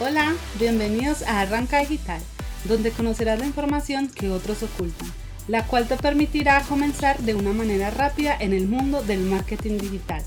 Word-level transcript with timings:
Hola, 0.00 0.34
bienvenidos 0.58 1.22
a 1.22 1.40
Arranca 1.40 1.78
Digital, 1.78 2.20
donde 2.64 2.90
conocerás 2.90 3.38
la 3.38 3.46
información 3.46 4.08
que 4.08 4.28
otros 4.28 4.64
ocultan, 4.64 5.08
la 5.46 5.64
cual 5.68 5.86
te 5.86 5.96
permitirá 5.96 6.60
comenzar 6.62 7.16
de 7.20 7.36
una 7.36 7.52
manera 7.52 7.92
rápida 7.92 8.36
en 8.36 8.52
el 8.52 8.66
mundo 8.66 9.04
del 9.04 9.20
marketing 9.20 9.78
digital, 9.78 10.20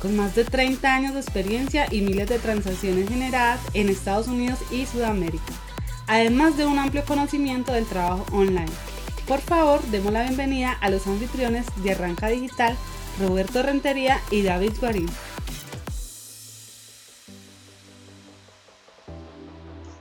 con 0.00 0.16
más 0.16 0.34
de 0.34 0.44
30 0.44 0.92
años 0.92 1.14
de 1.14 1.20
experiencia 1.20 1.86
y 1.88 2.00
miles 2.00 2.28
de 2.28 2.40
transacciones 2.40 3.08
generadas 3.08 3.60
en 3.74 3.90
Estados 3.90 4.26
Unidos 4.26 4.58
y 4.72 4.86
Sudamérica, 4.86 5.52
además 6.08 6.56
de 6.56 6.66
un 6.66 6.80
amplio 6.80 7.04
conocimiento 7.04 7.72
del 7.72 7.86
trabajo 7.86 8.26
online. 8.32 8.72
Por 9.28 9.40
favor, 9.40 9.80
demos 9.92 10.12
la 10.12 10.24
bienvenida 10.24 10.72
a 10.72 10.90
los 10.90 11.06
anfitriones 11.06 11.64
de 11.76 11.92
Arranca 11.92 12.26
Digital, 12.26 12.76
Roberto 13.20 13.62
Rentería 13.62 14.20
y 14.32 14.42
David 14.42 14.72
Guarín. 14.80 15.08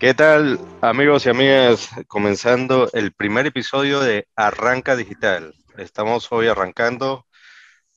¿Qué 0.01 0.15
tal 0.15 0.59
amigos 0.81 1.27
y 1.27 1.29
amigas? 1.29 1.91
Comenzando 2.07 2.89
el 2.93 3.11
primer 3.13 3.45
episodio 3.45 3.99
de 3.99 4.27
Arranca 4.35 4.95
Digital. 4.95 5.53
Estamos 5.77 6.31
hoy 6.31 6.47
arrancando 6.47 7.27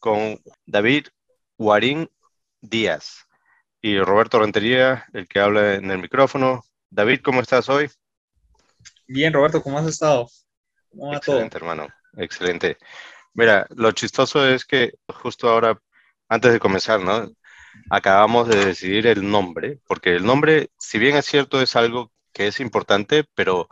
con 0.01 0.39
David 0.67 1.07
Guarín 1.57 2.11
Díaz 2.61 3.27
y 3.81 3.99
Roberto 4.01 4.39
Rentería, 4.39 5.07
el 5.15 5.27
que 5.27 5.41
habla 5.41 5.77
en 5.77 5.91
el 5.91 5.97
micrófono. 5.97 6.63
David, 6.91 7.23
¿cómo 7.25 7.41
estás 7.41 7.71
hoy? 7.71 7.91
Bien, 9.07 9.33
Roberto, 9.33 9.63
¿cómo 9.63 9.79
has 9.79 9.87
estado? 9.87 10.29
¿Cómo 10.91 11.09
va 11.09 11.17
Excelente, 11.17 11.57
hermano. 11.57 11.89
Excelente. 12.19 12.77
Mira, 13.33 13.67
lo 13.77 13.93
chistoso 13.93 14.47
es 14.47 14.67
que 14.67 14.93
justo 15.09 15.49
ahora, 15.49 15.81
antes 16.29 16.53
de 16.53 16.61
comenzar, 16.61 17.01
¿no? 17.01 17.31
Acabamos 17.91 18.49
de 18.49 18.65
decidir 18.67 19.07
el 19.07 19.29
nombre, 19.31 19.79
porque 19.87 20.15
el 20.17 20.25
nombre, 20.25 20.71
si 20.79 20.99
bien 20.99 21.17
es 21.17 21.27
cierto, 21.27 21.61
es 21.61 21.77
algo 21.77 22.13
que 22.33 22.49
es 22.49 22.61
importante, 22.61 23.25
pero 23.35 23.69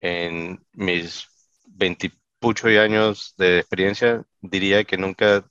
en 0.00 0.64
mis 0.72 1.28
veintipucho 1.64 2.68
años 2.68 3.34
de 3.38 3.58
experiencia, 3.60 4.24
diría 4.40 4.84
que 4.84 4.96
nunca 4.98 5.44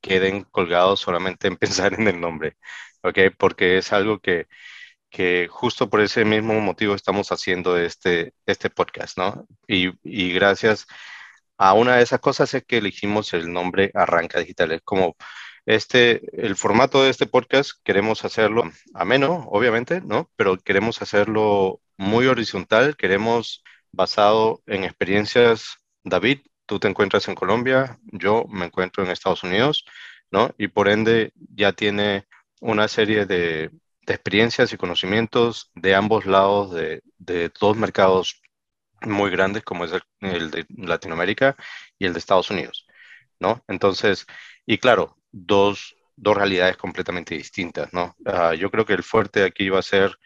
queden 0.00 0.44
colgados 0.44 1.00
solamente 1.00 1.48
en 1.48 1.56
pensar 1.58 1.94
en 1.94 2.08
el 2.08 2.20
nombre, 2.20 2.56
¿ok? 3.02 3.18
Porque 3.38 3.78
es 3.78 3.92
algo 3.92 4.20
que, 4.20 4.46
que 5.10 5.48
justo 5.50 5.90
por 5.90 6.00
ese 6.00 6.24
mismo 6.24 6.54
motivo 6.60 6.94
estamos 6.94 7.30
haciendo 7.32 7.78
este, 7.78 8.34
este 8.46 8.70
podcast, 8.70 9.18
¿no? 9.18 9.46
Y, 9.68 9.90
y 10.02 10.32
gracias 10.34 10.86
a 11.58 11.74
una 11.74 11.96
de 11.96 12.02
esas 12.02 12.20
cosas 12.20 12.52
es 12.54 12.64
que 12.64 12.78
elegimos 12.78 13.32
el 13.34 13.52
nombre 13.52 13.90
Arranca 13.94 14.40
Digital. 14.40 14.72
Es 14.72 14.82
como 14.82 15.16
este, 15.66 16.44
el 16.46 16.56
formato 16.56 17.02
de 17.02 17.10
este 17.10 17.26
podcast 17.26 17.72
queremos 17.84 18.24
hacerlo 18.24 18.70
ameno, 18.92 19.46
obviamente, 19.50 20.00
¿no? 20.02 20.30
Pero 20.36 20.58
queremos 20.58 21.00
hacerlo 21.02 21.80
muy 21.96 22.26
horizontal, 22.26 22.96
queremos 22.96 23.62
basado 23.92 24.62
en 24.66 24.84
experiencias. 24.84 25.78
David, 26.02 26.40
tú 26.66 26.78
te 26.78 26.88
encuentras 26.88 27.28
en 27.28 27.34
Colombia, 27.34 27.98
yo 28.04 28.44
me 28.48 28.66
encuentro 28.66 29.04
en 29.04 29.10
Estados 29.10 29.42
Unidos, 29.42 29.84
¿no? 30.30 30.54
Y 30.58 30.68
por 30.68 30.88
ende 30.88 31.32
ya 31.34 31.72
tiene 31.72 32.26
una 32.60 32.88
serie 32.88 33.26
de, 33.26 33.70
experiencias 34.06 34.72
y 34.72 34.76
conocimientos 34.76 35.70
de 35.74 35.94
ambos 35.94 36.26
lados 36.26 36.74
de, 36.74 37.02
dos 37.58 37.76
mercados 37.76 38.42
muy 39.00 39.30
grandes 39.30 39.64
como 39.64 39.86
es 39.86 39.92
el, 39.92 40.02
el, 40.20 40.50
de 40.50 40.66
Latinoamérica 40.68 41.56
y 41.98 42.04
el 42.06 42.12
de 42.12 42.18
Estados 42.18 42.50
Unidos, 42.50 42.86
¿no? 43.40 43.64
Entonces, 43.66 44.26
y 44.66 44.78
claro, 44.78 45.16
dos, 45.34 45.96
dos 46.16 46.36
realidades 46.36 46.76
completamente 46.76 47.34
distintas, 47.34 47.92
¿no? 47.92 48.14
Ah, 48.24 48.54
yo 48.54 48.70
creo 48.70 48.86
que 48.86 48.94
el 48.94 49.02
fuerte 49.02 49.44
aquí 49.44 49.68
va 49.68 49.80
a 49.80 49.82
ser 49.82 50.16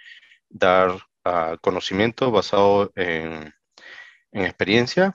dar 0.51 0.91
uh, 1.25 1.57
conocimiento 1.63 2.31
basado 2.31 2.93
en, 2.95 3.55
en, 4.33 4.45
experiencia 4.45 5.15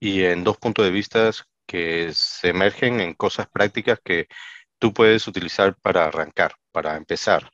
y 0.00 0.24
en 0.24 0.44
dos 0.44 0.58
puntos 0.58 0.84
de 0.84 0.90
vista 0.90 1.30
que 1.66 2.10
se 2.14 2.48
emergen 2.48 3.00
en 3.00 3.14
cosas 3.14 3.48
prácticas 3.48 4.00
que 4.02 4.28
tú 4.78 4.92
puedes 4.94 5.26
utilizar 5.28 5.76
para 5.82 6.06
arrancar, 6.06 6.54
para 6.72 6.96
empezar. 6.96 7.50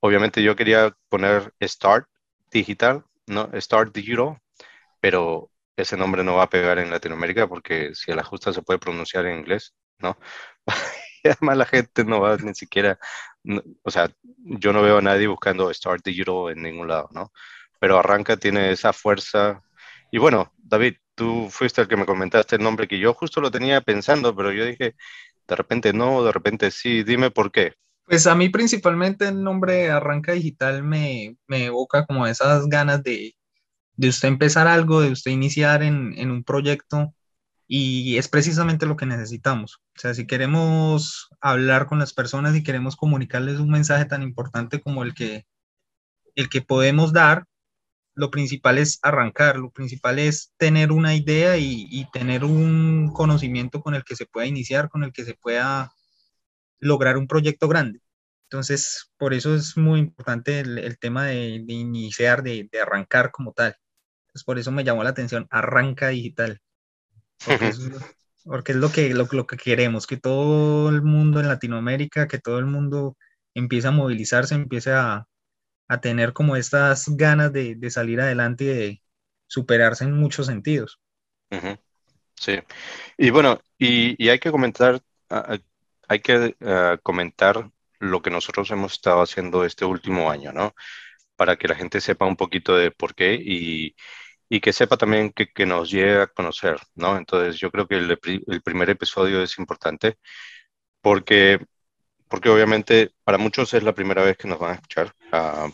Obviamente 0.00 0.42
yo 0.42 0.56
quería 0.56 0.94
poner 1.08 1.54
Start 1.62 2.06
Digital, 2.50 3.04
¿no? 3.26 3.50
Start 3.60 3.94
Digital, 3.94 4.38
pero 5.00 5.50
ese 5.76 5.96
nombre 5.96 6.24
no 6.24 6.36
va 6.36 6.44
a 6.44 6.50
pegar 6.50 6.78
en 6.78 6.90
Latinoamérica 6.90 7.48
porque 7.48 7.94
si 7.94 8.12
a 8.12 8.16
la 8.16 8.24
justa 8.24 8.52
se 8.52 8.62
puede 8.62 8.78
pronunciar 8.78 9.26
en 9.26 9.38
inglés, 9.38 9.74
¿no? 9.98 10.18
y 11.24 11.28
además 11.28 11.56
la 11.56 11.66
gente 11.66 12.04
no 12.04 12.20
va 12.20 12.36
ni 12.36 12.54
siquiera, 12.54 12.98
o 13.82 13.90
sea, 13.90 14.10
yo 14.36 14.72
no 14.72 14.82
veo 14.82 14.98
a 14.98 15.02
nadie 15.02 15.26
buscando 15.26 15.72
Start 15.72 16.04
Digital 16.04 16.50
en 16.50 16.62
ningún 16.62 16.88
lado, 16.88 17.08
¿no? 17.12 17.32
Pero 17.80 17.98
Arranca 17.98 18.36
tiene 18.36 18.72
esa 18.72 18.92
fuerza. 18.92 19.62
Y 20.10 20.18
bueno, 20.18 20.52
David, 20.58 20.96
tú 21.14 21.48
fuiste 21.50 21.80
el 21.80 21.88
que 21.88 21.96
me 21.96 22.06
comentaste 22.06 22.56
el 22.56 22.62
nombre 22.62 22.88
que 22.88 22.98
yo 22.98 23.14
justo 23.14 23.40
lo 23.40 23.50
tenía 23.50 23.80
pensando, 23.80 24.34
pero 24.34 24.52
yo 24.52 24.64
dije, 24.64 24.96
de 25.46 25.56
repente 25.56 25.92
no, 25.92 26.24
de 26.24 26.32
repente 26.32 26.70
sí, 26.70 27.02
dime 27.04 27.30
por 27.30 27.52
qué. 27.52 27.74
Pues 28.04 28.26
a 28.26 28.34
mí 28.34 28.48
principalmente 28.48 29.28
el 29.28 29.42
nombre 29.42 29.90
Arranca 29.90 30.32
Digital 30.32 30.82
me, 30.82 31.36
evoca 31.48 32.06
como 32.06 32.26
esas 32.26 32.66
ganas 32.68 33.02
de, 33.02 33.36
de 33.96 34.08
usted 34.08 34.28
empezar 34.28 34.66
algo, 34.66 35.00
de 35.00 35.12
usted 35.12 35.30
iniciar 35.30 35.82
en 35.82 36.30
un 36.30 36.42
proyecto 36.42 37.14
y 37.68 38.16
es 38.16 38.28
precisamente 38.28 38.86
lo 38.86 38.96
que 38.96 39.06
necesitamos. 39.06 39.82
O 39.96 40.00
sea, 40.00 40.14
si 40.14 40.26
queremos 40.26 41.28
hablar 41.40 41.86
con 41.86 41.98
las 41.98 42.14
personas 42.14 42.56
y 42.56 42.62
queremos 42.62 42.96
comunicarles 42.96 43.60
un 43.60 43.70
mensaje 43.70 44.06
tan 44.06 44.22
importante 44.22 44.80
como 44.80 45.02
el 45.04 45.14
que, 45.14 45.46
el 46.34 46.48
que 46.48 46.62
podemos 46.62 47.12
dar, 47.12 47.44
lo 48.14 48.30
principal 48.30 48.78
es 48.78 48.98
arrancar, 49.02 49.58
lo 49.58 49.70
principal 49.70 50.18
es 50.18 50.52
tener 50.56 50.92
una 50.92 51.14
idea 51.14 51.58
y, 51.58 52.06
tener 52.12 52.44
un 52.44 53.12
conocimiento 53.12 53.80
con 53.82 53.94
el 53.94 54.04
que 54.04 54.16
se 54.16 54.26
pueda 54.26 54.46
iniciar, 54.46 54.88
con 54.88 55.04
el 55.04 55.12
que 55.12 55.24
se 55.24 55.34
pueda 55.34 55.92
lograr 56.80 57.18
un 57.18 57.28
proyecto 57.28 57.68
grande. 57.68 58.00
Entonces, 58.44 59.10
por 59.18 59.34
eso 59.34 59.54
es 59.54 59.76
muy 59.76 60.00
importante 60.00 60.60
el, 60.60 60.98
tema 60.98 61.26
de, 61.26 61.64
iniciar, 61.68 62.42
de, 62.42 62.68
arrancar 62.82 63.30
como 63.30 63.52
tal. 63.52 63.76
Entonces, 64.28 64.44
por 64.44 64.58
eso 64.58 64.72
me 64.72 64.84
llamó 64.84 65.04
la 65.04 65.10
atención, 65.10 65.46
arranca 65.50 66.08
digital 66.08 66.60
porque 68.44 68.72
es, 68.72 68.74
lo, 68.74 68.90
que, 68.90 69.14
lo, 69.14 69.46
que 69.46 69.56
queremos, 69.56 70.06
que 70.06 70.16
todo 70.16 70.88
el 70.88 71.02
mundo 71.02 71.40
en 71.40 71.48
Latinoamérica, 71.48 72.28
que 72.28 72.38
todo 72.38 72.58
el 72.58 72.66
mundo 72.66 73.16
empiece 73.54 73.88
a 73.88 73.92
movilizarse, 73.92 74.54
empiece 74.54 74.92
a, 74.92 75.26
a 75.88 76.00
tener 76.00 76.32
como 76.32 76.56
estas 76.56 77.04
ganas 77.08 77.52
de, 77.52 77.74
de, 77.74 77.90
salir 77.90 78.20
adelante 78.20 78.64
y 78.64 78.68
de 78.68 79.02
superarse 79.46 80.04
en 80.04 80.12
muchos 80.12 80.46
sentidos. 80.46 81.00
Sí, 82.34 82.58
y 83.16 83.30
bueno, 83.30 83.60
y, 83.78 84.22
y 84.22 84.28
hay 84.28 84.38
que 84.38 84.50
comentar, 84.50 85.00
hay 86.08 86.20
que 86.20 86.54
comentar 87.02 87.70
lo 87.98 88.22
que 88.22 88.30
nosotros 88.30 88.70
hemos 88.70 88.92
estado 88.92 89.22
haciendo 89.22 89.64
este 89.64 89.84
último 89.84 90.30
año, 90.30 90.52
¿no? 90.52 90.74
Para 91.36 91.56
que 91.56 91.68
la 91.68 91.74
gente 91.74 92.00
sepa 92.00 92.26
un 92.26 92.36
poquito 92.36 92.76
de 92.76 92.90
por 92.90 93.14
qué 93.14 93.34
y, 93.34 93.94
y 94.48 94.60
que 94.60 94.72
sepa 94.72 94.96
también 94.96 95.30
que, 95.32 95.52
que, 95.52 95.66
nos 95.66 95.90
llegue 95.90 96.22
a 96.22 96.26
conocer, 96.28 96.78
¿no? 96.94 97.16
Entonces 97.16 97.58
yo 97.58 97.70
creo 97.70 97.86
que 97.88 97.96
el, 97.96 98.18
el, 98.46 98.62
primer 98.62 98.90
episodio 98.90 99.42
es 99.42 99.58
importante 99.58 100.18
porque, 101.00 101.60
porque 102.28 102.48
obviamente 102.50 103.12
para 103.24 103.38
muchos 103.38 103.74
es 103.74 103.82
la 103.82 103.94
primera 103.94 104.22
vez 104.22 104.36
que 104.38 104.48
nos 104.48 104.58
van 104.58 104.72
a 104.72 104.74
escuchar, 104.76 105.14
uh, 105.32 105.70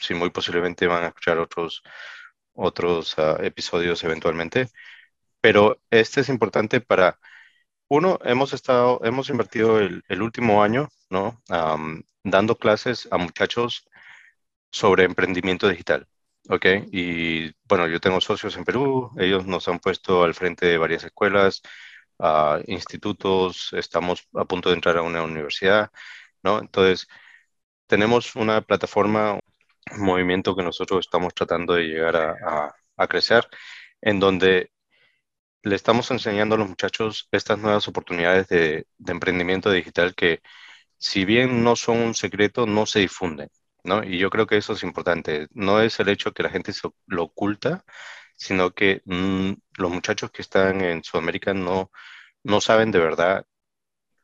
sí, 0.00 0.14
muy 0.14 0.30
posiblemente 0.30 0.86
van 0.86 1.04
a 1.04 1.08
escuchar 1.08 1.38
otros, 1.38 1.82
otros 2.54 3.16
uh, 3.18 3.42
episodios 3.42 4.04
eventualmente, 4.04 4.68
pero 5.40 5.80
este 5.90 6.20
es 6.22 6.28
importante 6.28 6.80
para, 6.80 7.18
uno, 7.88 8.18
hemos 8.24 8.54
estado, 8.54 9.00
hemos 9.04 9.28
invertido 9.30 9.78
el, 9.80 10.02
el 10.08 10.22
último 10.22 10.62
año, 10.62 10.88
¿no? 11.10 11.42
Um, 11.50 12.02
dando 12.24 12.56
clases 12.56 13.08
a 13.10 13.18
muchachos 13.18 13.86
sobre 14.70 15.04
emprendimiento 15.04 15.68
digital. 15.68 16.08
Ok, 16.48 16.66
y 16.90 17.52
bueno, 17.68 17.86
yo 17.86 18.00
tengo 18.00 18.20
socios 18.20 18.56
en 18.56 18.64
Perú, 18.64 19.10
ellos 19.18 19.46
nos 19.46 19.68
han 19.68 19.78
puesto 19.78 20.24
al 20.24 20.34
frente 20.34 20.66
de 20.66 20.76
varias 20.78 21.04
escuelas, 21.04 21.62
uh, 22.18 22.58
institutos, 22.66 23.72
estamos 23.74 24.28
a 24.34 24.44
punto 24.44 24.68
de 24.68 24.74
entrar 24.74 24.96
a 24.98 25.02
una 25.02 25.22
universidad, 25.22 25.90
¿no? 26.42 26.58
Entonces, 26.60 27.06
tenemos 27.86 28.36
una 28.36 28.62
plataforma, 28.62 29.34
un 29.92 30.02
movimiento 30.04 30.56
que 30.56 30.64
nosotros 30.64 31.06
estamos 31.06 31.34
tratando 31.34 31.74
de 31.74 31.84
llegar 31.84 32.16
a, 32.16 32.74
a, 32.96 33.08
crecer, 33.08 33.46
en 34.00 34.20
donde 34.20 34.72
le 35.62 35.76
estamos 35.76 36.10
enseñando 36.10 36.56
a 36.56 36.58
los 36.58 36.68
muchachos 36.68 37.28
estas 37.32 37.58
nuevas 37.58 37.88
oportunidades 37.88 38.48
de, 38.48 38.86
de 38.98 39.12
emprendimiento 39.12 39.70
digital 39.70 40.14
que, 40.14 40.40
si 40.98 41.24
bien 41.24 41.64
no 41.64 41.76
son 41.76 41.98
un 41.98 42.14
secreto, 42.14 42.66
no 42.66 42.86
se 42.86 43.00
difunden. 43.00 43.50
¿No? 43.84 44.04
Y 44.04 44.18
yo 44.18 44.30
creo 44.30 44.46
que 44.46 44.56
eso 44.56 44.74
es 44.74 44.82
importante. 44.82 45.48
No 45.52 45.80
es 45.80 45.98
el 46.00 46.08
hecho 46.08 46.32
que 46.32 46.42
la 46.42 46.50
gente 46.50 46.72
se 46.72 46.88
lo 47.06 47.24
oculta, 47.24 47.84
sino 48.36 48.72
que 48.74 49.02
mm, 49.04 49.52
los 49.78 49.90
muchachos 49.90 50.30
que 50.30 50.42
están 50.42 50.80
en 50.82 51.04
Sudamérica 51.04 51.54
no, 51.54 51.90
no 52.42 52.60
saben 52.60 52.90
de 52.90 52.98
verdad 53.00 53.46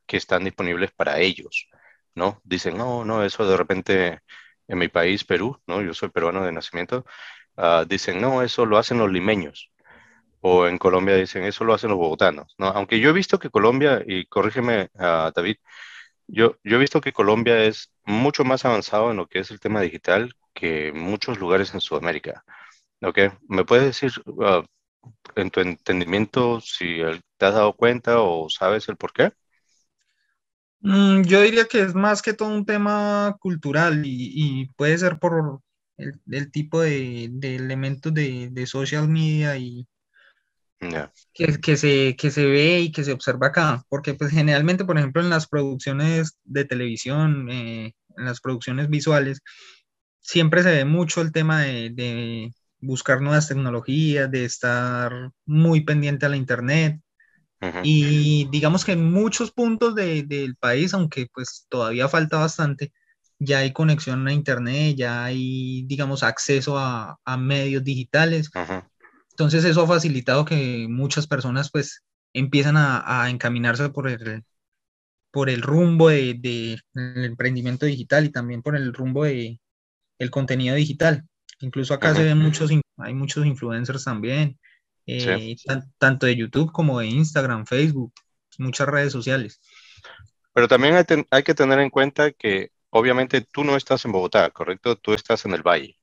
que 0.07 0.17
están 0.17 0.45
disponibles 0.45 0.93
para 0.93 1.21
ellos, 1.21 1.69
¿no? 2.15 2.41
Dicen, 2.45 2.77
no, 2.79 3.05
no, 3.05 3.25
eso 3.25 3.49
de 3.49 3.57
repente 3.57 4.21
en 4.69 4.79
mi 4.79 4.89
país, 4.89 5.25
Perú, 5.25 5.61
¿no? 5.67 5.83
Yo 5.83 5.95
soy 5.95 6.11
peruano 6.11 6.45
de 6.45 6.53
nacimiento, 6.53 7.05
ah, 7.57 7.85
dicen, 7.89 8.21
no, 8.21 8.43
eso 8.43 8.67
lo 8.67 8.79
hacen 8.79 8.99
los 8.99 9.11
limeños. 9.13 9.73
O 10.41 10.67
en 10.69 10.79
Colombia 10.79 11.17
dicen, 11.17 11.45
eso 11.45 11.65
lo 11.65 11.75
hacen 11.75 11.91
los 11.91 11.99
bogotanos, 11.99 12.55
¿no? 12.59 12.69
Aunque 12.69 13.01
yo 13.01 13.11
he 13.11 13.13
visto 13.13 13.39
que 13.39 13.51
Colombia, 13.51 14.03
y 14.07 14.27
corrígeme, 14.27 14.91
uh, 14.95 15.33
David, 15.35 15.57
yo, 16.29 16.57
he 16.63 16.77
visto 16.77 17.01
que 17.01 17.13
Colombia 17.13 17.65
es 17.65 17.91
mucho 18.05 18.45
más 18.45 18.65
avanzado 18.65 19.11
en 19.11 19.17
lo 19.17 19.27
que 19.27 19.41
es 19.41 19.51
el 19.51 19.61
tema 19.61 19.81
digital 19.81 20.35
que 20.55 20.93
muchos 20.93 21.39
lugares 21.39 21.75
en 21.75 21.81
Sudamérica. 21.81 22.45
¿Ok? 23.03 23.19
¿Me 23.49 23.65
puedes 23.65 23.87
decir, 23.87 24.13
uh, 24.27 24.63
en 25.37 25.51
tu 25.51 25.61
entendimiento, 25.61 26.61
si 26.61 26.99
te 27.37 27.47
has 27.47 27.55
dado 27.55 27.75
cuenta 27.75 28.21
o 28.21 28.49
sabes 28.51 28.89
el 28.89 28.97
por 28.97 29.13
qué? 29.13 29.33
Mm, 30.81 31.23
yo 31.23 31.41
diría 31.43 31.65
que 31.67 31.83
es 31.83 31.95
más 31.95 32.23
que 32.23 32.35
todo 32.35 32.49
un 32.49 32.65
tema 32.65 33.37
cultural 33.41 34.03
y, 34.05 34.67
puede 34.77 34.97
ser 34.99 35.19
por 35.19 35.61
el, 35.97 36.51
tipo 36.53 36.81
de, 36.81 37.25
elementos 37.43 38.15
de, 38.15 38.67
social 38.67 39.09
media 39.09 39.57
y 39.57 39.87
que, 41.33 41.77
se, 41.77 42.17
que 42.17 42.31
se 42.31 42.47
ve 42.47 42.81
y 42.81 42.93
que 42.93 43.05
se 43.05 43.13
observa 43.13 43.49
acá. 43.49 43.85
Porque 43.89 44.15
pues 44.15 44.31
generalmente, 44.31 44.85
por 44.85 44.99
ejemplo, 44.99 45.23
en 45.23 45.31
las 45.31 45.47
producciones 45.47 46.39
de 46.45 46.65
televisión, 46.65 47.49
eh, 47.51 47.95
en 48.17 48.25
las 48.25 48.41
producciones 48.41 48.89
visuales, 48.89 49.41
siempre 50.21 50.63
se 50.63 50.71
ve 50.71 50.85
mucho 50.85 51.21
el 51.21 51.33
tema 51.33 51.63
de, 51.63 52.53
buscar 52.81 53.21
nuevas 53.21 53.49
tecnologías, 53.49 54.31
de 54.31 54.45
estar 54.45 55.33
muy 55.47 55.81
pendiente 55.81 56.27
a 56.27 56.29
la 56.29 56.37
internet. 56.37 57.01
Y 57.83 58.49
digamos 58.53 58.85
que 58.85 58.93
en 58.93 59.11
muchos 59.11 59.51
puntos 59.51 59.97
del 59.97 60.55
país, 60.61 60.95
aunque 60.95 61.27
pues 61.35 61.67
todavía 61.69 62.09
falta 62.09 62.39
bastante, 62.39 62.93
ya 63.41 63.59
hay 63.59 63.73
conexión 63.73 64.27
a 64.29 64.33
internet, 64.33 64.97
ya 64.97 65.25
hay, 65.25 65.83
digamos, 65.87 66.23
acceso 66.23 66.79
a, 66.79 67.19
medios 67.37 67.85
digitales. 67.85 68.51
Entonces 69.39 69.65
eso 69.65 69.83
ha 69.83 69.87
facilitado 69.87 70.45
que 70.45 70.89
muchas 70.91 71.29
personas 71.29 71.71
pues 71.71 72.03
empiezan 72.33 72.75
a, 72.77 73.31
encaminarse 73.31 73.89
por 73.89 74.09
el, 74.09 74.43
por 75.31 75.49
el 75.49 75.63
rumbo 75.63 76.09
del 76.09 76.43
de, 76.43 76.81
emprendimiento 76.93 77.87
digital 77.87 78.25
y 78.25 78.31
también 78.31 78.63
por 78.63 78.75
el 78.75 78.93
rumbo 78.93 79.25
de 79.25 79.61
el 80.19 80.31
contenido 80.33 80.75
digital. 80.75 81.23
Incluso 81.61 81.95
acá 81.95 82.17
se 82.17 82.25
ven 82.25 82.39
muchos, 82.39 82.73
hay 82.97 83.15
muchos 83.15 83.47
influencers 83.47 84.03
también, 84.03 84.59
eh, 85.07 85.55
tanto 85.99 86.27
de 86.27 86.35
YouTube 86.35 86.73
como 86.73 86.99
de 86.99 87.07
Instagram, 87.07 87.65
Facebook, 87.65 88.13
muchas 88.59 88.89
redes 88.89 89.13
sociales. 89.13 89.61
Pero 90.53 90.67
también 90.67 90.97
hay, 91.31 91.43
que 91.45 91.55
tener 91.55 91.79
en 91.79 91.91
cuenta 91.91 92.33
que 92.33 92.73
obviamente 92.91 93.43
tú 93.43 93.63
no 93.63 93.77
estás 93.77 94.05
en 94.05 94.11
Bogotá, 94.11 94.51
¿correcto? 94.51 94.97
Tú 94.97 95.15
estás 95.15 95.45
en 95.45 95.53
el 95.55 95.63
Valle. 95.63 95.97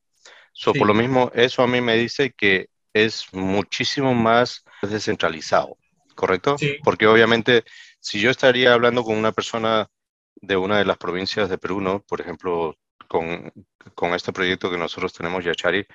So, 0.54 0.72
Por 0.72 0.86
lo 0.86 0.94
mismo, 0.94 1.30
eso 1.34 1.62
a 1.62 1.66
mí 1.66 1.82
me 1.82 1.98
dice 1.98 2.32
que 2.32 2.70
es 3.04 3.26
muchísimo 3.32 4.14
más 4.14 4.64
descentralizado, 4.82 5.76
¿correcto? 6.14 6.56
Porque 6.82 7.06
obviamente, 7.06 7.64
si 8.00 8.20
yo 8.20 8.30
estaría 8.30 8.72
hablando 8.72 9.04
con 9.04 9.16
una 9.16 9.32
persona 9.32 9.88
de 10.36 10.56
una 10.56 10.78
de 10.78 10.84
las 10.84 10.98
provincias 10.98 11.48
de 11.48 11.58
Perú, 11.58 11.80
¿no? 11.80 12.02
Por 12.02 12.20
ejemplo, 12.20 12.76
con, 13.08 13.52
con 13.94 14.14
este 14.14 14.32
proyecto 14.32 14.70
que 14.70 14.78
nosotros 14.78 15.12
tenemos, 15.12 15.44
Yachari, 15.44 15.86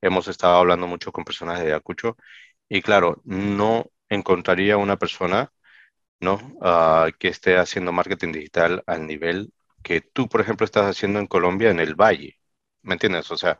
hemos 0.00 0.28
estado 0.28 0.56
hablando 0.56 0.86
mucho 0.86 1.12
con 1.12 1.24
personas 1.24 1.60
de 1.60 1.66
Ayacucho 1.66 2.16
y 2.68 2.82
claro, 2.82 3.20
no 3.24 3.90
encontraría 4.08 4.76
una 4.76 4.96
persona 4.98 5.52
¿no? 6.20 6.56
Ah, 6.62 7.08
que 7.18 7.28
esté 7.28 7.56
haciendo 7.58 7.92
marketing 7.92 8.32
digital 8.32 8.82
al 8.86 9.06
nivel 9.06 9.52
que 9.82 10.00
tú, 10.00 10.28
por 10.28 10.40
ejemplo, 10.40 10.64
estás 10.64 10.86
haciendo 10.86 11.18
en 11.20 11.26
Colombia, 11.26 11.70
en 11.70 11.80
el 11.80 11.94
Valle. 11.94 12.38
¿Me 12.82 12.94
entiendes? 12.94 13.30
O 13.30 13.36
sea, 13.36 13.58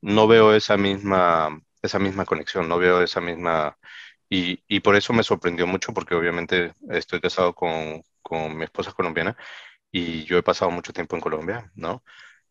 no 0.00 0.26
veo 0.28 0.54
esa 0.54 0.76
misma, 0.76 1.60
esa 1.82 1.98
misma 1.98 2.24
conexión, 2.24 2.68
no 2.68 2.78
veo 2.78 3.02
esa 3.02 3.20
misma... 3.20 3.78
Y, 4.30 4.62
y 4.68 4.80
por 4.80 4.96
eso 4.96 5.12
me 5.12 5.22
sorprendió 5.22 5.66
mucho, 5.66 5.92
porque 5.94 6.14
obviamente 6.14 6.74
estoy 6.90 7.20
casado 7.20 7.54
con, 7.54 8.02
con 8.22 8.56
mi 8.56 8.64
esposa 8.64 8.92
colombiana 8.92 9.36
y 9.90 10.24
yo 10.24 10.38
he 10.38 10.42
pasado 10.42 10.70
mucho 10.70 10.92
tiempo 10.92 11.16
en 11.16 11.22
Colombia, 11.22 11.70
¿no? 11.74 12.04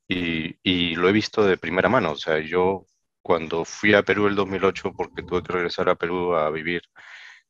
Y, 0.08 0.58
y, 0.64 0.96
lo 0.96 1.10
he 1.10 1.12
visto 1.14 1.44
de 1.46 1.58
primera 1.58 1.90
mano. 1.90 2.12
O 2.14 2.18
sea, 2.18 2.40
yo 2.40 2.86
cuando 3.22 3.66
fui 3.66 3.94
a 3.94 4.04
Perú 4.04 4.28
el 4.28 4.36
2008, 4.36 4.94
porque 4.94 5.24
tuve 5.24 5.44
que 5.44 5.54
regresar 5.54 5.90
a 5.90 5.96
Perú 5.96 6.36
a 6.36 6.50
vivir, 6.52 6.84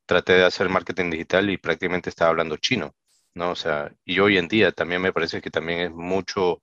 traté 0.06 0.33
de 0.33 0.45
hacer 0.45 0.69
marketing 0.69 1.09
digital 1.12 1.50
y 1.50 1.57
prácticamente 1.57 2.09
estaba 2.09 2.31
hablando 2.31 2.57
chino, 2.57 2.95
¿no? 3.33 3.51
O 3.51 3.56
sea, 3.56 3.91
y 4.06 4.19
hoy 4.19 4.38
en 4.38 4.47
día 4.47 4.71
también 4.71 5.01
me 5.01 5.13
parece 5.13 5.41
que 5.41 5.51
también 5.51 5.80
es 5.81 5.91
mucho, 5.91 6.62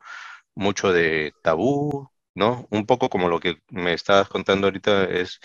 mucho 0.55 0.93
de 0.93 1.32
tabú, 1.43 2.10
¿no? 2.34 2.66
Un 2.70 2.86
poco 2.86 3.08
como 3.10 3.28
lo 3.28 3.40
que 3.40 3.58
me 3.70 3.92
estabas 3.94 4.28
contando 4.28 4.66
ahorita 4.66 5.04
es 5.04 5.40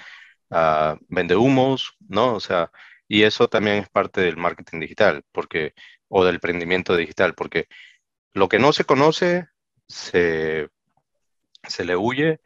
uh, 0.52 0.98
vende 1.10 1.36
humos, 1.36 1.96
¿no? 2.08 2.36
O 2.36 2.40
sea, 2.40 2.72
y 3.08 3.24
eso 3.24 3.48
también 3.50 3.78
es 3.78 3.90
parte 3.90 4.22
del 4.22 4.38
marketing 4.38 4.80
digital, 4.82 5.24
porque, 5.32 5.74
o 6.08 6.26
del 6.26 6.36
emprendimiento 6.36 6.96
digital, 6.96 7.36
porque 7.36 7.68
lo 8.34 8.50
que 8.50 8.60
no 8.60 8.74
se 8.74 8.86
conoce 8.86 9.48
se, 9.88 10.70
se 11.68 11.86
le 11.86 11.96
huye 11.96 12.40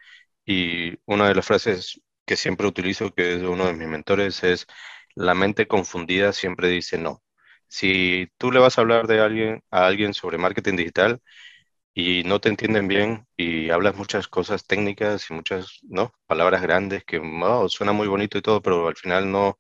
y 0.46 0.98
una 1.06 1.28
de 1.28 1.36
las 1.36 1.46
frases 1.46 2.02
que 2.26 2.36
siempre 2.38 2.68
utilizo, 2.68 3.14
que 3.14 3.36
es 3.36 3.44
uno 3.44 3.66
de 3.68 3.74
mis 3.74 3.88
mentores, 3.88 4.44
es 4.44 4.68
la 5.16 5.36
mente 5.36 5.68
confundida 5.68 6.34
siempre 6.34 6.70
dice 6.70 6.98
no. 6.98 7.24
Si 7.68 8.30
tú 8.38 8.52
le 8.52 8.60
vas 8.60 8.78
a 8.78 8.82
hablar 8.82 9.08
de 9.08 9.20
alguien, 9.22 9.64
a 9.72 9.86
alguien 9.88 10.14
sobre 10.14 10.38
marketing 10.38 10.76
digital 10.78 11.22
y 11.94 12.24
no 12.24 12.40
te 12.42 12.50
entienden 12.50 12.88
bien 12.88 13.28
y 13.38 13.70
hablas 13.70 13.96
muchas 13.96 14.28
cosas 14.28 14.66
técnicas 14.66 15.30
y 15.30 15.34
muchas 15.34 15.80
¿no? 15.84 16.14
palabras 16.26 16.62
grandes 16.62 17.04
que 17.06 17.20
oh, 17.20 17.70
suena 17.70 17.94
muy 17.94 18.08
bonito 18.08 18.38
y 18.38 18.42
todo, 18.42 18.62
pero 18.62 18.88
al 18.88 18.96
final 18.96 19.32
no, 19.32 19.60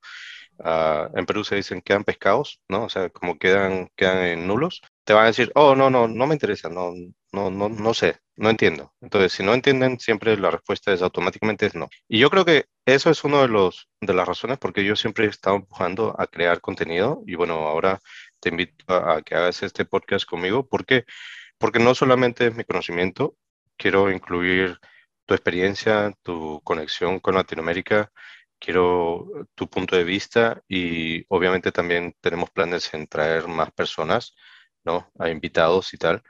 uh, 0.59 1.17
en 1.17 1.25
Perú 1.25 1.43
se 1.43 1.55
dicen 1.55 1.81
quedan 1.81 2.03
pescados, 2.03 2.59
¿no? 2.67 2.85
O 2.85 2.89
sea, 2.89 3.09
como 3.09 3.37
quedan, 3.37 3.89
quedan 3.95 4.25
en 4.25 4.47
nulos, 4.47 4.81
te 5.03 5.13
van 5.13 5.25
a 5.25 5.27
decir, 5.27 5.51
oh, 5.55 5.75
no, 5.75 5.89
no, 5.89 6.07
no 6.07 6.27
me 6.27 6.35
interesa, 6.35 6.69
no, 6.69 6.93
no, 7.31 7.49
no, 7.51 7.69
no 7.69 7.93
sé, 7.93 8.17
no 8.35 8.49
entiendo. 8.49 8.93
Entonces, 9.01 9.33
si 9.33 9.43
no 9.43 9.53
entienden, 9.53 9.99
siempre 9.99 10.37
la 10.37 10.51
respuesta 10.51 10.93
es 10.93 11.01
automáticamente 11.01 11.65
es 11.65 11.75
no. 11.75 11.89
Y 12.07 12.19
yo 12.19 12.29
creo 12.29 12.45
que 12.45 12.65
eso 12.85 13.09
es 13.09 13.23
uno 13.23 13.41
de 13.41 13.47
los 13.47 13.89
de 14.01 14.13
las 14.13 14.27
razones 14.27 14.57
porque 14.59 14.83
yo 14.83 14.95
siempre 14.95 15.25
he 15.25 15.29
estado 15.29 15.57
empujando 15.57 16.15
a 16.19 16.27
crear 16.27 16.61
contenido 16.61 17.23
y 17.27 17.35
bueno, 17.35 17.55
ahora 17.67 17.99
te 18.39 18.49
invito 18.49 18.85
a, 18.93 19.21
que 19.21 19.35
hagas 19.35 19.63
este 19.63 19.85
podcast 19.85 20.25
conmigo 20.25 20.67
porque 20.67 21.05
porque 21.57 21.79
no 21.79 21.95
solamente 21.95 22.47
es 22.47 22.55
mi 22.55 22.63
conocimiento, 22.63 23.37
quiero 23.77 24.11
incluir 24.11 24.79
tu 25.25 25.33
experiencia, 25.33 26.13
tu 26.23 26.61
conexión 26.63 27.19
con 27.19 27.35
Latinoamérica, 27.35 28.11
quiero 28.59 29.47
tu 29.55 29.69
punto 29.69 29.95
de 29.95 30.03
vista 30.03 30.61
y 30.67 31.25
obviamente 31.29 31.71
también 31.71 32.15
tenemos 32.21 32.49
planes 32.51 32.93
en 32.93 33.07
traer 33.07 33.47
más 33.47 33.71
personas, 33.71 34.35
¿no? 34.83 35.11
A 35.19 35.29
invitados 35.29 35.93
y 35.93 35.97
tal 35.97 36.23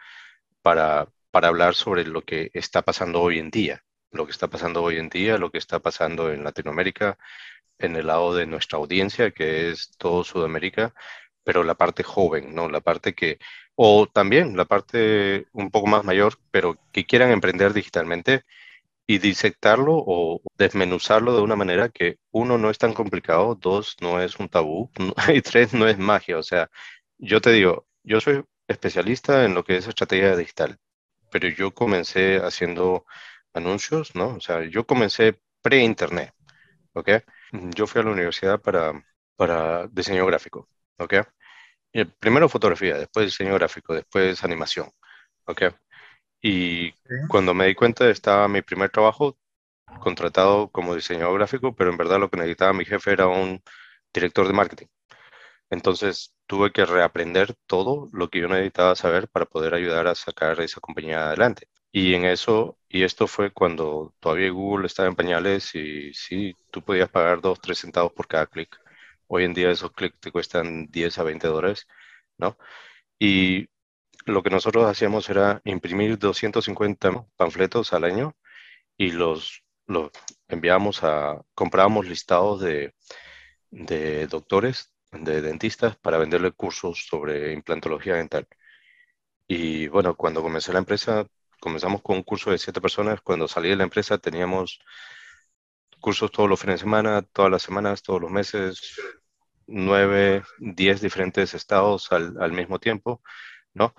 para, 0.63 1.07
para 1.31 1.49
hablar 1.49 1.75
sobre 1.75 2.05
lo 2.05 2.23
que 2.23 2.49
está 2.53 2.81
pasando 2.81 3.21
hoy 3.21 3.39
en 3.39 3.51
día, 3.51 3.83
lo 4.11 4.25
que 4.25 4.31
está 4.31 4.49
pasando 4.49 4.81
hoy 4.83 4.97
en 4.97 5.09
día, 5.09 5.37
lo 5.37 5.51
que 5.51 5.59
está 5.59 5.79
pasando 5.79 6.31
en 6.33 6.43
Latinoamérica, 6.43 7.17
en 7.77 7.95
el 7.95 8.07
lado 8.07 8.35
de 8.35 8.47
nuestra 8.47 8.79
audiencia, 8.79 9.31
que 9.31 9.71
es 9.71 9.91
todo 9.97 10.23
Sudamérica, 10.23 10.93
pero 11.43 11.63
la 11.63 11.75
parte 11.75 12.03
joven, 12.03 12.55
¿no? 12.55 12.69
La 12.69 12.81
parte 12.81 13.13
que, 13.13 13.39
o 13.75 14.07
también 14.07 14.55
la 14.57 14.65
parte 14.65 15.47
un 15.53 15.71
poco 15.71 15.87
más 15.87 16.03
mayor, 16.03 16.39
pero 16.51 16.77
que 16.91 17.05
quieran 17.05 17.31
emprender 17.31 17.73
digitalmente 17.73 18.43
y 19.07 19.19
disectarlo 19.19 19.95
o 19.97 20.41
desmenuzarlo 20.57 21.35
de 21.35 21.41
una 21.41 21.55
manera 21.55 21.89
que 21.89 22.19
uno 22.31 22.57
no 22.57 22.69
es 22.69 22.77
tan 22.77 22.93
complicado, 22.93 23.55
dos 23.55 23.97
no 24.01 24.21
es 24.21 24.39
un 24.39 24.49
tabú 24.49 24.91
y 25.33 25.41
tres 25.41 25.73
no 25.73 25.87
es 25.87 25.97
magia. 25.97 26.37
O 26.37 26.43
sea, 26.43 26.69
yo 27.17 27.41
te 27.41 27.51
digo, 27.51 27.87
yo 28.03 28.21
soy 28.21 28.43
especialista 28.67 29.45
en 29.45 29.53
lo 29.55 29.63
que 29.63 29.77
es 29.77 29.87
estrategia 29.87 30.35
digital, 30.35 30.79
pero 31.31 31.49
yo 31.49 31.73
comencé 31.73 32.37
haciendo 32.37 33.05
anuncios, 33.53 34.15
¿no? 34.15 34.35
O 34.35 34.41
sea, 34.41 34.63
yo 34.69 34.85
comencé 34.85 35.39
pre-internet, 35.61 36.33
¿ok? 36.93 37.09
Yo 37.75 37.87
fui 37.87 38.01
a 38.01 38.03
la 38.05 38.11
universidad 38.11 38.61
para, 38.61 38.93
para 39.35 39.87
diseño 39.87 40.25
gráfico, 40.25 40.69
¿ok? 40.97 41.15
Y 41.93 42.05
primero 42.05 42.49
fotografía, 42.49 42.97
después 42.97 43.27
diseño 43.27 43.53
gráfico, 43.55 43.93
después 43.93 44.43
animación, 44.43 44.89
¿ok? 45.45 45.63
Y 46.41 46.93
cuando 47.29 47.53
me 47.53 47.67
di 47.67 47.75
cuenta 47.75 48.09
estaba 48.09 48.47
mi 48.47 48.61
primer 48.61 48.91
trabajo 48.91 49.37
contratado 50.01 50.69
como 50.71 50.95
diseñador 50.95 51.37
gráfico, 51.39 51.75
pero 51.75 51.91
en 51.91 51.97
verdad 51.97 52.19
lo 52.19 52.29
que 52.29 52.37
necesitaba 52.37 52.73
mi 52.73 52.85
jefe 52.85 53.11
era 53.13 53.27
un 53.27 53.61
director 54.13 54.47
de 54.47 54.53
marketing. 54.53 54.87
Entonces 55.69 56.35
tuve 56.47 56.71
que 56.71 56.85
reaprender 56.85 57.55
todo 57.67 58.09
lo 58.13 58.29
que 58.29 58.41
yo 58.41 58.47
necesitaba 58.47 58.95
saber 58.95 59.27
para 59.29 59.45
poder 59.45 59.73
ayudar 59.75 60.07
a 60.07 60.15
sacar 60.15 60.59
esa 60.61 60.81
compañía 60.81 61.27
adelante. 61.27 61.67
Y 61.91 62.15
en 62.15 62.25
eso, 62.25 62.77
y 62.89 63.03
esto 63.03 63.27
fue 63.27 63.51
cuando 63.51 64.13
todavía 64.19 64.49
Google 64.51 64.87
estaba 64.87 65.09
en 65.09 65.15
pañales 65.15 65.75
y 65.75 66.13
sí, 66.13 66.55
tú 66.71 66.83
podías 66.83 67.09
pagar 67.09 67.41
2, 67.41 67.61
3 67.61 67.79
centavos 67.79 68.13
por 68.13 68.27
cada 68.27 68.47
clic. 68.47 68.79
Hoy 69.27 69.45
en 69.45 69.53
día 69.53 69.71
esos 69.71 69.91
clics 69.91 70.19
te 70.19 70.31
cuestan 70.31 70.87
10 70.87 71.17
a 71.19 71.23
20 71.23 71.47
dólares, 71.47 71.87
¿no? 72.37 72.57
Y 73.19 73.69
lo 74.25 74.43
que 74.43 74.49
nosotros 74.49 74.85
hacíamos 74.89 75.29
era 75.29 75.61
imprimir 75.65 76.17
250 76.19 77.25
panfletos 77.35 77.93
al 77.93 78.05
año 78.05 78.35
y 78.97 79.11
los, 79.11 79.63
los 79.87 80.11
enviábamos 80.47 81.03
a, 81.03 81.41
comprábamos 81.55 82.07
listados 82.07 82.61
de, 82.61 82.93
de 83.71 84.27
doctores, 84.27 84.93
de 85.11 85.41
dentistas, 85.41 85.97
para 85.97 86.17
venderle 86.17 86.51
cursos 86.51 87.05
sobre 87.07 87.53
implantología 87.53 88.15
dental. 88.15 88.47
Y 89.47 89.87
bueno, 89.87 90.15
cuando 90.15 90.41
comencé 90.41 90.73
la 90.73 90.79
empresa, 90.79 91.27
comenzamos 91.59 92.01
con 92.01 92.17
un 92.17 92.23
curso 92.23 92.51
de 92.51 92.57
siete 92.57 92.81
personas. 92.81 93.21
Cuando 93.21 93.47
salí 93.47 93.69
de 93.69 93.75
la 93.77 93.83
empresa 93.83 94.17
teníamos 94.17 94.79
cursos 96.03 96.31
todos 96.31 96.49
los 96.49 96.61
fines 96.61 96.75
de 96.77 96.81
semana, 96.85 97.23
todas 97.23 97.51
las 97.51 97.63
semanas, 97.63 98.03
todos 98.03 98.21
los 98.21 98.31
meses, 98.31 98.81
nueve, 99.67 100.43
diez 100.59 101.01
diferentes 101.01 101.53
estados 101.53 102.11
al, 102.11 102.35
al 102.41 102.51
mismo 102.53 102.79
tiempo, 102.79 103.21
¿no? 103.73 103.95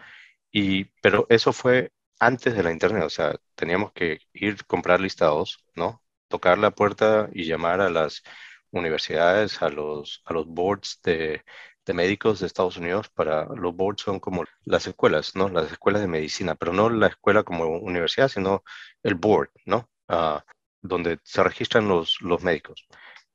Y, 0.53 0.87
pero 1.03 1.27
eso 1.31 1.53
fue 1.53 1.93
antes 2.21 2.55
de 2.57 2.63
la 2.63 2.73
internet, 2.73 3.05
o 3.05 3.11
sea, 3.11 3.37
teníamos 3.55 3.93
que 3.93 4.21
ir 4.33 4.65
comprar 4.67 5.01
listados, 5.01 5.65
¿no? 5.75 6.03
Tocar 6.29 6.59
la 6.59 6.71
puerta 6.73 7.29
y 7.33 7.45
llamar 7.47 7.81
a 7.81 7.91
las 7.91 8.23
universidades, 8.71 9.63
a 9.63 9.69
los, 9.69 10.23
a 10.25 10.33
los 10.33 10.47
boards 10.47 11.01
de, 11.05 11.43
de 11.87 11.93
médicos 11.95 12.41
de 12.41 12.47
Estados 12.47 12.77
Unidos 12.77 13.09
para 13.11 13.47
los 13.47 13.75
boards 13.77 14.03
son 14.03 14.21
como 14.21 14.45
las 14.65 14.87
escuelas, 14.87 15.37
¿no? 15.37 15.49
Las 15.49 15.71
escuelas 15.73 16.03
de 16.03 16.09
medicina, 16.09 16.55
pero 16.55 16.73
no 16.73 16.91
la 16.91 17.09
escuela 17.09 17.43
como 17.45 17.67
universidad, 17.67 18.29
sino 18.29 18.63
el 19.03 19.15
board, 19.17 19.51
¿no? 19.67 19.89
Ah, 20.09 20.45
donde 20.85 21.19
se 21.25 21.43
registran 21.43 21.89
los, 21.89 22.19
los 22.21 22.43
médicos. 22.43 22.87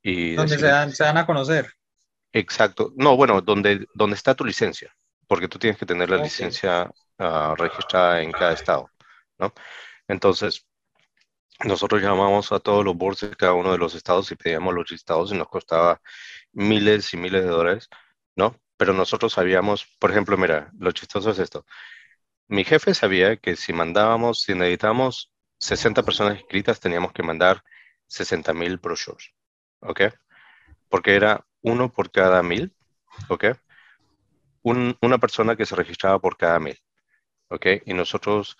Y 0.01 0.35
donde 0.35 0.57
se, 0.57 0.65
dan, 0.65 0.91
se 0.91 1.03
dan 1.03 1.17
a 1.17 1.25
conocer. 1.25 1.73
Exacto. 2.31 2.93
No, 2.95 3.17
bueno, 3.17 3.41
donde, 3.41 3.87
donde 3.93 4.15
está 4.15 4.35
tu 4.35 4.45
licencia, 4.45 4.95
porque 5.27 5.47
tú 5.47 5.57
tienes 5.57 5.77
que 5.77 5.85
tener 5.85 6.09
la 6.09 6.17
licencia 6.17 6.89
uh, 7.17 7.55
registrada 7.55 8.21
en 8.21 8.31
cada 8.31 8.53
estado, 8.53 8.89
¿no? 9.39 9.51
Entonces, 10.07 10.65
nosotros 11.65 12.01
llamamos 12.01 12.51
a 12.51 12.59
todos 12.59 12.85
los 12.85 12.95
boards 12.95 13.21
de 13.21 13.35
cada 13.35 13.53
uno 13.53 13.71
de 13.71 13.79
los 13.79 13.95
estados 13.95 14.31
y 14.31 14.35
pedíamos 14.35 14.73
los 14.73 14.89
listados 14.91 15.31
y 15.31 15.35
nos 15.35 15.49
costaba 15.49 15.99
miles 16.53 17.13
y 17.13 17.17
miles 17.17 17.43
de 17.43 17.49
dólares, 17.49 17.89
¿no? 18.35 18.55
Pero 18.77 18.93
nosotros 18.93 19.33
sabíamos, 19.33 19.87
por 19.99 20.11
ejemplo, 20.11 20.37
mira, 20.37 20.71
lo 20.79 20.91
chistoso 20.91 21.31
es 21.31 21.39
esto. 21.39 21.65
Mi 22.47 22.63
jefe 22.63 22.93
sabía 22.93 23.37
que 23.37 23.55
si 23.55 23.73
mandábamos, 23.73 24.41
si 24.41 24.53
necesitábamos 24.53 25.31
60 25.59 26.03
personas 26.03 26.39
inscritas, 26.39 26.79
teníamos 26.79 27.11
que 27.13 27.23
mandar 27.23 27.63
60 28.07 28.53
mil 28.53 28.77
brochures, 28.77 29.33
¿ok? 29.81 30.01
Porque 30.89 31.15
era 31.15 31.45
uno 31.61 31.91
por 31.91 32.11
cada 32.11 32.41
mil, 32.43 32.73
¿ok? 33.29 33.45
una 34.63 35.17
persona 35.17 35.55
que 35.55 35.65
se 35.65 35.75
registraba 35.75 36.19
por 36.19 36.37
cada 36.37 36.59
mil, 36.59 36.77
¿ok? 37.49 37.65
Y 37.85 37.93
nosotros 37.93 38.57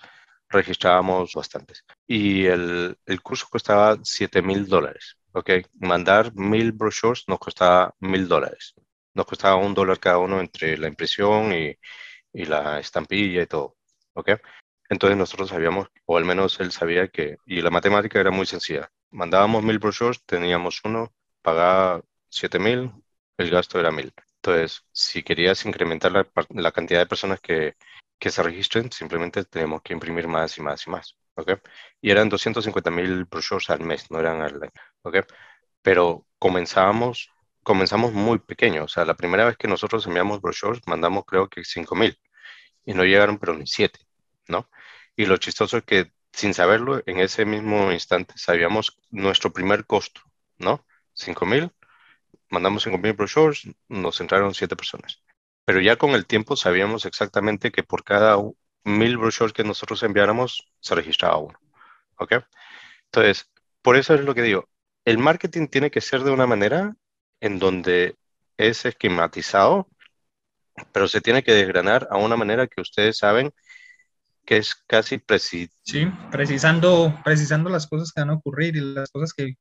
registrábamos 0.50 1.34
bastantes. 1.34 1.86
Y 2.08 2.46
el, 2.46 2.98
el 3.06 3.22
curso 3.22 3.48
costaba 3.50 3.98
7 4.02 4.42
mil 4.42 4.68
dólares, 4.68 5.18
¿ok? 5.34 5.52
Mandar 5.80 6.34
mil 6.36 6.72
brochures 6.72 7.26
nos 7.28 7.40
costaba 7.40 7.94
mil 8.00 8.28
dólares. 8.28 8.74
Nos 9.14 9.26
costaba 9.26 9.56
un 9.56 9.74
dólar 9.74 10.00
cada 10.00 10.18
uno 10.20 10.40
entre 10.40 10.78
la 10.78 10.88
impresión 10.88 11.54
y, 11.54 11.76
y 12.34 12.46
la 12.46 12.80
estampilla 12.80 13.44
y 13.44 13.48
todo, 13.48 13.78
¿ok? 14.14 14.32
Entonces 14.90 15.18
nosotros 15.18 15.50
sabíamos, 15.50 15.90
o 16.06 16.18
al 16.18 16.26
menos 16.26 16.60
él 16.60 16.72
sabía 16.72 17.08
que, 17.10 17.38
y 17.46 17.62
la 17.62 17.70
matemática 17.70 18.20
era 18.20 18.32
muy 18.32 18.46
sencilla. 18.48 18.92
Mandábamos 19.12 19.64
mil 19.64 19.80
brochures, 19.80 20.24
teníamos 20.26 20.82
uno, 20.84 21.14
pagaba 21.42 22.02
7 22.30 22.60
mil, 22.60 22.92
el 23.38 23.50
gasto 23.52 23.80
era 23.80 23.92
mil. 23.92 24.14
Entonces, 24.38 24.84
si 24.92 25.24
querías 25.24 25.66
incrementar 25.66 26.12
la, 26.12 26.72
cantidad 26.72 27.00
de 27.00 27.06
personas 27.08 27.40
que, 27.40 27.76
se 28.20 28.44
registren, 28.44 28.92
simplemente 28.92 29.46
tenemos 29.46 29.82
que 29.82 29.94
imprimir 29.94 30.28
más 30.28 30.58
y 30.58 30.62
más 30.62 30.86
y 30.88 30.90
más. 30.90 31.16
¿ok? 31.36 31.54
Y 32.02 32.12
eran 32.12 32.30
250 32.30 32.92
mil 32.92 33.26
brochures 33.26 33.70
al 33.70 33.82
mes, 33.82 34.10
no 34.12 34.20
eran 34.20 34.42
al 34.42 34.56
año. 34.64 34.72
¿ok? 35.04 35.18
Pero 35.82 36.26
comenzábamos, 36.40 37.32
comenzamos 37.64 38.14
muy 38.14 38.40
pequeños. 38.40 38.86
O 38.86 38.88
sea, 38.88 39.06
la 39.06 39.16
primera 39.16 39.46
vez 39.46 39.58
que 39.58 39.68
nosotros 39.68 40.06
enviamos 40.08 40.42
brochures, 40.42 40.82
mandamos 40.88 41.26
creo 41.26 41.48
que 41.50 41.64
5 41.64 41.96
mil. 41.96 42.20
Y 42.86 42.94
no 42.94 43.04
llegaron, 43.04 43.38
pero 43.40 43.54
ni 43.56 43.68
7. 43.68 44.00
¿no? 44.50 44.70
Y 45.20 45.26
lo 45.26 45.36
chistoso 45.36 45.80
es 45.80 45.84
que 45.84 46.14
sin 46.32 46.54
saberlo, 46.54 47.04
en 47.06 47.20
ese 47.20 47.44
mismo 47.44 47.92
instante 47.92 48.36
sabíamos 48.38 48.98
nuestro 49.10 49.52
primer 49.52 49.86
costo, 49.86 50.22
¿no? 50.58 50.86
5 51.12 51.46
mil 51.46 51.74
mandamos 52.50 52.88
5.000 52.88 53.18
brochures, 53.18 53.68
nos 53.90 54.22
entraron 54.22 54.54
7 54.54 54.78
personas. 54.78 55.22
Pero 55.66 55.82
ya 55.82 55.98
con 55.98 56.12
el 56.12 56.26
tiempo 56.26 56.56
sabíamos 56.56 57.06
exactamente 57.06 57.70
que 57.70 57.84
por 57.84 58.06
cada 58.06 58.38
mil 58.86 59.18
brochures 59.18 59.52
que 59.52 59.66
nosotros 59.66 60.04
enviáramos, 60.04 60.72
se 60.80 60.96
registraba 60.96 61.36
uno. 61.36 61.60
¿Ok? 62.16 62.36
Entonces, 63.08 63.52
por 63.82 63.98
eso 63.98 64.14
es 64.16 64.22
lo 64.22 64.34
que 64.34 64.42
digo. 64.44 64.70
El 65.04 65.18
marketing 65.18 65.68
tiene 65.68 65.92
que 65.92 66.00
ser 66.00 66.24
de 66.24 66.32
una 66.32 66.48
manera 66.48 66.96
en 67.42 67.60
donde 67.60 68.16
es 68.56 68.86
esquematizado, 68.86 69.90
pero 70.94 71.10
se 71.10 71.20
tiene 71.20 71.44
que 71.44 71.52
desgranar 71.52 72.08
a 72.10 72.16
una 72.16 72.38
manera 72.38 72.68
que 72.68 72.80
ustedes 72.80 73.18
saben 73.18 73.52
que 74.50 74.58
es 74.58 74.74
casi 74.88 75.20
preciso. 75.20 75.72
Sí, 75.84 76.12
precisando, 76.32 77.16
precisando 77.24 77.70
las 77.70 77.86
cosas 77.86 78.12
que 78.12 78.22
van 78.22 78.32
a 78.32 78.34
ocurrir 78.34 78.76
y 78.76 78.82
las 78.82 79.12
cosas 79.12 79.32
que 79.32 79.54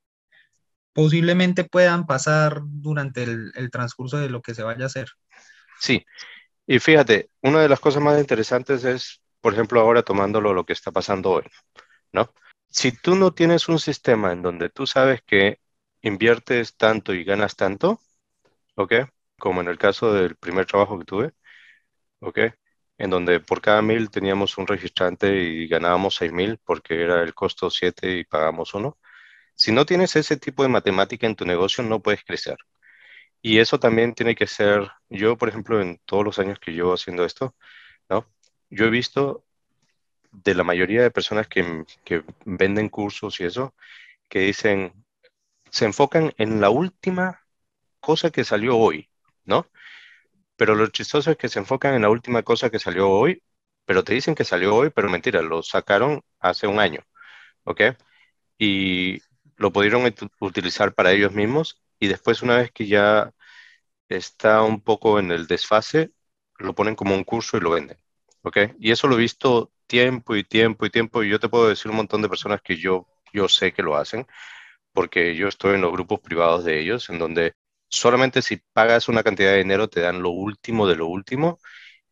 posiblemente 0.95 1.65
puedan 1.65 2.07
pasar 2.07 2.63
durante 2.65 3.25
el, 3.25 3.53
transcurso 3.71 4.17
de 4.17 4.31
lo 4.31 4.41
que 4.41 4.55
se 4.55 4.63
vaya 4.63 4.85
a 4.85 4.87
hacer. 4.87 5.09
Sí, 5.79 6.07
y 6.67 6.79
fíjate, 6.79 7.29
una 7.43 7.61
de 7.61 7.69
las 7.69 7.81
cosas 7.81 8.03
más 8.03 8.19
interesantes 8.19 8.83
es, 8.85 9.21
por 9.43 9.53
ejemplo, 9.53 9.79
ahora 9.79 10.03
tomándolo 10.03 10.55
lo 10.55 10.65
que 10.65 10.73
está 10.73 10.91
pasando 10.91 11.33
hoy, 11.33 11.45
¿no? 12.11 12.33
Si 12.71 12.91
tú 12.91 13.15
no 13.15 13.35
tienes 13.35 13.69
un 13.69 13.81
sistema 13.81 14.33
en 14.33 14.41
donde 14.41 14.71
tú 14.71 14.87
sabes 14.87 15.21
que 15.21 15.61
inviertes 16.01 16.79
tanto 16.79 17.13
y 17.13 17.25
ganas 17.25 17.57
tanto, 17.57 18.01
¿ok? 18.75 18.95
Como 19.39 19.61
en 19.61 19.69
el 19.69 19.77
caso 19.77 20.15
del 20.15 20.37
primer 20.37 20.65
trabajo 20.65 20.99
que 20.99 21.05
tuve, 21.05 21.33
¿ok? 22.21 22.39
En 22.99 23.11
donde 23.11 23.41
por 23.41 23.61
cada 23.61 23.83
mil 23.83 24.11
teníamos 24.11 24.59
un 24.59 24.67
registrante 24.67 25.35
y 25.37 25.69
ganábamos 25.69 26.17
seis 26.17 26.33
mil 26.33 26.59
porque 26.65 27.03
era 27.03 27.23
el 27.23 27.35
costo 27.35 27.71
siete 27.71 28.19
y 28.19 28.25
pagamos 28.25 28.75
uno. 28.75 28.99
Si 29.55 29.73
no 29.73 29.87
tienes 29.87 30.17
ese 30.17 30.37
tipo 30.37 30.63
de 30.63 30.69
matemática 30.69 31.27
en 31.27 31.37
tu 31.37 31.45
negocio, 31.47 31.85
no 31.85 32.01
puedes 32.03 32.25
crecer. 32.25 32.57
Y 33.43 33.59
eso 33.59 33.79
también 33.81 34.15
tiene 34.15 34.35
que 34.35 34.47
ser, 34.47 34.91
yo, 35.09 35.37
por 35.39 35.49
ejemplo, 35.49 35.81
en 35.81 35.99
todos 36.05 36.25
los 36.25 36.39
años 36.39 36.59
que 36.61 36.73
llevo 36.73 36.95
haciendo 36.95 37.25
esto, 37.25 37.55
¿no? 38.09 38.27
Yo 38.71 38.87
he 38.87 38.91
visto 38.91 39.45
de 40.33 40.55
la 40.55 40.65
mayoría 40.65 41.03
de 41.03 41.11
personas 41.11 41.49
que, 41.49 41.85
que 42.05 42.25
venden 42.45 42.89
cursos 42.89 43.41
y 43.41 43.45
eso, 43.45 43.75
que 44.29 44.41
dicen, 44.41 45.05
se 45.71 45.85
enfocan 45.87 46.33
en 46.39 46.61
la 46.61 46.71
última 46.71 47.47
cosa 48.01 48.31
que 48.31 48.45
salió 48.45 48.77
hoy, 48.77 49.11
¿no? 49.45 49.67
Pero 50.59 50.77
lo 50.77 50.89
chistoso 50.89 51.33
es 51.33 51.39
que 51.39 51.49
se 51.51 51.61
enfocan 51.61 51.95
en 51.97 52.03
la 52.03 52.11
última 52.11 52.45
cosa 52.45 52.71
que 52.71 52.81
salió 52.81 53.11
hoy, 53.11 53.43
pero 53.87 54.05
te 54.05 54.15
dicen 54.15 54.37
que 54.37 54.45
salió 54.45 54.77
hoy, 54.77 54.91
pero 54.91 55.11
mentira, 55.11 55.43
lo 55.43 55.63
sacaron 55.65 56.23
hace 56.41 56.69
un 56.69 56.81
año, 56.81 57.03
¿ok? 57.65 57.83
Y 58.59 59.21
lo 59.57 59.73
pudieron 59.73 60.13
utilizar 60.41 60.95
para 60.95 61.13
ellos 61.13 61.33
mismos 61.33 61.83
y 62.01 62.09
después 62.09 62.43
una 62.43 62.57
vez 62.59 62.73
que 62.73 62.87
ya 62.87 63.33
está 64.09 64.63
un 64.63 64.81
poco 64.83 65.19
en 65.19 65.31
el 65.33 65.47
desfase, 65.47 66.13
lo 66.59 66.75
ponen 66.75 66.95
como 66.97 67.15
un 67.15 67.25
curso 67.25 67.57
y 67.57 67.61
lo 67.61 67.71
venden. 67.71 67.99
¿Ok? 68.43 68.59
Y 68.79 68.93
eso 68.93 69.09
lo 69.09 69.17
he 69.17 69.21
visto 69.21 69.73
tiempo 69.87 70.37
y 70.37 70.45
tiempo 70.45 70.87
y 70.87 70.91
tiempo 70.91 71.23
y 71.23 71.31
yo 71.31 71.41
te 71.41 71.49
puedo 71.49 71.69
decir 71.69 71.91
un 71.91 71.97
montón 71.99 72.23
de 72.23 72.29
personas 72.29 72.61
que 72.63 72.77
yo, 72.77 73.07
yo 73.33 73.49
sé 73.49 73.73
que 73.73 73.83
lo 73.83 73.97
hacen 73.97 74.27
porque 74.93 75.35
yo 75.37 75.49
estoy 75.49 75.75
en 75.77 75.83
los 75.83 75.93
grupos 75.93 76.21
privados 76.21 76.65
de 76.65 76.81
ellos 76.81 77.09
en 77.11 77.19
donde 77.19 77.55
solamente 77.89 78.43
si 78.43 78.59
pagas 78.73 79.09
una 79.09 79.23
cantidad 79.23 79.53
de 79.53 79.59
dinero 79.59 79.89
te 79.89 80.01
dan 80.01 80.23
lo 80.23 80.31
último 80.31 80.87
de 80.87 80.97
lo 80.97 81.07
último 81.07 81.59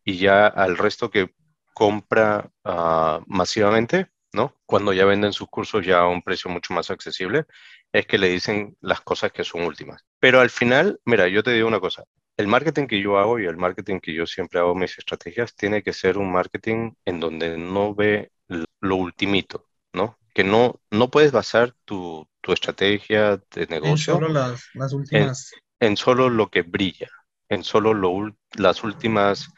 y 0.03 0.17
ya 0.17 0.47
al 0.47 0.77
resto 0.77 1.09
que 1.09 1.33
compra 1.73 2.49
uh, 2.63 3.21
masivamente 3.27 4.09
¿no? 4.33 4.55
Cuando 4.65 4.93
ya 4.93 5.05
venden 5.05 5.33
sus 5.33 5.47
cursos 5.47 5.85
ya 5.85 5.99
a 5.99 6.07
un 6.07 6.21
precio 6.21 6.49
mucho 6.49 6.73
más 6.73 6.89
accesible, 6.89 7.45
es 7.91 8.05
que 8.05 8.17
le 8.17 8.29
dicen 8.29 8.77
las 8.81 9.01
cosas 9.01 9.31
que 9.31 9.43
son 9.43 9.63
últimas. 9.63 10.05
Pero 10.19 10.39
al 10.39 10.49
final, 10.49 10.99
mira, 11.05 11.27
yo 11.27 11.43
te 11.43 11.51
digo 11.51 11.67
una 11.67 11.79
cosa, 11.79 12.03
el 12.35 12.47
marketing 12.47 12.87
que 12.87 13.01
yo 13.01 13.17
hago 13.17 13.39
y 13.39 13.45
el 13.45 13.57
marketing 13.57 13.99
que 13.99 14.13
yo 14.13 14.27
siempre 14.27 14.59
hago 14.59 14.75
mis 14.75 14.97
estrategias 14.97 15.55
tiene 15.55 15.81
que 15.81 15.93
ser 15.93 16.17
un 16.17 16.31
marketing 16.31 16.91
en 17.05 17.19
donde 17.19 17.57
no 17.57 17.95
ve 17.95 18.31
lo 18.79 18.95
ultimito, 18.95 19.65
¿no? 19.93 20.17
Que 20.33 20.43
no, 20.43 20.79
no 20.91 21.09
puedes 21.09 21.31
basar 21.31 21.73
tu, 21.83 22.27
tu 22.41 22.53
estrategia 22.53 23.41
de 23.51 23.65
negocio 23.67 24.13
en 24.13 24.19
solo 24.19 24.29
las, 24.29 24.69
las 24.75 24.93
últimas... 24.93 25.51
En, 25.53 25.66
solo 25.97 26.29
lo 26.29 26.49
que 26.49 26.61
brilla, 26.61 27.09
en 27.49 27.63
solo 27.63 27.93
lo, 27.93 28.35
las 28.55 28.83
últimas 28.83 29.49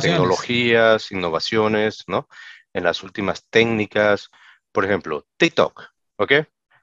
tecnologías, 0.00 1.12
innovaciones, 1.12 2.04
¿no? 2.06 2.28
en 2.72 2.84
las 2.84 3.02
últimas 3.02 3.46
técnicas. 3.48 4.30
Por 4.72 4.84
ejemplo, 4.84 5.26
TikTok, 5.36 5.82
¿ok? 6.16 6.32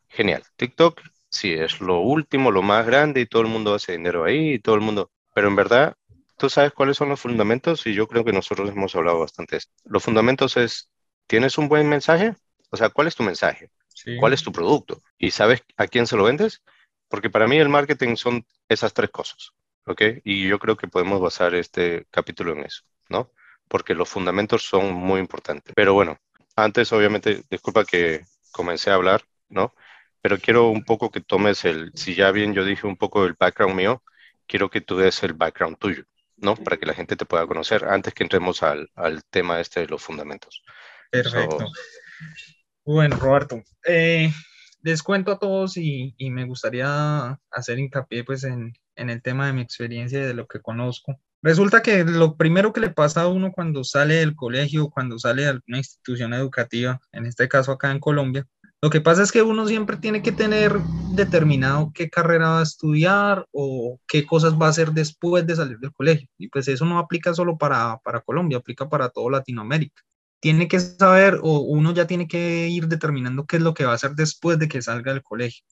Genial. 0.07 0.43
TikTok, 0.55 1.01
sí, 1.29 1.53
es 1.53 1.81
lo 1.81 1.99
último, 1.99 2.51
lo 2.51 2.61
más 2.61 2.85
grande 2.85 3.21
y 3.21 3.25
todo 3.25 3.41
el 3.41 3.47
mundo 3.47 3.73
hace 3.73 3.93
dinero 3.93 4.23
ahí 4.23 4.53
y 4.53 4.59
todo 4.59 4.75
el 4.75 4.81
mundo. 4.81 5.11
Pero 5.33 5.47
en 5.47 5.55
verdad, 5.55 5.95
tú 6.37 6.49
sabes 6.49 6.71
cuáles 6.73 6.97
son 6.97 7.09
los 7.09 7.19
fundamentos 7.19 7.85
y 7.87 7.93
yo 7.93 8.07
creo 8.07 8.23
que 8.23 8.33
nosotros 8.33 8.69
hemos 8.69 8.95
hablado 8.95 9.19
bastante 9.19 9.55
de 9.55 9.57
esto. 9.59 9.73
Los 9.85 10.03
fundamentos 10.03 10.57
es, 10.57 10.89
¿tienes 11.27 11.57
un 11.57 11.67
buen 11.67 11.87
mensaje? 11.89 12.35
O 12.71 12.77
sea, 12.77 12.89
¿cuál 12.89 13.07
es 13.07 13.15
tu 13.15 13.23
mensaje? 13.23 13.71
¿Cuál 14.19 14.33
es 14.33 14.43
tu 14.43 14.51
producto? 14.51 15.01
¿Y 15.17 15.31
sabes 15.31 15.61
a 15.75 15.87
quién 15.87 16.07
se 16.07 16.15
lo 16.15 16.23
vendes? 16.23 16.61
Porque 17.09 17.29
para 17.29 17.47
mí 17.47 17.57
el 17.57 17.69
marketing 17.69 18.15
son 18.15 18.45
esas 18.69 18.93
tres 18.93 19.09
cosas, 19.09 19.51
¿ok? 19.85 20.01
Y 20.23 20.47
yo 20.47 20.59
creo 20.59 20.77
que 20.77 20.87
podemos 20.87 21.19
basar 21.19 21.55
este 21.55 22.05
capítulo 22.11 22.53
en 22.53 22.63
eso, 22.63 22.83
¿no? 23.09 23.31
Porque 23.67 23.95
los 23.95 24.07
fundamentos 24.07 24.63
son 24.63 24.93
muy 24.93 25.19
importantes. 25.19 25.73
Pero 25.75 25.93
bueno, 25.93 26.17
antes 26.55 26.91
obviamente, 26.93 27.43
disculpa 27.49 27.83
que 27.83 28.21
comencé 28.51 28.91
a 28.91 28.95
hablar, 28.95 29.23
¿no? 29.49 29.73
Pero 30.21 30.37
quiero 30.37 30.69
un 30.69 30.83
poco 30.83 31.09
que 31.09 31.21
tomes 31.21 31.65
el, 31.65 31.91
si 31.95 32.13
ya 32.13 32.31
bien 32.31 32.53
yo 32.53 32.63
dije 32.63 32.85
un 32.85 32.97
poco 32.97 33.23
del 33.23 33.35
background 33.39 33.75
mío, 33.75 34.03
quiero 34.45 34.69
que 34.69 34.81
tú 34.81 34.97
des 34.97 35.23
el 35.23 35.33
background 35.33 35.77
tuyo, 35.77 36.03
¿no? 36.37 36.55
Para 36.55 36.77
que 36.77 36.85
la 36.85 36.93
gente 36.93 37.15
te 37.15 37.25
pueda 37.25 37.47
conocer 37.47 37.85
antes 37.85 38.13
que 38.13 38.23
entremos 38.23 38.61
al, 38.63 38.89
al 38.95 39.23
tema 39.25 39.59
este 39.59 39.81
de 39.81 39.87
los 39.87 40.03
fundamentos. 40.03 40.63
Perfecto. 41.09 41.65
bueno, 42.83 43.15
Roberto, 43.15 43.63
eh, 43.85 44.31
les 44.81 45.03
cuento 45.03 45.31
a 45.31 45.39
todos 45.39 45.77
y, 45.77 46.15
me 46.19 46.45
gustaría 46.45 47.39
hacer 47.51 47.79
hincapié 47.79 48.23
pues 48.23 48.43
en, 48.43 48.73
el 48.95 49.21
tema 49.21 49.47
de 49.47 49.53
mi 49.53 49.61
experiencia 49.61 50.19
y 50.19 50.25
de 50.25 50.33
lo 50.33 50.47
que 50.47 50.59
conozco. 50.59 51.19
Resulta 51.41 51.81
que 51.81 52.03
lo 52.03 52.35
primero 52.35 52.73
que 52.73 52.81
le 52.81 52.89
pasa 52.89 53.21
a 53.21 53.27
uno 53.27 53.53
cuando 53.53 53.85
sale 53.85 54.15
del 54.15 54.35
colegio, 54.35 54.89
cuando 54.89 55.17
sale 55.17 55.43
de 55.43 55.49
alguna 55.49 55.77
institución 55.77 56.33
educativa, 56.33 56.99
en 57.13 57.25
este 57.25 57.47
caso 57.47 57.71
acá 57.71 57.91
en 57.91 57.99
Colombia, 57.99 58.45
lo 58.81 58.89
que 58.89 59.01
pasa 59.01 59.23
es 59.23 59.31
que 59.33 59.41
uno 59.41 59.67
siempre 59.67 59.97
tiene 59.97 60.21
que 60.21 60.31
tener 60.31 60.79
determinado 61.13 61.91
qué 61.93 62.09
carrera 62.09 62.49
va 62.49 62.59
a 62.61 62.63
estudiar 62.63 63.45
o 63.51 63.99
qué 64.07 64.25
cosas 64.25 64.53
va 64.53 64.67
a 64.67 64.69
hacer 64.69 64.91
después 64.91 65.45
de 65.45 65.55
salir 65.57 65.79
del 65.79 65.91
colegio. 65.91 66.29
Y 66.37 66.47
pues 66.47 66.67
eso 66.69 66.85
no 66.85 66.97
aplica 66.97 67.33
solo 67.33 67.57
para, 67.57 67.97
para 68.03 68.21
Colombia, 68.21 68.57
aplica 68.57 68.87
para 68.87 69.09
todo 69.09 69.29
Latinoamérica. 69.29 70.01
Tiene 70.39 70.67
que 70.67 70.79
saber 70.79 71.39
o 71.41 71.59
uno 71.59 71.93
ya 71.93 72.07
tiene 72.07 72.27
que 72.27 72.67
ir 72.69 72.87
determinando 72.87 73.45
qué 73.45 73.57
es 73.57 73.61
lo 73.61 73.73
que 73.73 73.85
va 73.85 73.91
a 73.91 73.95
hacer 73.95 74.11
después 74.15 74.57
de 74.59 74.67
que 74.67 74.81
salga 74.81 75.13
del 75.13 75.23
colegio. 75.23 75.65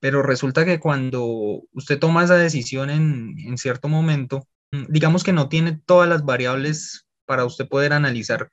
Pero 0.00 0.22
resulta 0.22 0.64
que 0.64 0.80
cuando 0.80 1.24
usted 1.72 1.98
toma 1.98 2.24
esa 2.24 2.36
decisión 2.36 2.90
en, 2.90 3.36
en 3.38 3.58
cierto 3.58 3.88
momento, 3.88 4.46
mm, 4.72 4.84
digamos 4.88 5.24
que 5.24 5.32
no 5.32 5.48
tiene 5.48 5.80
todas 5.86 6.08
las 6.08 6.24
variables 6.24 7.06
para 7.26 7.44
usted 7.44 7.68
poder 7.68 7.92
analizar 7.92 8.50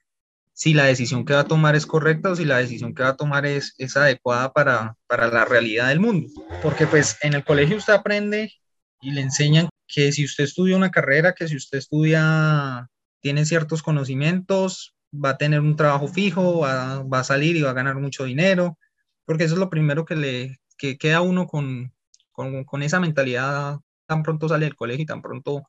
si 0.55 0.74
la 0.74 0.86
decisión 0.86 1.25
que 1.25 1.34
va 1.34 1.41
a 1.41 1.48
tomar 1.48 1.75
es 1.75 1.86
correcta 1.86 2.31
o 2.31 2.36
si 2.36 2.45
la 2.45 2.57
decisión 2.57 2.95
que 2.95 3.03
va 3.03 3.10
a 3.10 3.17
tomar 3.17 3.45
es, 3.45 3.75
es 3.77 3.98
adecuada 3.98 4.53
para, 4.53 4.95
para 5.05 5.27
la 5.27 5.43
realidad 5.43 5.89
del 5.89 6.00
mundo. 6.00 6.29
Porque 6.63 6.88
pues 6.88 7.17
en 7.22 7.34
el 7.34 7.43
colegio 7.43 7.75
usted 7.75 7.93
aprende 7.93 8.53
y 9.01 9.12
le 9.12 9.22
enseñan 9.22 9.67
que 9.86 10.13
si 10.13 10.24
usted 10.24 10.45
estudia 10.45 10.77
una 10.77 10.91
carrera, 10.91 11.34
que 11.34 11.50
si 11.50 11.57
usted 11.57 11.79
estudia, 11.79 12.89
tiene 13.19 13.45
ciertos 13.45 13.84
conocimientos, 13.84 14.95
va 15.24 15.31
a 15.31 15.38
tener 15.38 15.60
un 15.62 15.75
trabajo 15.75 16.07
fijo, 16.07 16.60
va, 16.60 17.19
a 17.19 17.24
salir 17.24 17.55
y 17.55 17.62
va 17.62 17.72
a 17.72 17.74
ganar 17.74 17.95
mucho 17.95 18.25
dinero, 18.25 18.77
porque 19.25 19.45
eso 19.45 19.55
es 19.55 19.60
lo 19.60 19.69
primero 19.69 20.05
que 20.05 20.15
le 20.15 20.60
que 20.77 20.98
queda 20.98 21.22
uno 21.22 21.48
con, 21.48 21.93
con, 22.31 22.65
con 22.65 22.84
esa 22.84 23.00
mentalidad 23.00 23.77
tan 24.07 24.24
pronto 24.24 24.50
sale 24.50 24.65
del 24.65 24.75
colegio 24.75 25.03
y 25.03 25.05
tan 25.05 25.22
pronto 25.22 25.63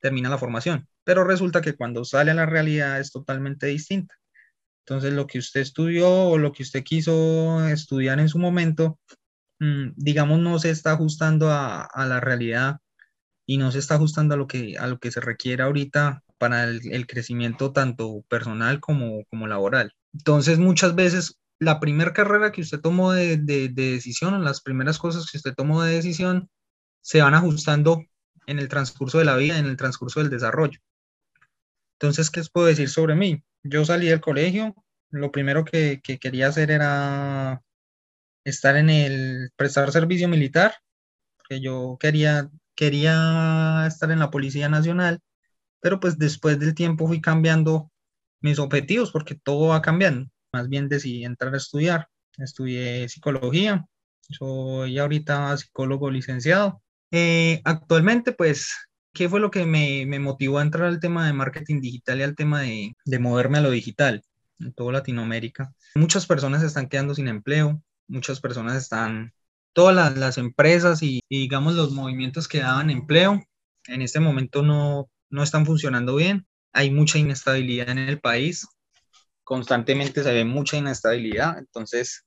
termina 0.00 0.28
la 0.28 0.38
formación. 0.38 0.88
Pero 1.04 1.24
resulta 1.24 1.60
que 1.62 1.74
cuando 1.74 2.04
sale 2.04 2.30
a 2.30 2.34
la 2.34 2.46
realidad 2.46 3.00
es 3.00 3.12
totalmente 3.12 3.66
distinta. 3.66 4.14
Entonces, 4.84 5.12
lo 5.12 5.26
que 5.26 5.38
usted 5.38 5.60
estudió 5.60 6.08
o 6.10 6.38
lo 6.38 6.52
que 6.52 6.64
usted 6.64 6.82
quiso 6.82 7.66
estudiar 7.68 8.18
en 8.20 8.28
su 8.28 8.38
momento, 8.38 8.98
mm, 9.60 9.92
digamos, 9.96 10.40
no 10.40 10.58
se 10.58 10.70
está 10.70 10.92
ajustando 10.92 11.50
a, 11.50 11.88
la 11.94 12.20
realidad 12.20 12.78
y 13.46 13.58
no 13.58 13.70
se 13.72 13.78
está 13.78 13.96
ajustando 13.96 14.34
a 14.34 14.36
lo 14.38 14.46
que, 14.46 14.76
a 14.78 14.86
lo 14.88 14.98
que 14.98 15.10
se 15.12 15.20
requiere 15.20 15.62
ahorita 15.62 16.22
para 16.42 16.64
el, 16.64 17.06
crecimiento 17.06 17.70
tanto 17.70 18.24
personal 18.28 18.80
como, 18.80 19.24
como 19.26 19.46
laboral. 19.46 19.92
Entonces, 20.12 20.58
muchas 20.58 20.96
veces 20.96 21.38
la 21.60 21.78
primera 21.78 22.12
carrera 22.12 22.50
que 22.50 22.62
usted 22.62 22.80
tomó 22.80 23.12
de, 23.12 23.36
de, 23.36 23.68
de 23.68 23.92
decisión, 23.92 24.42
las 24.42 24.60
primeras 24.60 24.98
cosas 24.98 25.30
que 25.30 25.36
usted 25.36 25.54
tomó 25.54 25.84
de 25.84 25.94
decisión, 25.94 26.50
se 27.00 27.22
van 27.22 27.34
ajustando 27.34 28.02
en 28.48 28.58
el 28.58 28.66
transcurso 28.66 29.18
de 29.20 29.24
la 29.24 29.36
vida, 29.36 29.56
en 29.56 29.66
el 29.66 29.76
transcurso 29.76 30.18
del 30.18 30.30
desarrollo. 30.30 30.80
Entonces, 32.00 32.28
¿qué 32.28 32.40
os 32.40 32.50
puedo 32.50 32.66
decir 32.66 32.88
sobre 32.88 33.14
mí? 33.14 33.44
Yo 33.62 33.84
salí 33.84 34.08
del 34.08 34.20
colegio, 34.20 34.74
lo 35.10 35.30
primero 35.30 35.64
que, 35.64 36.00
quería 36.02 36.48
hacer 36.48 36.72
era 36.72 37.62
estar 38.44 38.76
en 38.76 38.90
el, 38.90 39.50
prestar 39.54 39.92
servicio 39.92 40.26
militar, 40.28 40.74
porque 41.36 41.60
yo 41.60 41.98
quería, 42.00 42.50
quería 42.74 43.84
estar 43.86 44.10
en 44.10 44.18
la 44.18 44.32
Policía 44.32 44.68
Nacional, 44.68 45.20
pero 45.82 46.00
pues 46.00 46.16
después 46.18 46.58
del 46.58 46.74
tiempo 46.74 47.06
fui 47.06 47.20
cambiando 47.20 47.90
mis 48.40 48.58
objetivos, 48.58 49.12
porque 49.12 49.34
todo 49.34 49.68
va 49.68 49.82
cambiando. 49.82 50.30
Más 50.52 50.68
bien 50.68 50.88
decidí 50.88 51.24
entrar 51.24 51.52
a 51.52 51.58
estudiar. 51.58 52.08
Estudié 52.38 53.08
psicología, 53.10 53.86
soy 54.30 54.98
ahorita 54.98 55.54
psicólogo 55.58 56.10
licenciado. 56.10 56.82
Eh, 57.10 57.60
actualmente, 57.64 58.32
pues 58.32 58.70
¿Qué 59.14 59.28
fue 59.28 59.40
lo 59.40 59.50
que 59.50 59.66
me, 59.66 60.06
motivó 60.18 60.58
a 60.58 60.62
entrar 60.62 60.88
al 60.88 61.00
tema 61.00 61.26
de 61.26 61.34
marketing 61.34 61.80
digital 61.80 62.20
y 62.20 62.22
al 62.22 62.34
tema 62.34 62.62
de, 62.62 62.94
moverme 63.20 63.58
a 63.58 63.60
lo 63.60 63.70
digital 63.70 64.22
en 64.58 64.72
toda 64.72 64.92
Latinoamérica? 64.92 65.72
Muchas 65.94 66.26
personas 66.26 66.62
están 66.62 66.88
quedando 66.88 67.14
sin 67.14 67.28
empleo, 67.28 67.82
muchas 68.08 68.40
personas 68.40 68.76
están, 68.76 69.34
todas 69.74 70.16
las, 70.16 70.38
empresas 70.38 71.02
y, 71.02 71.20
digamos 71.28 71.74
los 71.74 71.92
movimientos 71.92 72.48
que 72.48 72.60
daban 72.60 72.90
empleo 72.90 73.42
en 73.86 74.00
este 74.00 74.20
momento 74.20 74.62
no, 74.62 75.10
no 75.32 75.42
están 75.42 75.66
funcionando 75.66 76.16
bien. 76.16 76.46
Hay 76.72 76.90
mucha 76.92 77.18
inestabilidad 77.18 77.90
en 77.90 77.98
el 77.98 78.20
país, 78.20 78.68
constantemente 79.44 80.22
se 80.22 80.32
ve 80.32 80.44
mucha 80.44 80.76
inestabilidad, 80.76 81.58
entonces 81.58 82.24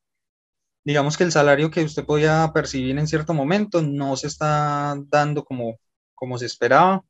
digamos 0.84 1.18
que 1.18 1.24
el 1.24 1.32
salario 1.32 1.72
que 1.72 1.84
usted 1.84 2.06
podía 2.06 2.52
percibir 2.54 2.98
en 3.00 3.08
cierto 3.08 3.34
momento 3.34 3.82
no 3.82 4.18
se 4.18 4.28
está 4.28 4.96
dando 5.10 5.46
como 5.46 5.80
como 6.16 6.38
se 6.40 6.46
esperaba, 6.48 7.04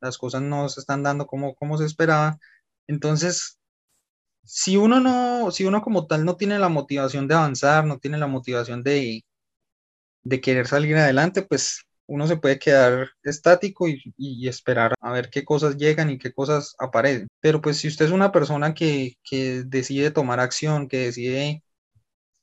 las 0.00 0.18
cosas 0.18 0.42
no 0.42 0.68
se 0.68 0.80
están 0.80 1.02
dando 1.02 1.26
como, 1.26 1.54
como 1.54 1.78
se 1.78 1.86
esperaba. 1.86 2.38
Entonces, 2.86 3.58
si 4.44 4.76
uno 4.76 5.00
no, 5.00 5.50
si 5.50 5.64
uno 5.64 5.82
como 5.82 6.06
tal 6.06 6.24
no 6.24 6.36
tiene 6.36 6.58
la 6.58 6.68
motivación 6.68 7.28
de 7.28 7.34
avanzar, 7.34 7.84
no 7.86 7.98
tiene 7.98 8.18
la 8.18 8.26
motivación 8.28 8.82
de, 8.82 9.24
de 10.22 10.40
querer 10.40 10.66
salir 10.68 10.96
adelante, 10.96 11.42
pues 11.42 11.82
uno 12.10 12.26
se 12.26 12.36
puede 12.36 12.58
quedar 12.58 13.10
estático 13.22 13.86
y, 13.88 14.48
esperar 14.48 14.94
a 15.00 15.12
ver 15.12 15.30
qué 15.30 15.44
cosas 15.44 15.76
llegan 15.76 16.10
y 16.10 16.18
qué 16.18 16.32
cosas 16.32 16.74
aparecen. 16.78 17.28
Pero 17.40 17.60
pues 17.60 17.78
si 17.78 17.88
usted 17.88 18.06
es 18.06 18.10
una 18.10 18.32
persona 18.32 18.74
que, 18.74 19.14
que 19.22 19.62
decide 19.64 20.10
tomar 20.10 20.40
acción, 20.40 20.88
que 20.88 20.98
decide 20.98 21.62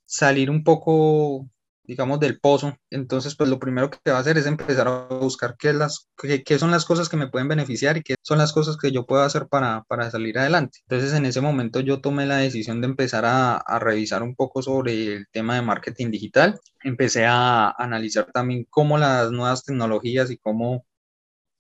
salir 0.05 0.49
un 0.49 0.63
poco 0.63 1.49
digamos, 1.87 2.19
del 2.19 2.39
pozo. 2.39 2.77
Entonces, 2.89 3.35
pues 3.35 3.49
lo 3.49 3.59
primero 3.59 3.89
que 3.89 4.11
va 4.11 4.17
a 4.17 4.19
hacer 4.19 4.37
es 4.37 4.45
empezar 4.45 4.87
a 4.87 5.07
buscar 5.07 5.55
qué, 5.57 5.73
las, 5.73 6.09
qué, 6.17 6.59
son 6.59 6.71
las 6.71 6.85
cosas 6.85 7.09
que 7.09 7.17
me 7.17 7.29
pueden 7.29 7.47
beneficiar 7.47 7.97
y 7.97 8.03
qué 8.03 8.15
son 8.21 8.37
las 8.37 8.53
cosas 8.53 8.77
que 8.77 8.91
yo 8.91 9.05
puedo 9.05 9.23
hacer 9.23 9.47
para, 9.47 9.83
para 9.87 10.11
salir 10.11 10.37
adelante. 10.37 10.79
Entonces, 10.83 11.13
en 11.13 11.25
ese 11.25 11.41
momento 11.41 11.79
yo 11.79 12.01
tomé 12.01 12.25
la 12.25 12.37
decisión 12.37 12.81
de 12.81 12.87
empezar 12.87 13.25
a, 13.25 13.55
a 13.57 13.79
revisar 13.79 14.21
un 14.23 14.35
poco 14.35 14.61
sobre 14.61 15.15
el 15.15 15.27
tema 15.31 15.55
de 15.55 15.61
marketing 15.61 16.11
digital. 16.11 16.59
Empecé 16.83 17.25
a 17.25 17.71
analizar 17.71 18.31
también 18.33 18.67
cómo 18.69 18.97
las 18.97 19.31
nuevas 19.31 19.63
tecnologías 19.63 20.29
y 20.31 20.37
cómo 20.37 20.85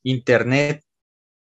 Internet 0.03 0.83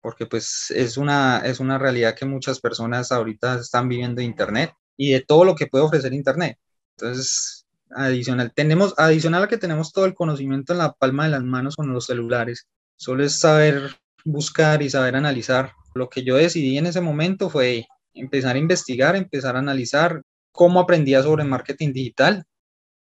porque 0.02 0.26
pues 0.26 0.72
es 0.72 0.98
una, 0.98 1.40
es 1.46 1.60
una 1.60 1.78
realidad 1.78 2.16
que 2.16 2.26
muchas 2.26 2.60
personas 2.60 3.12
ahorita 3.12 3.60
están 3.60 3.88
viviendo 3.88 4.22
Internet 4.22 4.74
y 4.98 5.12
de 5.12 5.22
todo 5.22 5.46
lo 5.46 5.56
que 5.56 5.68
puede 5.68 5.84
ofrecer 5.86 6.14
Internet. 6.14 6.58
Entonces, 6.98 7.61
adicional. 7.96 8.52
Tenemos, 8.54 8.94
adicional 8.98 9.44
a 9.44 9.48
que 9.48 9.58
tenemos 9.58 9.92
todo 9.92 10.06
el 10.06 10.14
conocimiento 10.14 10.74
en 10.74 10.80
la 10.80 10.94
palma 10.94 11.26
de 11.26 11.32
las 11.32 11.44
manos 11.44 11.76
con 11.76 11.92
los 11.92 12.06
celulares. 12.06 12.68
Solo 12.96 13.24
es 13.24 13.40
saber 13.40 13.96
buscar 14.26 14.82
y 14.82 14.90
saber 14.90 15.16
analizar. 15.16 15.74
Lo 15.94 16.10
que 16.10 16.24
yo 16.24 16.36
decidí 16.36 16.78
en 16.78 16.86
ese 16.86 17.02
momento 17.02 17.50
fue 17.50 17.88
empezar 18.14 18.56
a 18.56 18.60
investigar, 18.60 19.16
empezar 19.16 19.56
a 19.56 19.60
analizar 19.60 20.22
cómo 20.52 20.80
aprendía 20.80 21.24
sobre 21.24 21.44
marketing 21.44 21.94
digital. 21.94 22.44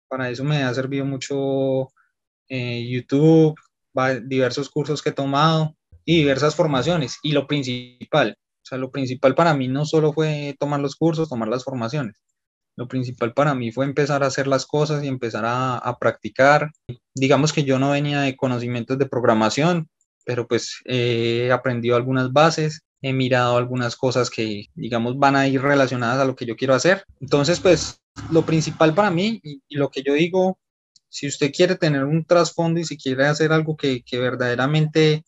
Para 0.08 0.30
eso 0.30 0.44
me 0.44 0.64
ha 0.64 0.74
servido 0.74 1.06
mucho 1.06 1.92
eh, 2.50 2.86
YouTube, 2.90 3.56
diversos 4.24 4.70
cursos 4.70 5.02
que 5.02 5.10
he 5.10 5.14
tomado 5.14 5.76
y 6.06 6.18
diversas 6.18 6.56
formaciones. 6.56 7.18
Y 7.24 7.32
lo 7.32 7.48
principal, 7.48 8.36
o 8.38 8.66
sea, 8.66 8.78
lo 8.78 8.92
principal 8.92 9.36
para 9.36 9.54
mí 9.54 9.68
no 9.68 9.86
solo 9.86 10.14
fue 10.14 10.56
tomar 10.60 10.80
los 10.80 10.96
cursos, 10.96 11.30
tomar 11.30 11.48
las 11.48 11.64
formaciones, 11.64 12.16
lo 12.82 12.88
principal 12.88 13.32
para 13.32 13.54
mí 13.54 13.72
fue 13.72 13.86
empezar 13.86 14.24
a 14.24 14.26
hacer 14.26 14.48
las 14.48 14.66
cosas 14.66 15.04
y 15.04 15.08
empezar 15.08 15.44
a, 15.46 15.98
practicar. 16.00 16.72
Digamos 17.14 17.54
que 17.54 17.64
yo 17.64 17.78
no 17.78 17.92
venía 17.92 18.22
de 18.22 18.36
conocimientos 18.36 18.98
de 18.98 19.06
programación, 19.06 19.88
pero 20.26 20.48
pues 20.48 20.82
he 20.86 21.52
aprendido 21.52 21.96
algunas 21.96 22.34
bases, 22.34 22.82
he 23.04 23.14
mirado 23.14 23.58
algunas 23.58 23.96
cosas 23.96 24.32
que, 24.32 24.66
digamos, 24.74 25.20
van 25.20 25.36
a 25.36 25.48
ir 25.48 25.62
relacionadas 25.62 26.20
a 26.20 26.26
lo 26.26 26.36
que 26.36 26.48
yo 26.48 26.56
quiero 26.56 26.74
hacer. 26.74 27.06
Entonces, 27.20 27.60
pues 27.60 28.02
lo 28.32 28.48
principal 28.48 28.96
para 28.96 29.12
mí 29.12 29.40
y, 29.44 29.62
lo 29.78 29.90
que 29.90 30.02
yo 30.02 30.16
digo, 30.16 30.58
si 31.08 31.28
usted 31.28 31.52
quiere 31.52 31.76
tener 31.76 32.04
un 32.06 32.26
trasfondo 32.26 32.80
y 32.80 32.86
si 32.86 32.98
quiere 32.98 33.28
hacer 33.28 33.52
algo 33.54 33.78
que, 33.78 34.02
que 34.02 34.18
verdaderamente 34.18 35.24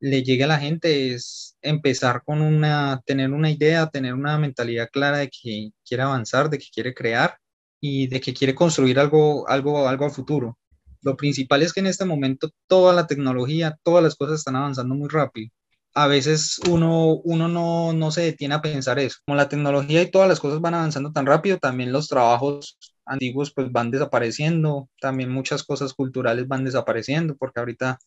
le 0.00 0.22
llegue 0.22 0.44
a 0.44 0.46
la 0.46 0.58
gente 0.58 1.14
es 1.14 1.56
empezar 1.62 2.22
con 2.24 2.40
una, 2.40 3.00
tener 3.04 3.30
una 3.32 3.50
idea, 3.50 3.88
tener 3.88 4.14
una 4.14 4.38
mentalidad 4.38 4.88
clara 4.90 5.18
de 5.18 5.28
que 5.30 5.70
quiere 5.86 6.02
avanzar, 6.02 6.50
de 6.50 6.58
que 6.58 6.66
quiere 6.72 6.94
crear 6.94 7.36
y 7.80 8.08
de 8.08 8.20
que 8.20 8.34
quiere 8.34 8.54
construir 8.54 8.98
algo, 8.98 9.48
algo, 9.48 9.88
algo 9.88 10.06
a 10.06 10.10
futuro. 10.10 10.58
Lo 11.02 11.16
principal 11.16 11.62
es 11.62 11.72
que 11.72 11.80
en 11.80 11.86
este 11.86 12.04
momento 12.04 12.50
toda 12.66 12.94
la 12.94 13.06
tecnología, 13.06 13.76
todas 13.82 14.02
las 14.02 14.16
cosas 14.16 14.40
están 14.40 14.56
avanzando 14.56 14.94
muy 14.94 15.08
rápido. 15.08 15.50
A 15.94 16.06
veces 16.06 16.60
uno, 16.68 17.14
uno 17.24 17.48
no, 17.48 17.92
no 17.92 18.10
se 18.10 18.22
detiene 18.22 18.54
a 18.54 18.62
pensar 18.62 18.98
eso. 18.98 19.18
Como 19.26 19.36
la 19.36 19.48
tecnología 19.48 20.02
y 20.02 20.10
todas 20.10 20.28
las 20.28 20.40
cosas 20.40 20.60
van 20.60 20.74
avanzando 20.74 21.12
tan 21.12 21.26
rápido, 21.26 21.58
también 21.58 21.92
los 21.92 22.08
trabajos 22.08 22.78
antiguos 23.04 23.52
pues 23.52 23.72
van 23.72 23.90
desapareciendo, 23.90 24.88
también 25.00 25.30
muchas 25.30 25.64
cosas 25.64 25.94
culturales 25.94 26.46
van 26.48 26.64
desapareciendo, 26.64 27.36
porque 27.36 27.60
ahorita 27.60 27.98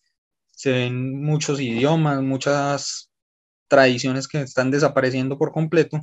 se 0.56 0.72
ven 0.72 1.22
muchos 1.22 1.60
idiomas, 1.60 2.22
muchas 2.22 3.12
tradiciones 3.68 4.28
que 4.28 4.42
están 4.42 4.72
desapareciendo 4.72 5.38
por 5.38 5.52
completo 5.52 6.00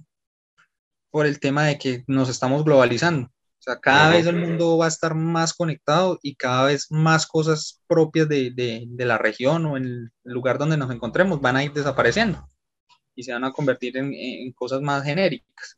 por 1.10 1.26
el 1.26 1.40
tema 1.40 1.64
de 1.66 1.78
que 1.78 2.04
nos 2.06 2.28
estamos 2.28 2.64
globalizando. 2.64 3.28
O 3.28 3.62
sea, 3.62 3.78
cada 3.78 4.10
vez 4.10 4.26
el 4.26 4.36
mundo 4.36 4.78
va 4.78 4.86
a 4.86 4.88
estar 4.88 5.14
más 5.14 5.52
conectado 5.52 6.18
y 6.22 6.34
cada 6.34 6.66
vez 6.66 6.86
más 6.90 7.26
cosas 7.26 7.82
propias 7.86 8.28
de, 8.28 8.50
de, 8.50 8.84
de, 8.86 9.04
la 9.04 9.18
región 9.18 9.66
o 9.66 9.76
en 9.76 9.84
el 9.84 10.12
lugar 10.24 10.56
donde 10.56 10.78
nos 10.78 10.90
encontremos 10.90 11.40
van 11.42 11.56
a 11.56 11.64
ir 11.64 11.72
desapareciendo 11.72 12.48
y 13.14 13.22
se 13.22 13.32
van 13.32 13.44
a 13.44 13.52
convertir 13.52 13.98
en, 13.98 14.14
en 14.14 14.52
cosas 14.52 14.80
más 14.80 15.04
genéricas. 15.04 15.76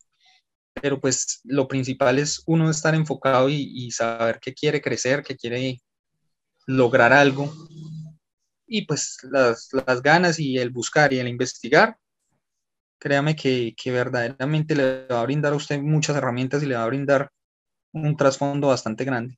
Pero 0.74 1.00
pues 1.00 1.40
lo 1.44 1.66
principal 1.66 2.18
es 2.20 2.42
uno 2.46 2.70
estar 2.70 2.94
enfocado 2.94 3.48
y, 3.48 3.68
y 3.74 3.90
saber 3.90 4.38
que 4.38 4.54
quiere 4.54 4.80
crecer, 4.80 5.24
que 5.24 5.36
quiere 5.36 5.80
lograr 6.66 7.12
algo 7.12 7.52
y 8.66 8.86
pues 8.86 9.18
las, 9.30 9.68
las, 9.86 10.02
ganas 10.02 10.38
y 10.38 10.58
el 10.58 10.70
buscar 10.70 11.12
y 11.12 11.18
el 11.18 11.28
investigar, 11.28 11.96
créame 12.98 13.36
que, 13.36 13.74
que, 13.76 13.90
verdaderamente 13.90 14.74
le 14.74 15.06
va 15.06 15.20
a 15.20 15.24
brindar 15.24 15.52
a 15.52 15.56
usted 15.56 15.80
muchas 15.80 16.16
herramientas 16.16 16.62
y 16.62 16.66
le 16.66 16.76
va 16.76 16.84
a 16.84 16.86
brindar 16.86 17.30
un 17.92 18.16
trasfondo 18.16 18.68
bastante 18.68 19.04
grande. 19.04 19.36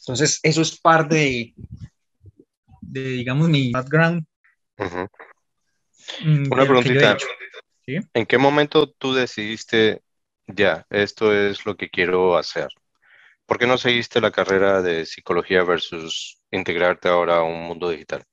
Entonces, 0.00 0.38
eso 0.42 0.62
es 0.62 0.78
parte 0.78 1.14
de, 1.14 1.54
de 2.80 3.08
digamos, 3.08 3.48
mi 3.48 3.72
background. 3.72 4.24
Uh 4.78 4.84
-huh. 4.84 5.08
Una 6.50 6.64
preguntita. 6.64 7.16
¿Sí? 7.86 7.98
¿En 8.12 8.26
qué 8.26 8.38
momento 8.38 8.90
tú 8.90 9.14
decidiste, 9.14 10.02
ya, 10.46 10.86
esto 10.90 11.34
es 11.34 11.66
lo 11.66 11.76
que 11.76 11.88
quiero 11.88 12.36
hacer? 12.36 12.68
¿Por 13.46 13.58
qué 13.58 13.66
no 13.66 13.76
seguiste 13.76 14.20
la 14.20 14.30
carrera 14.30 14.80
de 14.80 15.04
psicología 15.04 15.64
versus 15.64 16.40
integrarte 16.50 17.08
ahora 17.08 17.36
a 17.36 17.42
un 17.42 17.62
mundo 17.62 17.90
digital? 17.90 18.24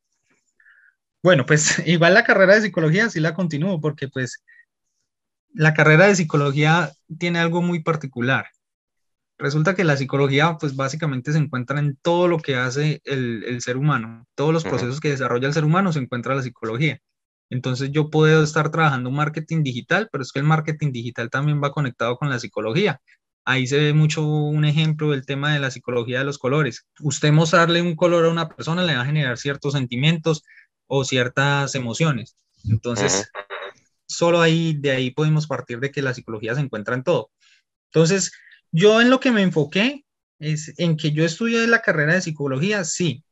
Bueno, 1.21 1.45
pues 1.45 1.79
igual 1.87 2.13
la 2.13 2.23
carrera 2.23 2.55
de 2.55 2.61
psicología 2.61 3.09
sí 3.09 3.19
la 3.19 3.33
continúo 3.33 3.81
porque 3.81 4.07
pues 4.07 4.43
la 5.53 5.73
carrera 5.73 6.07
de 6.07 6.15
psicología 6.15 6.91
tiene 7.19 7.39
algo 7.39 7.61
muy 7.61 7.83
particular. 7.83 8.47
Resulta 9.37 9.75
que 9.75 9.83
la 9.83 9.97
psicología 9.97 10.57
pues 10.59 10.75
básicamente 10.75 11.33
se 11.33 11.39
encuentra 11.39 11.79
en 11.79 11.97
todo 11.97 12.27
lo 12.27 12.37
que 12.37 12.55
hace 12.55 13.01
el, 13.03 13.43
el 13.43 13.61
ser 13.61 13.75
humano, 13.75 14.25
todos 14.35 14.53
los 14.53 14.63
procesos 14.63 14.95
uh 14.95 14.97
-huh. 14.99 15.01
que 15.01 15.09
desarrolla 15.09 15.47
el 15.47 15.53
ser 15.53 15.65
humano 15.65 15.91
se 15.91 15.99
encuentra 15.99 16.35
la 16.35 16.43
psicología. 16.43 16.99
Entonces 17.49 17.91
yo 17.91 18.09
puedo 18.09 18.43
estar 18.43 18.71
trabajando 18.71 19.11
marketing 19.11 19.63
digital, 19.63 20.07
pero 20.09 20.21
es 20.21 20.31
que 20.31 20.39
el 20.39 20.45
marketing 20.45 20.91
digital 20.93 21.29
también 21.29 21.61
va 21.61 21.71
conectado 21.73 22.17
con 22.17 22.29
la 22.29 22.39
psicología 22.39 23.01
ahí 23.45 23.67
se 23.67 23.77
ve 23.77 23.93
mucho 23.93 24.25
un 24.25 24.65
ejemplo 24.65 25.11
del 25.11 25.25
tema 25.25 25.53
de 25.53 25.59
la 25.59 25.71
psicología 25.71 26.19
de 26.19 26.25
los 26.25 26.37
colores. 26.37 26.87
Usted 26.99 27.31
mostrarle 27.31 27.81
un 27.81 27.95
color 27.95 28.25
a 28.25 28.29
una 28.29 28.49
persona 28.49 28.83
le 28.83 28.95
va 28.95 29.01
a 29.01 29.05
generar 29.05 29.37
ciertos 29.37 29.73
sentimientos 29.73 30.43
o 30.87 31.03
ciertas 31.03 31.75
emociones. 31.75 32.35
Entonces, 32.65 33.29
solo 34.05 34.41
ahí, 34.41 34.75
de 34.77 34.91
ahí 34.91 35.11
podemos 35.11 35.47
partir 35.47 35.79
de 35.79 35.91
que 35.91 36.01
la 36.01 36.13
psicología 36.13 36.55
se 36.55 36.61
encuentra 36.61 36.95
en 36.95 37.03
todo. 37.03 37.31
Entonces, 37.93 38.31
yo 38.71 39.01
en 39.01 39.09
lo 39.09 39.19
que 39.19 39.31
me 39.31 39.41
enfoqué 39.41 40.05
es 40.39 40.73
en 40.77 40.97
que 40.97 41.11
yo 41.11 41.25
estudié 41.25 41.67
la 41.67 41.81
carrera 41.81 42.13
de 42.15 42.21
psicología, 42.21 42.83
sí, 42.83 43.23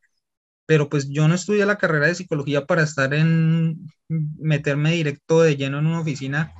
pero 0.65 0.89
pues 0.89 1.10
yo 1.10 1.28
no 1.28 1.36
estudié 1.36 1.65
la 1.65 1.78
carrera 1.78 2.08
de 2.08 2.15
psicología 2.15 2.65
para 2.65 2.84
estar 2.84 3.13
en, 3.13 3.91
meterme 4.08 4.91
directo 4.91 5.41
de 5.41 5.56
lleno 5.56 5.80
en 5.80 5.88
una 5.88 6.02
oficina. 6.02 6.54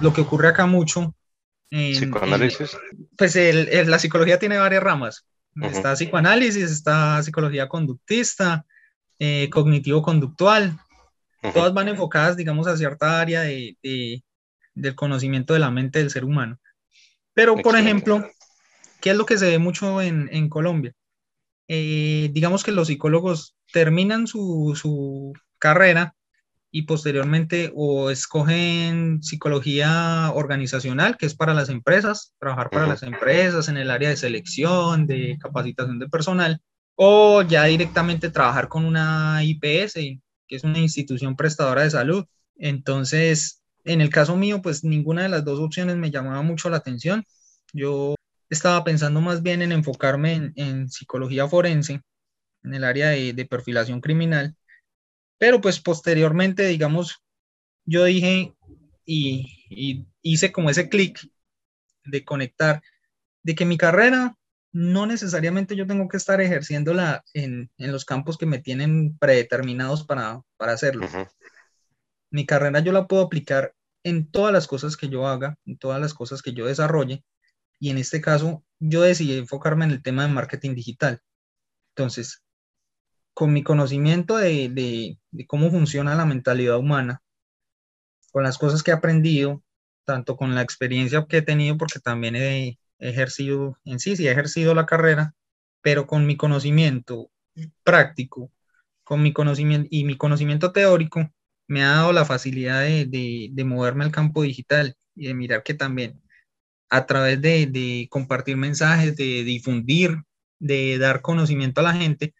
Lo 0.00 0.12
que 0.12 0.22
ocurre 0.22 0.48
acá 0.48 0.66
mucho 0.66 1.14
en, 1.70 1.92
¿Psicoanálisis? 1.92 2.74
En, 2.74 3.08
pues 3.16 3.36
el, 3.36 3.68
el, 3.68 3.90
la 3.90 3.98
psicología 3.98 4.38
tiene 4.38 4.58
varias 4.58 4.82
ramas. 4.82 5.26
Uh 5.56 5.60
-huh. 5.60 5.70
Está 5.70 5.94
psicoanálisis, 5.94 6.70
está 6.70 7.22
psicología 7.22 7.68
conductista, 7.68 8.64
eh, 9.18 9.48
cognitivo-conductual. 9.50 10.76
Uh 11.42 11.48
-huh. 11.48 11.52
Todas 11.52 11.72
van 11.74 11.88
enfocadas, 11.88 12.36
digamos, 12.36 12.66
a 12.66 12.76
cierta 12.76 13.20
área 13.20 13.42
de, 13.42 13.76
de, 13.82 14.22
del 14.74 14.94
conocimiento 14.94 15.54
de 15.54 15.60
la 15.60 15.70
mente 15.70 15.98
del 16.00 16.10
ser 16.10 16.24
humano. 16.24 16.58
Pero, 17.34 17.54
por 17.54 17.76
Excelente. 17.76 17.88
ejemplo, 17.90 18.30
¿qué 19.00 19.10
es 19.10 19.16
lo 19.16 19.26
que 19.26 19.38
se 19.38 19.46
ve 19.50 19.58
mucho 19.58 20.00
en, 20.00 20.28
en 20.32 20.48
Colombia? 20.48 20.92
Eh, 21.68 22.28
digamos 22.32 22.62
que 22.62 22.72
los 22.72 22.88
psicólogos 22.88 23.56
terminan 23.72 24.26
su, 24.26 24.78
su 24.80 25.32
carrera 25.58 26.14
y 26.76 26.82
posteriormente 26.82 27.70
o 27.76 28.10
escogen 28.10 29.22
psicología 29.22 30.32
organizacional, 30.34 31.16
que 31.16 31.26
es 31.26 31.36
para 31.36 31.54
las 31.54 31.68
empresas, 31.68 32.34
trabajar 32.40 32.68
para 32.68 32.82
uh 32.82 32.88
-huh. 32.88 32.90
las 32.90 33.04
empresas 33.04 33.68
en 33.68 33.76
el 33.76 33.92
área 33.92 34.08
de 34.08 34.16
selección, 34.16 35.06
de 35.06 35.38
capacitación 35.40 36.00
de 36.00 36.08
personal, 36.08 36.60
o 36.96 37.42
ya 37.42 37.62
directamente 37.66 38.28
trabajar 38.28 38.66
con 38.66 38.84
una 38.86 39.44
IPS, 39.44 39.94
que 40.48 40.56
es 40.56 40.64
una 40.64 40.80
institución 40.80 41.36
prestadora 41.36 41.82
de 41.82 41.90
salud. 41.90 42.24
Entonces, 42.56 43.62
en 43.84 44.00
el 44.00 44.10
caso 44.10 44.36
mío, 44.36 44.60
pues 44.60 44.82
ninguna 44.82 45.22
de 45.22 45.28
las 45.28 45.44
dos 45.44 45.60
opciones 45.60 45.94
me 45.94 46.10
llamaba 46.10 46.42
mucho 46.42 46.70
la 46.70 46.78
atención. 46.78 47.22
Yo 47.72 48.16
estaba 48.50 48.82
pensando 48.82 49.20
más 49.20 49.42
bien 49.42 49.62
en 49.62 49.70
enfocarme 49.70 50.32
en, 50.34 50.52
en 50.56 50.88
psicología 50.90 51.46
forense, 51.46 52.00
en 52.64 52.74
el 52.74 52.82
área 52.82 53.10
de, 53.10 53.32
de 53.32 53.44
perfilación 53.44 54.00
criminal, 54.00 54.56
pero 55.38 55.60
pues 55.60 55.80
posteriormente, 55.80 56.66
digamos, 56.66 57.22
yo 57.84 58.04
dije 58.04 58.54
y, 59.04 59.64
y 59.68 60.06
hice 60.22 60.52
como 60.52 60.70
ese 60.70 60.88
clic 60.88 61.20
de 62.04 62.24
conectar, 62.24 62.82
de 63.42 63.54
que 63.54 63.64
mi 63.64 63.76
carrera 63.76 64.36
no 64.72 65.06
necesariamente 65.06 65.76
yo 65.76 65.86
tengo 65.86 66.08
que 66.08 66.16
estar 66.16 66.40
ejerciéndola 66.40 67.24
en, 67.32 67.70
en 67.78 67.92
los 67.92 68.04
campos 68.04 68.36
que 68.36 68.46
me 68.46 68.58
tienen 68.58 69.16
predeterminados 69.18 70.04
para, 70.04 70.40
para 70.56 70.72
hacerlo. 70.72 71.06
Uh 71.06 71.10
-huh. 71.10 71.30
Mi 72.30 72.44
carrera 72.44 72.80
yo 72.80 72.92
la 72.92 73.06
puedo 73.06 73.22
aplicar 73.22 73.74
en 74.02 74.30
todas 74.30 74.52
las 74.52 74.66
cosas 74.66 74.96
que 74.96 75.08
yo 75.08 75.26
haga, 75.26 75.56
en 75.64 75.78
todas 75.78 76.00
las 76.00 76.12
cosas 76.12 76.42
que 76.42 76.52
yo 76.52 76.66
desarrolle, 76.66 77.24
y 77.78 77.90
en 77.90 77.98
este 77.98 78.20
caso 78.20 78.64
yo 78.80 79.02
decidí 79.02 79.38
enfocarme 79.38 79.84
en 79.84 79.92
el 79.92 80.02
tema 80.02 80.26
de 80.26 80.32
marketing 80.32 80.74
digital. 80.74 81.20
Entonces, 81.96 82.42
con 83.34 83.52
mi 83.52 83.62
conocimiento 83.64 84.36
de, 84.38 85.18
cómo 85.48 85.70
funciona 85.70 86.14
la 86.14 86.24
mentalidad 86.24 86.78
humana, 86.78 87.22
con 88.32 88.44
las 88.44 88.58
cosas 88.58 88.82
que 88.82 88.92
he 88.92 88.94
aprendido, 88.94 89.62
tanto 90.04 90.36
con 90.36 90.54
la 90.54 90.62
experiencia 90.62 91.26
que 91.28 91.38
he 91.38 91.42
tenido, 91.42 91.76
porque 91.76 91.98
también 92.00 92.36
he, 92.36 92.78
ejercido, 92.98 93.76
en 93.84 93.98
sí, 93.98 94.16
sí 94.16 94.26
he 94.28 94.30
ejercido 94.30 94.74
la 94.74 94.86
carrera, 94.86 95.34
pero 95.82 96.06
con 96.06 96.26
mi 96.26 96.36
conocimiento 96.36 97.30
práctico, 97.82 98.50
con 99.02 99.22
mi 99.22 99.32
conocimiento 99.32 99.88
y 99.90 100.04
mi 100.04 100.16
conocimiento 100.16 100.72
teórico, 100.72 101.30
me 101.66 101.82
ha 101.82 101.90
dado 101.90 102.12
la 102.12 102.24
facilidad 102.24 102.82
de, 102.82 103.64
moverme 103.66 104.04
al 104.04 104.12
campo 104.12 104.42
digital 104.42 104.96
y 105.14 105.26
de 105.26 105.34
mirar 105.34 105.62
que 105.62 105.74
también 105.74 106.22
a 106.90 107.06
través 107.06 107.40
de 107.42 108.06
compartir 108.10 108.56
mensajes, 108.56 109.16
de 109.16 109.44
difundir, 109.44 110.22
de 110.60 110.98
dar 110.98 111.20
conocimiento 111.22 111.80
a 111.80 111.84
la 111.84 111.94
gente, 111.94 112.34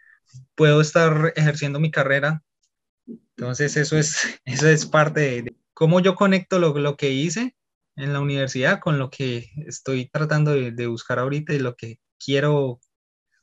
puedo 0.55 0.81
estar 0.81 1.33
ejerciendo 1.37 1.81
mi 1.81 1.91
carrera. 1.91 2.43
Entonces 3.07 3.77
eso 3.77 3.99
es, 3.99 4.41
eso 4.45 4.69
es 4.69 4.87
parte 4.87 5.21
de, 5.21 5.57
cómo 5.75 6.01
yo 6.01 6.15
conecto 6.15 6.59
lo, 6.59 6.79
lo, 6.79 6.97
que 6.97 7.11
hice 7.11 7.57
en 7.97 8.13
la 8.13 8.21
universidad 8.21 8.81
con 8.81 8.99
lo 8.99 9.11
que 9.11 9.51
estoy 9.67 10.09
tratando 10.09 10.53
de, 10.53 10.73
de 10.73 10.87
buscar 10.87 11.19
ahorita 11.19 11.53
y 11.53 11.59
lo 11.59 11.77
que 11.77 11.99
quiero 12.19 12.81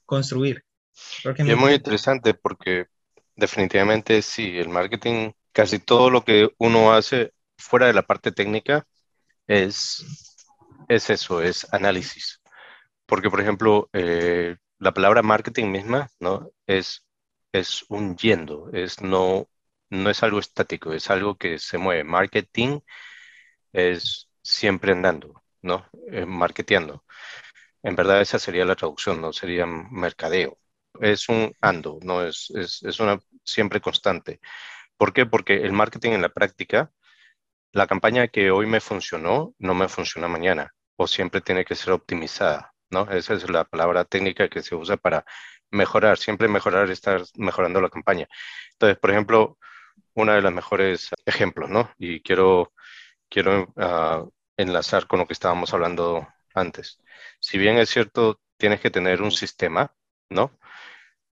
construir. 0.06 0.66
Porque 1.24 1.44
es 1.44 1.58
muy 1.58 1.74
interesante 1.74 2.34
porque 2.34 2.88
definitivamente 3.36 4.22
sí, 4.22 4.58
el 4.58 4.70
marketing, 4.70 5.32
casi 5.52 5.80
todo 5.80 6.10
lo 6.10 6.24
que 6.24 6.50
uno 6.58 6.94
hace 6.94 7.34
fuera 7.58 7.88
de 7.88 7.94
la 7.94 8.04
parte 8.04 8.32
técnica 8.32 8.86
es, 9.48 10.06
es 10.88 11.10
eso, 11.10 11.42
es 11.42 11.68
análisis. 11.74 12.42
Porque, 13.06 13.30
por 13.30 13.42
ejemplo, 13.42 13.90
eh, 13.94 14.58
la 14.82 14.94
palabra 14.94 15.22
marketing 15.22 15.67
misma, 15.67 16.10
¿no? 16.20 16.52
Es, 16.67 17.06
es 17.52 17.86
un 17.89 18.17
yendo, 18.17 18.70
es 18.74 19.02
no, 19.02 19.48
no 19.89 20.10
es 20.10 20.24
algo 20.24 20.39
estático, 20.39 20.94
es 20.94 21.10
algo 21.12 21.38
que 21.38 21.60
se 21.60 21.78
mueve. 21.78 22.04
Marketing 22.04 22.80
es 23.74 24.30
siempre 24.44 24.91
andando, 24.94 25.44
¿no? 25.62 25.88
Eh, 26.12 26.26
marketeando. 26.26 27.06
En 27.84 27.96
verdad 27.96 28.22
esa 28.22 28.39
sería 28.39 28.65
la 28.65 28.76
traducción, 28.76 29.22
no 29.22 29.34
sería 29.34 29.65
mercadeo. 29.67 30.60
es 31.02 31.30
un 31.30 31.54
ando, 31.62 32.00
no 32.04 32.24
es, 32.26 32.52
es, 32.56 32.84
es 32.84 33.00
una 33.00 33.20
siempre 33.44 33.82
constante. 33.82 34.39
¿Por 34.98 35.13
qué? 35.13 35.26
Porque 35.28 35.56
el 35.63 35.74
marketing 35.74 36.12
en 36.13 36.22
la 36.24 36.30
práctica, 36.30 36.91
la 37.74 37.88
campaña 37.88 38.30
que 38.30 38.52
hoy 38.52 38.67
me 38.67 38.82
funcionó, 38.82 39.56
no 39.60 39.76
me 39.76 39.89
funciona 39.89 40.28
mañana, 40.28 40.74
o 40.98 41.08
siempre 41.08 41.41
tiene 41.41 41.65
que 41.65 41.76
ser 41.76 41.94
optimizada, 41.94 42.74
¿no? 42.92 43.10
Esa 43.12 43.34
es 43.36 43.50
la 43.50 43.64
palabra 43.66 44.06
técnica 44.06 44.50
que 44.50 44.62
se 44.62 44.76
usa 44.76 44.98
para 44.98 45.26
mejorar, 45.72 46.18
siempre 46.18 46.48
mejorar, 46.48 46.90
estar 46.92 47.24
mejorando 47.36 47.82
la 47.82 47.90
campaña. 47.90 48.28
Entonces, 48.74 48.98
por 49.00 49.12
ejemplo, 49.12 49.58
una 50.14 50.36
de 50.36 50.42
las 50.42 50.54
mejores 50.54 51.10
ejemplos, 51.26 51.70
¿no? 51.70 51.92
Y 51.98 52.22
quiero, 52.22 52.74
quiero 53.30 53.74
uh, 53.76 54.32
enlazar 54.58 55.08
con 55.08 55.20
lo 55.20 55.28
que 55.28 55.34
estábamos 55.34 55.74
hablando 55.74 56.28
antes. 56.54 57.00
Si 57.40 57.58
bien 57.58 57.78
es 57.78 57.90
cierto, 57.90 58.40
tienes 58.58 58.82
que 58.82 58.92
tener 58.92 59.22
un 59.22 59.32
sistema, 59.32 59.94
¿no? 60.30 60.58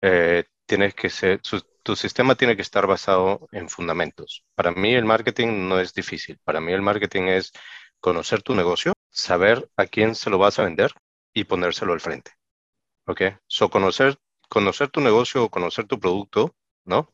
Eh, 0.03 0.45
tienes 0.67 0.95
que 0.95 1.11
ser, 1.11 1.41
tu 1.83 1.97
sistema 1.97 2.35
tiene 2.37 2.57
que 2.57 2.63
estar 2.63 2.87
basado 2.87 3.49
en 3.53 3.69
fundamentos. 3.69 4.45
Para 4.55 4.73
mí 4.73 4.95
el 4.95 5.05
marketing 5.05 5.69
no 5.69 5.81
es 5.81 5.95
difícil. 5.95 6.39
Para 6.45 6.61
mí 6.61 6.73
el 6.73 6.83
marketing 6.83 7.25
es 7.25 7.53
conocer 8.01 8.43
tu 8.43 8.55
negocio, 8.55 8.93
saber 9.11 9.69
a 9.77 9.87
quién 9.87 10.15
se 10.15 10.31
lo 10.31 10.39
vas 10.39 10.59
a 10.59 10.65
vender 10.65 10.93
y 11.37 11.45
ponérselo 11.45 11.93
al 11.93 12.01
frente. 12.01 12.33
¿Ok? 13.07 13.21
So, 13.47 13.69
conocer, 13.69 14.17
conocer 14.49 14.89
tu 14.89 15.03
negocio 15.03 15.45
o 15.45 15.51
conocer 15.51 15.87
tu 15.87 16.01
producto, 16.01 16.57
¿no? 16.87 17.13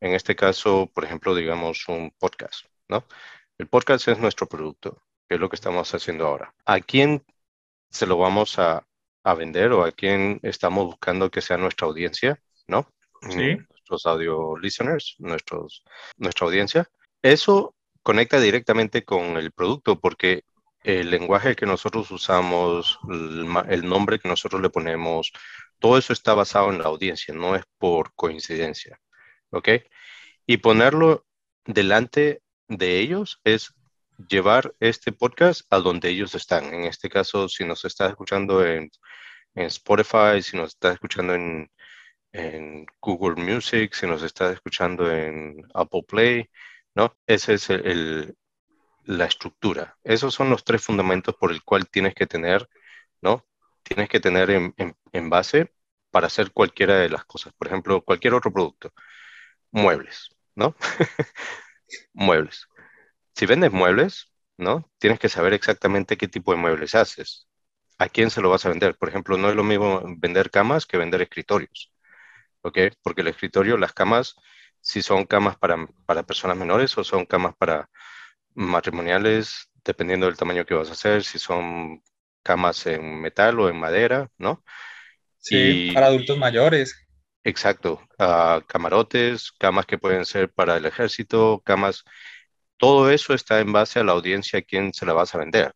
En 0.00 0.14
este 0.14 0.36
caso, 0.36 0.88
por 0.94 1.04
ejemplo, 1.04 1.34
digamos 1.34 1.88
un 1.88 2.12
podcast, 2.16 2.66
¿no? 2.88 3.04
El 3.58 3.66
podcast 3.66 4.06
es 4.06 4.18
nuestro 4.20 4.46
producto, 4.46 5.02
que 5.28 5.34
es 5.34 5.40
lo 5.40 5.48
que 5.48 5.56
estamos 5.56 5.92
haciendo 5.92 6.24
ahora. 6.24 6.54
¿A 6.64 6.78
quién 6.78 7.24
se 7.90 8.06
lo 8.06 8.16
vamos 8.16 8.60
a, 8.60 8.86
a 9.24 9.34
vender 9.34 9.72
o 9.72 9.84
a 9.84 9.90
quién 9.90 10.38
estamos 10.44 10.84
buscando 10.86 11.32
que 11.32 11.40
sea 11.40 11.56
nuestra 11.56 11.88
audiencia, 11.88 12.40
¿no? 12.68 12.88
Sí. 13.28 13.56
Nuestros 13.56 14.06
audio 14.06 14.56
listeners, 14.56 15.16
nuestros, 15.18 15.82
nuestra 16.16 16.46
audiencia. 16.46 16.88
Eso 17.22 17.74
conecta 18.04 18.38
directamente 18.38 19.04
con 19.04 19.36
el 19.36 19.50
producto 19.50 19.98
porque 19.98 20.44
el 20.84 21.10
lenguaje 21.10 21.56
que 21.56 21.66
nosotros 21.66 22.10
usamos, 22.10 22.98
el, 23.08 23.88
nombre 23.88 24.18
que 24.20 24.28
nosotros 24.28 24.60
le 24.62 24.70
ponemos, 24.70 25.32
todo 25.78 25.98
eso 25.98 26.12
está 26.12 26.34
basado 26.34 26.70
en 26.70 26.78
la 26.78 26.84
audiencia, 26.84 27.34
no 27.34 27.56
es 27.56 27.64
por 27.78 28.14
coincidencia. 28.14 29.00
¿Ok? 29.50 29.68
Y 30.46 30.58
ponerlo 30.58 31.26
delante 31.64 32.42
de 32.68 33.00
ellos 33.00 33.40
es 33.44 33.74
llevar 34.28 34.74
este 34.80 35.12
podcast 35.12 35.62
a 35.70 35.78
donde 35.78 36.10
ellos 36.10 36.34
están. 36.34 36.72
En 36.74 36.84
este 36.84 37.08
caso, 37.08 37.48
si 37.48 37.64
nos 37.64 37.84
estás 37.84 38.10
escuchando 38.10 38.64
en, 38.64 38.90
Spotify, 39.54 40.42
si 40.42 40.56
nos 40.56 40.70
estás 40.70 40.94
escuchando 40.94 41.34
en, 41.34 41.70
en, 42.32 42.86
Google 43.00 43.42
Music, 43.42 43.94
si 43.94 44.06
nos 44.06 44.22
estás 44.22 44.54
escuchando 44.54 45.10
en 45.10 45.56
Apple 45.74 46.02
Play, 46.08 46.50
¿no? 46.94 47.16
Esa 47.26 47.52
es 47.54 47.70
el, 47.70 48.36
la 49.04 49.26
estructura. 49.26 49.96
Esos 50.04 50.34
son 50.34 50.50
los 50.50 50.64
tres 50.64 50.82
fundamentos 50.82 51.34
por 51.36 51.52
el 51.52 51.62
cual 51.62 51.88
tienes 51.88 52.14
que 52.14 52.26
tener, 52.26 52.68
¿no? 53.22 53.46
Tienes 53.82 54.08
que 54.08 54.20
tener 54.20 54.50
en, 54.50 55.30
base 55.30 55.72
para 56.10 56.28
hacer 56.28 56.52
cualquiera 56.52 56.96
de 56.96 57.10
las 57.10 57.24
cosas. 57.24 57.52
Por 57.54 57.68
ejemplo, 57.68 58.02
cualquier 58.02 58.34
otro 58.34 58.52
producto. 58.52 58.92
Muebles, 59.70 60.30
¿no? 60.54 60.76
muebles 62.14 62.68
si 63.34 63.46
vendes 63.46 63.72
muebles, 63.72 64.32
¿no? 64.56 64.90
Tienes 64.98 65.18
que 65.18 65.28
saber 65.28 65.54
exactamente 65.54 66.16
qué 66.16 66.28
tipo 66.28 66.52
de 66.52 66.58
muebles 66.58 66.94
haces. 66.94 67.48
¿A 67.98 68.08
quién 68.08 68.30
se 68.30 68.40
lo 68.40 68.50
vas 68.50 68.64
a 68.66 68.68
vender? 68.70 68.96
Por 68.96 69.08
ejemplo, 69.08 69.36
no 69.36 69.48
es 69.50 69.56
lo 69.56 69.64
mismo 69.64 70.02
vender 70.18 70.50
camas 70.50 70.86
que 70.86 70.98
vender 70.98 71.22
escritorios. 71.22 71.92
¿Ok? 72.62 72.78
Porque 73.02 73.22
el 73.22 73.28
escritorio, 73.28 73.76
las 73.76 73.92
camas, 73.92 74.36
si 74.80 75.02
son 75.02 75.26
camas 75.26 75.56
para, 75.56 75.86
para 76.06 76.24
personas 76.24 76.56
menores 76.56 76.96
o 76.98 77.04
son 77.04 77.26
camas 77.26 77.54
para 77.56 77.90
matrimoniales, 78.54 79.70
dependiendo 79.84 80.26
del 80.26 80.36
tamaño 80.36 80.64
que 80.64 80.74
vas 80.74 80.88
a 80.88 80.92
hacer, 80.92 81.24
si 81.24 81.38
son 81.38 82.02
camas 82.42 82.86
en 82.86 83.20
metal 83.20 83.58
o 83.60 83.68
en 83.68 83.78
madera, 83.78 84.30
¿no? 84.38 84.64
Sí, 85.38 85.88
y, 85.88 85.92
para 85.92 86.06
adultos 86.06 86.38
mayores. 86.38 87.06
Exacto, 87.42 88.00
uh, 88.18 88.60
camarotes, 88.66 89.52
camas 89.52 89.86
que 89.86 89.98
pueden 89.98 90.24
ser 90.24 90.50
para 90.50 90.76
el 90.76 90.86
ejército, 90.86 91.62
camas 91.64 92.04
todo 92.76 93.10
eso 93.10 93.34
está 93.34 93.60
en 93.60 93.72
base 93.72 94.00
a 94.00 94.04
la 94.04 94.12
audiencia 94.12 94.58
a 94.58 94.62
quien 94.62 94.92
se 94.92 95.06
la 95.06 95.12
vas 95.12 95.34
a 95.34 95.38
vender. 95.38 95.74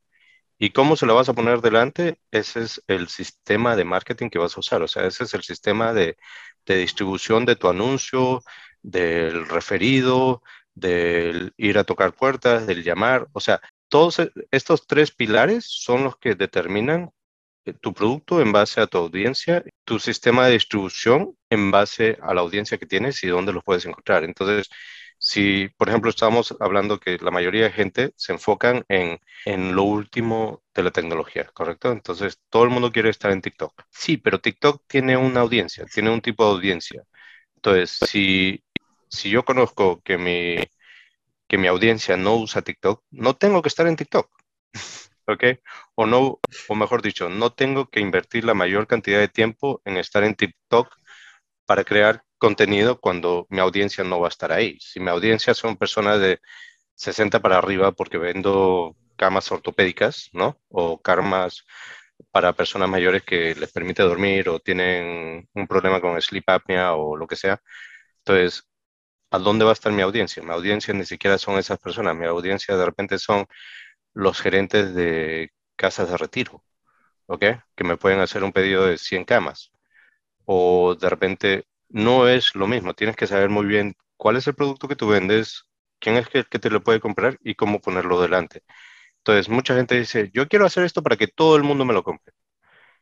¿Y 0.59 0.71
cómo 0.71 0.97
se 0.97 1.07
la 1.07 1.15
vas 1.15 1.29
a 1.29 1.35
poner 1.35 1.61
delante? 1.61 2.19
Ese 2.31 2.61
es 2.61 2.83
el 2.89 3.09
sistema 3.09 3.77
de 3.77 3.85
marketing 3.85 4.29
que 4.31 4.39
vas 4.39 4.57
a 4.57 4.61
usar. 4.61 4.83
O 4.83 4.89
sea, 4.89 5.07
ese 5.07 5.25
es 5.25 5.35
el 5.35 5.43
sistema 5.43 5.93
de, 5.93 6.17
de 6.67 6.77
distribución 6.77 7.45
de 7.47 7.57
tu 7.57 7.69
anuncio, 7.69 8.43
del 8.83 9.49
referido, 9.49 10.43
del 10.79 11.53
ir 11.57 11.79
a 11.79 11.85
tocar 11.85 12.15
puertas, 12.15 12.67
del 12.67 12.85
llamar. 12.85 13.29
O 13.33 13.41
sea, 13.41 13.61
todos 13.89 14.19
e, 14.21 14.31
estos 14.51 14.87
tres 14.87 15.11
pilares 15.13 15.65
son 15.67 16.05
los 16.05 16.17
que 16.19 16.35
determinan 16.35 17.11
eh, 17.65 17.75
tu 17.75 17.93
producto 17.95 18.41
en 18.41 18.53
base 18.53 18.81
a 18.81 18.87
tu 18.87 18.99
audiencia, 18.99 19.65
tu 19.85 19.99
sistema 19.99 20.47
de 20.47 20.53
distribución 20.55 21.37
en 21.51 21.71
base 21.71 22.19
a 22.23 22.35
la 22.35 22.41
audiencia 22.43 22.79
que 22.79 22.87
tienes 22.87 23.23
y 23.25 23.29
dónde 23.29 23.53
los 23.53 23.65
puedes 23.65 23.87
encontrar. 23.87 24.25
Entonces, 24.25 24.69
si, 25.19 25.69
por 25.77 25.89
ejemplo, 25.89 26.11
estamos 26.11 26.55
hablando 26.61 27.01
que 27.01 27.19
la 27.19 27.31
mayoría 27.33 27.65
de 27.65 27.73
gente 27.73 28.13
se 28.17 28.33
enfocan 28.33 28.85
en, 28.89 29.21
en 29.45 29.75
lo 29.75 29.83
último 29.83 30.63
de 30.75 30.83
la 30.85 30.93
tecnología, 30.93 31.45
¿correcto? 31.53 31.91
Entonces, 31.91 32.41
todo 32.49 32.65
el 32.65 32.71
mundo 32.71 32.93
quiere 32.93 33.11
estar 33.11 33.33
en 33.33 33.43
TikTok. 33.43 33.83
Sí, 33.91 34.17
pero 34.17 34.41
TikTok 34.41 34.85
tiene 34.87 35.17
una 35.17 35.41
audiencia, 35.41 35.85
tiene 35.87 36.11
un 36.11 36.21
tipo 36.21 36.45
de 36.45 36.51
audiencia. 36.53 37.03
Entonces, 37.57 37.99
si, 38.09 38.63
si 39.11 39.31
yo 39.31 39.45
conozco 39.45 40.01
que 40.03 40.19
mi, 40.19 40.57
que 41.49 41.59
mi 41.59 41.69
audiencia 41.69 42.17
no 42.17 42.37
usa 42.37 42.63
TikTok, 42.63 43.05
no 43.11 43.37
tengo 43.37 43.63
que 43.63 43.69
estar 43.69 43.87
en 43.87 43.97
TikTok. 43.97 44.31
¿ok? 45.29 45.45
O 45.95 46.07
no, 46.07 46.41
o 46.69 46.75
mejor 46.75 47.03
dicho, 47.03 47.29
no 47.29 47.53
tengo 47.53 47.89
que 47.91 48.01
invertir 48.01 48.45
la 48.45 48.55
mayor 48.55 48.87
cantidad 48.87 49.21
de 49.21 49.29
tiempo 49.29 49.83
en 49.85 49.99
estar 49.99 50.25
en 50.25 50.35
TikTok 50.35 50.95
para 51.67 51.85
crear 51.85 52.25
contenido 52.39 53.01
cuando 53.01 53.47
mi 53.51 53.61
audiencia 53.61 54.05
no 54.05 54.21
va 54.21 54.29
a 54.29 54.31
estar 54.31 54.53
ahí. 54.53 54.79
Si 54.81 55.01
mi 55.01 55.11
audiencia 55.11 55.55
son 55.55 55.77
personas 55.77 56.21
de 56.21 56.41
60 56.95 57.41
para 57.41 57.59
arriba 57.59 57.93
porque 57.93 58.19
vendo 58.19 58.97
camas 59.17 59.51
ortopédicas, 59.53 60.31
¿no? 60.33 60.59
O 60.69 61.01
camas 61.03 61.65
para 62.31 62.53
personas 62.55 62.89
mayores 62.89 63.23
que 63.25 63.55
les 63.55 63.73
permite 63.73 64.03
dormir 64.03 64.49
o 64.49 64.61
tienen 64.61 65.49
un 65.55 65.67
problema 65.67 66.01
con 66.01 66.21
sleep 66.21 66.45
apnea 66.49 66.95
o 66.95 67.17
lo 67.17 67.27
que 67.27 67.37
sea. 67.37 67.61
Entonces, 68.19 68.65
¿a 69.31 69.39
dónde 69.39 69.65
va 69.65 69.71
a 69.73 69.75
estar 69.75 69.93
mi 69.93 70.03
audiencia? 70.03 70.43
Mi 70.43 70.51
audiencia 70.53 70.95
ni 70.95 71.05
siquiera 71.05 71.39
son 71.39 71.59
esas 71.59 71.79
personas. 71.79 72.17
Mi 72.17 72.27
audiencia 72.27 72.77
de 72.77 72.85
repente 72.87 73.19
son 73.19 73.47
los 74.15 74.41
gerentes 74.41 74.95
de 74.95 75.53
casas 75.77 76.11
de 76.11 76.17
retiro, 76.19 76.65
¿ok? 77.27 77.45
Que 77.77 77.85
me 77.85 77.97
pueden 77.97 78.21
hacer 78.21 78.45
un 78.45 78.53
pedido 78.53 78.87
de 78.87 78.99
100 78.99 79.25
camas. 79.25 79.73
O 80.45 80.95
de 80.97 81.09
repente 81.11 81.67
no 81.89 82.29
es 82.29 82.55
lo 82.55 82.67
mismo. 82.67 82.95
Tienes 82.95 83.17
que 83.17 83.27
saber 83.27 83.51
muy 83.51 83.67
bien 83.67 83.95
cuál 84.17 84.37
es 84.37 84.47
el 84.47 84.55
producto 84.55 84.89
que 84.89 84.97
tú 84.97 85.09
vendes, 85.09 85.65
quién 86.01 86.17
es 86.17 86.29
el 86.35 86.47
que 86.49 86.59
te 86.59 86.71
lo 86.71 86.83
puede 86.83 87.01
comprar 87.01 87.39
y 87.43 87.55
cómo 87.55 87.81
ponerlo 87.81 88.21
delante. 88.21 88.63
Entonces, 89.19 89.49
mucha 89.49 89.75
gente 89.77 89.99
dice, 89.99 90.31
yo 90.35 90.49
quiero 90.49 90.67
hacer 90.67 90.85
esto 90.85 91.03
para 91.03 91.17
que 91.17 91.29
todo 91.29 91.57
el 91.57 91.65
mundo 91.65 91.85
me 91.85 91.95
lo 91.95 92.03
compre. 92.05 92.35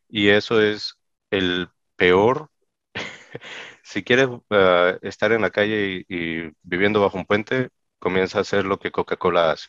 Y 0.09 0.29
eso 0.31 0.61
es 0.63 0.97
el 1.31 1.69
peor. 1.97 2.51
si 3.87 4.03
quieres 4.05 4.29
uh, 4.29 4.99
estar 5.03 5.33
en 5.33 5.43
la 5.43 5.51
calle 5.51 6.05
y, 6.09 6.51
viviendo 6.63 7.01
bajo 7.01 7.19
un 7.19 7.27
puente, 7.27 7.71
comienza 7.99 8.39
a 8.39 8.43
hacer 8.43 8.65
lo 8.67 8.79
que 8.79 8.91
Coca-Cola 8.93 9.53
hace. 9.53 9.69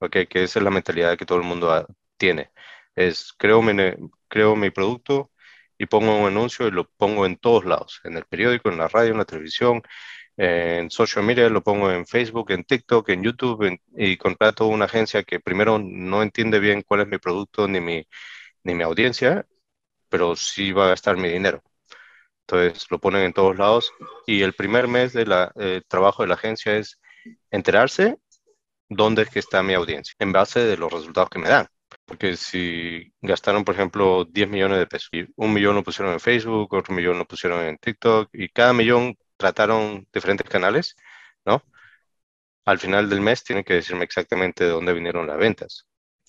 Okay, 0.00 0.26
que 0.28 0.44
esa 0.44 0.60
es 0.60 0.64
la 0.64 0.70
mentalidad 0.70 1.18
que 1.18 1.26
todo 1.26 1.38
el 1.38 1.44
mundo 1.44 1.86
tiene. 2.16 2.52
Es, 2.94 3.34
creo 3.38 3.62
mi, 3.62 3.72
creo 4.28 4.56
mi 4.56 4.70
producto, 4.70 5.32
y 5.78 5.86
pongo 5.86 6.16
un 6.18 6.26
anuncio 6.26 6.68
y 6.68 6.70
lo 6.72 6.88
pongo 6.90 7.26
en 7.26 7.36
todos 7.36 7.64
lados, 7.64 8.00
en 8.04 8.16
el 8.16 8.24
periódico, 8.26 8.68
en 8.70 8.78
la 8.78 8.88
radio, 8.88 9.12
en 9.12 9.18
la 9.18 9.24
televisión, 9.24 9.82
en 10.36 10.90
social 10.90 11.24
media, 11.24 11.48
lo 11.50 11.62
pongo 11.62 11.90
en 11.92 12.06
Facebook, 12.06 12.50
en 12.52 12.64
TikTok, 12.64 13.08
en 13.10 13.24
YouTube 13.24 13.64
en, 13.64 13.80
y 13.96 14.16
contrato 14.16 14.66
una 14.66 14.86
agencia 14.86 15.24
que 15.24 15.40
primero 15.40 15.78
no 15.80 16.22
entiende 16.22 16.60
bien 16.60 16.82
cuál 16.82 17.02
es 17.02 17.08
mi 17.08 17.18
producto 17.18 17.68
ni 17.68 17.80
mi, 17.80 18.06
ni 18.64 18.74
mi 18.74 18.84
audiencia, 18.84 19.46
pero 20.08 20.36
sí 20.36 20.72
va 20.72 20.86
a 20.86 20.88
gastar 20.90 21.16
mi 21.16 21.28
dinero. 21.30 21.62
Entonces 22.50 22.86
lo 22.90 22.98
ponen 22.98 23.22
en 23.22 23.32
todos 23.34 23.58
lados 23.58 23.92
y 24.26 24.42
el 24.42 24.54
primer 24.54 24.88
mes 24.88 25.12
del 25.12 25.30
eh, 25.56 25.82
trabajo 25.86 26.22
de 26.22 26.28
la 26.28 26.34
agencia 26.34 26.76
es 26.76 26.98
enterarse 27.50 28.16
dónde 28.88 29.22
es 29.22 29.30
que 29.30 29.38
está 29.40 29.62
mi 29.62 29.74
audiencia 29.74 30.14
en 30.18 30.32
base 30.32 30.60
de 30.60 30.78
los 30.78 30.90
resultados 30.90 31.28
que 31.28 31.38
me 31.38 31.48
dan. 31.48 31.66
Porque 32.06 32.36
si 32.36 33.12
gastaron, 33.20 33.64
por 33.64 33.74
ejemplo, 33.74 34.24
10 34.24 34.48
millones 34.48 34.78
de 34.78 34.86
pesos 34.86 35.10
y 35.12 35.26
un 35.36 35.52
millón 35.52 35.76
lo 35.76 35.82
pusieron 35.82 36.14
en 36.14 36.20
Facebook, 36.20 36.72
otro 36.72 36.94
millón 36.94 37.18
lo 37.18 37.26
pusieron 37.26 37.62
en 37.64 37.76
TikTok 37.76 38.30
y 38.32 38.48
cada 38.48 38.72
millón 38.72 39.16
trataron 39.36 40.06
diferentes 40.12 40.48
canales, 40.48 40.96
¿no? 41.44 41.62
Al 42.64 42.78
final 42.78 43.10
del 43.10 43.20
mes 43.20 43.44
tienen 43.44 43.64
que 43.64 43.74
decirme 43.74 44.04
exactamente 44.04 44.64
de 44.64 44.70
dónde 44.70 44.94
vinieron 44.94 45.26
las 45.26 45.38
ventas 45.38 45.86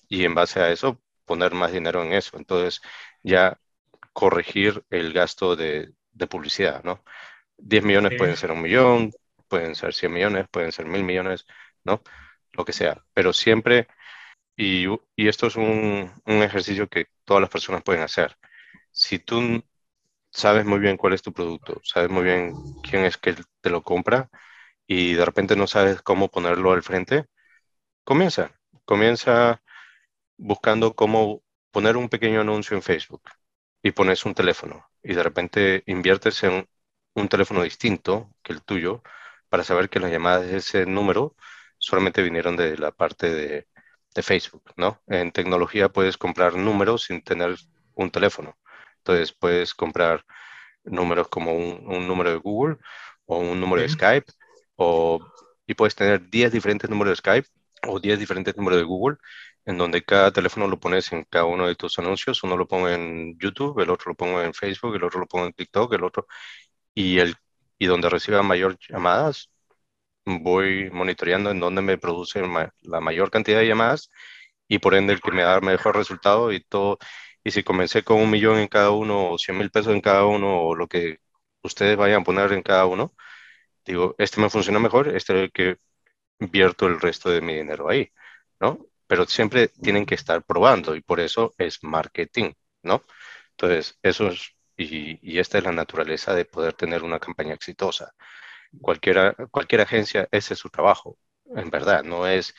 y 0.08 0.24
en 0.24 0.34
base 0.34 0.60
a 0.60 0.70
eso 0.70 1.00
poner 1.24 1.54
más 1.54 1.72
dinero 1.72 2.02
en 2.02 2.12
eso. 2.12 2.36
Entonces 2.36 2.80
ya 3.22 3.58
corregir 4.12 4.84
el 4.90 5.12
gasto 5.12 5.56
de, 5.56 5.92
de 6.12 6.26
publicidad, 6.26 6.82
¿no? 6.84 7.04
10 7.58 7.84
millones 7.84 8.12
pueden 8.18 8.36
ser 8.36 8.52
un 8.52 8.62
millón, 8.62 9.12
pueden 9.48 9.74
ser 9.74 9.94
100 9.94 10.12
millones, 10.12 10.48
pueden 10.50 10.72
ser 10.72 10.86
mil 10.86 11.04
millones, 11.04 11.46
¿no? 11.84 12.02
Lo 12.52 12.64
que 12.64 12.72
sea, 12.72 13.04
pero 13.14 13.32
siempre, 13.32 13.88
y, 14.56 14.86
y 15.16 15.28
esto 15.28 15.48
es 15.48 15.56
un, 15.56 16.12
un, 16.26 16.42
ejercicio 16.42 16.88
que 16.88 17.06
todas 17.24 17.40
las 17.42 17.50
personas 17.50 17.82
pueden 17.82 18.02
hacer. 18.02 18.36
Si 18.92 19.18
tú 19.18 19.64
sabes 20.30 20.64
muy 20.66 20.80
bien 20.80 20.96
cuál 20.96 21.14
es 21.14 21.22
tu 21.22 21.32
producto, 21.32 21.80
sabes 21.84 22.10
muy 22.10 22.24
bien 22.24 22.54
quién 22.82 23.04
es 23.04 23.16
que 23.18 23.36
te 23.60 23.70
lo 23.70 23.82
compra 23.82 24.30
y 24.86 25.14
de 25.14 25.24
repente 25.24 25.56
no 25.56 25.66
sabes 25.66 26.02
cómo 26.02 26.28
ponerlo 26.28 26.72
al 26.72 26.82
frente, 26.82 27.26
comienza, 28.04 28.52
comienza 28.84 29.62
buscando 30.36 30.94
cómo 30.94 31.42
poner 31.70 31.96
un 31.96 32.08
pequeño 32.08 32.40
anuncio 32.42 32.76
en 32.76 32.82
Facebook 32.82 33.22
y 33.82 33.92
pones 33.92 34.24
un 34.26 34.34
teléfono 34.34 34.89
y 35.02 35.14
de 35.14 35.22
repente 35.22 35.82
inviertes 35.86 36.42
en 36.44 36.68
un 37.14 37.28
teléfono 37.28 37.62
distinto 37.62 38.30
que 38.42 38.52
el 38.52 38.62
tuyo 38.62 39.02
para 39.48 39.64
saber 39.64 39.88
que 39.90 40.00
las 40.00 40.10
llamadas 40.10 40.46
de 40.46 40.58
ese 40.58 40.86
número 40.86 41.36
solamente 41.78 42.22
vinieron 42.22 42.56
de 42.56 42.76
la 42.78 42.92
parte 42.92 43.30
de, 43.34 43.68
de 44.14 44.22
Facebook, 44.22 44.64
¿no? 44.76 45.00
En 45.06 45.32
tecnología 45.32 45.88
puedes 45.88 46.16
comprar 46.18 46.54
números 46.56 47.04
sin 47.04 47.22
tener 47.22 47.56
un 47.94 48.10
teléfono. 48.10 48.58
Entonces 48.98 49.32
puedes 49.32 49.74
comprar 49.74 50.24
números 50.84 51.28
como 51.28 51.54
un, 51.54 51.84
un 51.86 52.06
número 52.06 52.30
de 52.30 52.36
Google 52.36 52.76
o 53.26 53.38
un 53.38 53.60
número 53.60 53.82
de 53.82 53.88
Skype 53.88 54.32
o, 54.76 55.20
y 55.66 55.74
puedes 55.74 55.94
tener 55.94 56.28
10 56.30 56.52
diferentes 56.52 56.88
números 56.90 57.12
de 57.12 57.16
Skype 57.16 57.48
o 57.88 58.00
10 58.00 58.18
diferentes 58.18 58.56
números 58.56 58.78
de 58.78 58.84
Google 58.84 59.16
en 59.64 59.78
donde 59.78 60.02
cada 60.04 60.32
teléfono 60.32 60.66
lo 60.68 60.80
pones 60.80 61.12
en 61.12 61.24
cada 61.24 61.44
uno 61.46 61.66
de 61.66 61.74
tus 61.76 61.98
anuncios. 61.98 62.42
Uno 62.42 62.56
lo 62.56 62.66
pongo 62.68 62.88
en 62.88 63.38
YouTube, 63.38 63.80
el 63.80 63.90
otro 63.90 64.10
lo 64.12 64.16
pongo 64.16 64.42
en 64.42 64.54
Facebook, 64.54 64.96
el 64.96 65.04
otro 65.04 65.20
lo 65.20 65.26
pongo 65.26 65.46
en 65.46 65.52
TikTok, 65.52 65.92
el 65.94 66.04
otro... 66.04 66.26
Y, 66.94 67.18
el, 67.18 67.36
y 67.78 67.86
donde 67.86 68.10
reciba 68.10 68.42
mayor 68.42 68.78
llamadas, 68.88 69.50
voy 70.24 70.90
monitoreando 70.90 71.50
en 71.50 71.60
donde 71.60 71.82
me 71.82 71.98
produce 71.98 72.42
la 72.82 73.00
mayor 73.00 73.30
cantidad 73.30 73.58
de 73.60 73.68
llamadas 73.68 74.10
y 74.68 74.78
por 74.78 74.94
ende 74.94 75.14
el 75.14 75.20
que 75.20 75.32
me 75.32 75.42
da 75.42 75.60
mejor 75.60 75.96
resultado 75.96 76.52
y 76.52 76.62
todo. 76.62 76.98
Y 77.44 77.52
si 77.52 77.62
comencé 77.64 78.04
con 78.04 78.18
un 78.18 78.30
millón 78.30 78.58
en 78.58 78.68
cada 78.68 78.90
uno 78.90 79.30
o 79.32 79.38
100 79.38 79.58
mil 79.58 79.70
pesos 79.70 79.94
en 79.94 80.00
cada 80.00 80.26
uno 80.26 80.62
o 80.62 80.76
lo 80.76 80.88
que 80.88 81.18
ustedes 81.62 81.96
vayan 81.96 82.22
a 82.22 82.24
poner 82.24 82.52
en 82.52 82.62
cada 82.62 82.86
uno, 82.86 83.14
digo, 83.86 84.14
este 84.18 84.40
me 84.40 84.50
funciona 84.50 84.78
mejor, 84.80 85.08
este 85.16 85.34
es 85.34 85.44
el 85.44 85.52
que 85.52 85.78
invierto 86.40 86.86
el 86.88 87.00
resto 87.00 87.30
de 87.30 87.40
mi 87.42 87.56
dinero 87.56 87.88
ahí, 87.90 88.10
¿no? 88.60 88.89
Pero 89.10 89.26
siempre 89.26 89.68
tienen 89.68 90.06
que 90.06 90.14
estar 90.14 90.44
probando 90.44 90.94
y 90.94 91.00
por 91.02 91.18
eso 91.20 91.52
es 91.58 91.82
marketing, 91.82 92.52
¿no? 92.84 93.02
Entonces, 93.52 93.98
eso 94.04 94.28
es, 94.28 94.54
y, 94.76 95.18
y 95.22 95.40
esta 95.40 95.58
es 95.58 95.64
la 95.64 95.72
naturaleza 95.72 96.32
de 96.34 96.44
poder 96.44 96.74
tener 96.74 97.02
una 97.02 97.18
campaña 97.18 97.54
exitosa. 97.54 98.12
Cualquiera, 98.80 99.34
cualquier 99.50 99.80
agencia, 99.82 100.28
ese 100.30 100.54
es 100.54 100.60
su 100.60 100.70
trabajo, 100.70 101.18
en 101.56 101.70
verdad, 101.70 102.04
no 102.04 102.26
es 102.28 102.54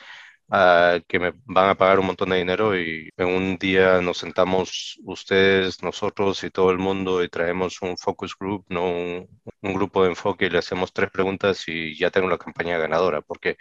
uh, 0.48 1.00
que 1.08 1.18
me 1.18 1.32
van 1.44 1.70
a 1.70 1.74
pagar 1.76 1.98
un 2.00 2.06
montón 2.06 2.30
de 2.30 2.36
dinero 2.38 2.78
y 2.78 3.08
en 3.16 3.28
un 3.28 3.56
día 3.58 4.00
nos 4.02 4.18
sentamos 4.18 4.98
ustedes, 5.04 5.82
nosotros 5.82 6.44
y 6.44 6.50
todo 6.50 6.70
el 6.70 6.78
mundo 6.78 7.24
y 7.24 7.28
traemos 7.30 7.80
un 7.82 7.96
focus 7.96 8.36
group, 8.38 8.66
no 8.68 8.84
un, 8.90 9.40
un 9.62 9.74
grupo 9.74 10.02
de 10.04 10.10
enfoque 10.10 10.46
y 10.46 10.50
le 10.50 10.58
hacemos 10.58 10.92
tres 10.92 11.10
preguntas 11.10 11.64
y 11.68 11.96
ya 11.98 12.10
tengo 12.10 12.28
la 12.28 12.38
campaña 12.38 12.76
ganadora, 12.78 13.22
porque 13.22 13.56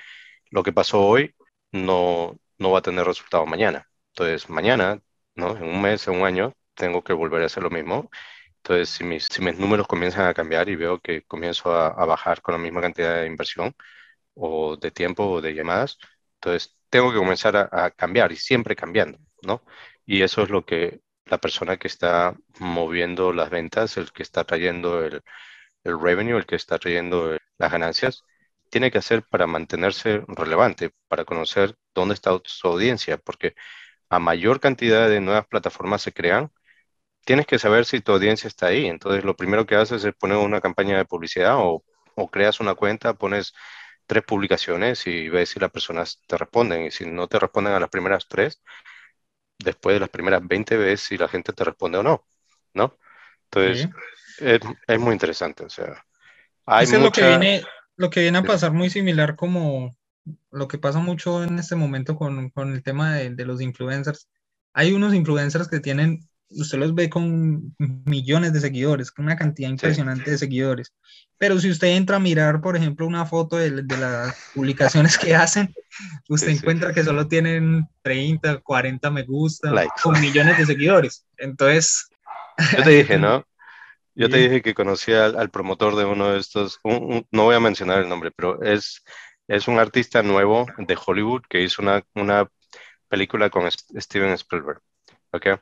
lo 0.52 0.64
que 0.64 0.74
pasó 0.74 1.02
hoy 1.02 1.34
no, 1.72 2.38
no 2.62 2.72
va 2.72 2.80
a 2.80 2.82
tener 2.82 3.06
resultado 3.06 3.46
mañana. 3.46 3.90
Entonces, 4.14 4.50
mañana, 4.50 5.02
¿no? 5.36 5.58
En 5.58 5.64
un 5.64 5.82
mes, 5.82 6.08
en 6.08 6.16
un 6.16 6.26
año, 6.26 6.54
tengo 6.76 7.04
que 7.04 7.14
volver 7.14 7.44
a 7.44 7.46
hacer 7.48 7.64
lo 7.64 7.70
mismo. 7.70 8.10
Entonces, 8.58 8.90
si 8.90 9.04
mis, 9.04 9.26
si 9.26 9.42
mis 9.42 9.58
números 9.58 9.88
comienzan 9.88 10.28
a 10.28 10.34
cambiar 10.34 10.70
y 10.70 10.76
veo 10.76 11.00
que 11.00 11.24
comienzo 11.24 11.74
a, 11.76 12.06
bajar 12.06 12.42
con 12.42 12.54
la 12.54 12.60
misma 12.60 12.82
cantidad 12.82 13.16
de 13.22 13.28
inversión 13.28 13.74
o 14.36 14.78
de 14.78 14.92
tiempo 14.92 15.26
o 15.26 15.42
de 15.42 15.54
llamadas, 15.56 15.98
entonces 16.36 16.78
tengo 16.90 17.12
que 17.12 17.18
comenzar 17.18 17.56
a, 17.58 17.70
a 17.72 17.92
cambiar 17.92 18.32
y 18.32 18.38
siempre 18.38 18.76
cambiando, 18.76 19.20
¿no? 19.44 19.64
Y 20.06 20.22
eso 20.24 20.44
es 20.44 20.50
lo 20.50 20.66
que 20.66 21.02
la 21.26 21.40
persona 21.40 21.78
que 21.78 21.88
está 21.88 22.36
moviendo 22.60 23.34
las 23.34 23.50
ventas, 23.50 23.98
el 23.98 24.12
que 24.12 24.24
está 24.24 24.44
trayendo 24.44 25.04
el, 25.04 25.22
el 25.84 26.00
revenue, 26.00 26.38
el 26.38 26.46
que 26.46 26.56
está 26.56 26.80
trayendo 26.80 27.38
las 27.58 27.72
ganancias, 27.72 28.24
tiene 28.72 28.90
que 28.90 28.98
hacer 29.00 29.24
para 29.24 29.48
mantenerse 29.48 30.24
relevante, 30.28 30.92
para 31.10 31.26
conocer 31.26 31.76
dónde 31.94 32.16
está 32.16 32.32
su 32.46 32.68
audiencia, 32.70 33.18
porque 33.18 33.54
a 34.10 34.20
mayor 34.20 34.60
cantidad 34.62 35.10
de 35.10 35.22
nuevas 35.22 35.46
plataformas 35.48 36.02
se 36.02 36.14
crean, 36.14 36.52
tienes 37.26 37.46
que 37.46 37.60
saber 37.60 37.86
si 37.86 38.02
tu 38.02 38.14
audiencia 38.14 38.48
está 38.48 38.68
ahí. 38.68 38.88
Entonces, 38.88 39.26
lo 39.26 39.36
primero 39.36 39.66
que 39.66 39.76
haces 39.76 40.04
es 40.06 40.16
poner 40.16 40.38
una 40.38 40.62
campaña 40.62 40.98
de 40.98 41.06
publicidad 41.06 41.58
o, 41.58 41.84
o 42.16 42.32
creas 42.32 42.62
una 42.62 42.74
cuenta, 42.76 43.14
pones 43.14 43.54
tres 44.08 44.24
publicaciones 44.24 45.06
y 45.06 45.30
ves 45.30 45.50
si 45.50 45.60
las 45.60 45.72
personas 45.72 46.22
te 46.26 46.38
responden. 46.38 46.86
Y 46.86 46.92
si 46.92 47.06
no 47.06 47.28
te 47.28 47.40
responden 47.40 47.74
a 47.74 47.80
las 47.80 47.90
primeras 47.90 48.28
tres, 48.28 48.62
después 49.60 49.96
de 49.96 50.00
las 50.00 50.10
primeras 50.10 50.48
20 50.48 50.78
ves 50.78 51.02
si 51.02 51.18
la 51.18 51.28
gente 51.28 51.54
te 51.54 51.64
responde 51.66 51.98
o 51.98 52.04
no, 52.04 52.26
¿no? 52.74 52.98
Entonces, 53.46 53.90
sí. 54.38 54.46
es, 54.46 54.62
es, 54.88 55.00
muy 55.00 55.14
interesante. 55.14 55.66
O 55.66 55.70
sea, 55.70 56.06
hay 56.66 56.86
mucha... 56.88 56.98
es 56.98 57.04
lo 57.04 57.12
que 57.12 57.28
viene 57.28 57.64
lo 58.02 58.10
que 58.10 58.22
viene 58.22 58.40
a 58.40 58.44
pasar 58.44 58.74
muy 58.74 58.90
similar 58.90 59.36
como 59.36 59.96
lo 60.52 60.68
que 60.68 60.80
pasa 60.80 61.00
mucho 61.00 61.44
en 61.44 61.60
este 61.60 61.76
momento 61.76 62.16
con, 62.16 62.50
con 62.50 62.74
el 62.74 62.84
tema 62.84 63.16
de, 63.16 63.30
de, 63.30 63.46
los 63.46 63.62
influencers. 63.62 64.28
Hay 64.74 64.92
unos 64.94 65.14
influencers 65.14 65.68
que 65.68 65.80
tienen, 65.80 66.28
usted 66.50 66.80
los 66.80 66.96
ve 66.96 67.10
con 67.10 67.76
millones 67.78 68.54
de 68.54 68.60
seguidores, 68.60 69.12
con 69.12 69.26
una 69.26 69.36
cantidad 69.36 69.70
impresionante 69.70 70.26
sí. 70.26 70.32
de 70.32 70.38
seguidores. 70.40 70.94
Pero 71.38 71.60
si 71.60 71.70
usted 71.70 71.90
entra 71.90 72.16
a 72.18 72.20
mirar, 72.20 72.62
por 72.62 72.76
ejemplo, 72.76 73.06
una 73.06 73.26
foto 73.26 73.58
de, 73.58 73.84
de 73.84 73.98
las 73.98 74.36
publicaciones 74.56 75.18
que 75.18 75.36
hacen, 75.36 75.74
usted 76.28 76.48
sí, 76.48 76.54
encuentra 76.54 76.90
sí. 76.90 76.96
que 76.96 77.04
solo 77.04 77.28
tienen 77.28 77.88
30, 78.02 78.58
40 78.62 79.12
me 79.12 79.24
gusta, 79.24 79.72
Likes. 79.72 80.02
con 80.02 80.20
millones 80.20 80.58
de 80.58 80.66
seguidores. 80.66 81.26
Entonces... 81.38 82.08
Yo 82.78 82.84
te 82.84 82.90
dije, 82.90 83.18
¿no? 83.18 83.46
Yo 84.16 84.30
te 84.30 84.38
dije 84.38 84.62
que 84.62 84.74
conocía 84.74 85.26
al, 85.26 85.38
al 85.40 85.50
promotor 85.50 85.96
de 85.96 86.06
uno 86.06 86.32
de 86.32 86.40
estos, 86.40 86.80
un, 86.84 86.96
un, 86.96 87.28
no 87.32 87.44
voy 87.46 87.56
a 87.56 87.60
mencionar 87.60 88.00
el 88.00 88.10
nombre, 88.10 88.32
pero 88.32 88.62
es, 88.62 89.04
es 89.48 89.68
un 89.68 89.80
artista 89.80 90.22
nuevo 90.24 90.68
de 90.78 90.98
Hollywood 91.06 91.44
que 91.50 91.62
hizo 91.62 91.82
una, 91.82 92.04
una 92.16 92.48
película 93.10 93.50
con 93.50 93.70
Steven 93.72 94.34
Spielberg. 94.34 94.82
¿okay? 95.32 95.56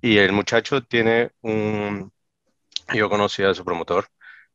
Y 0.00 0.18
el 0.18 0.32
muchacho 0.32 0.82
tiene 0.82 1.30
un... 1.42 2.12
Yo 2.94 3.08
conocí 3.10 3.42
a 3.44 3.54
su 3.54 3.64
promotor, 3.64 4.06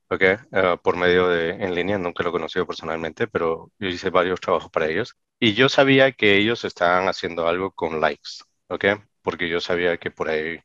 okay, 0.10 0.36
uh, 0.51 0.78
por 0.84 0.97
medio 0.97 1.30
de 1.30 1.51
en 1.51 1.75
línea, 1.75 1.97
nunca 1.97 2.23
lo 2.23 2.30
he 2.30 2.32
conocido 2.34 2.67
personalmente, 2.67 3.28
pero 3.28 3.71
yo 3.80 3.88
hice 3.89 4.10
varios 4.10 4.41
trabajos 4.41 4.71
para 4.71 4.88
ellos. 4.89 5.15
Y 5.39 5.54
yo 5.54 5.69
sabía 5.69 6.12
que 6.13 6.38
ellos 6.38 6.65
estaban 6.65 7.08
haciendo 7.08 7.47
algo 7.47 7.71
con 7.71 8.01
likes, 8.01 8.30
¿ok? 8.69 8.86
Porque 9.21 9.49
yo 9.49 9.62
sabía 9.62 9.97
que 9.97 10.12
por 10.12 10.30
ahí 10.30 10.60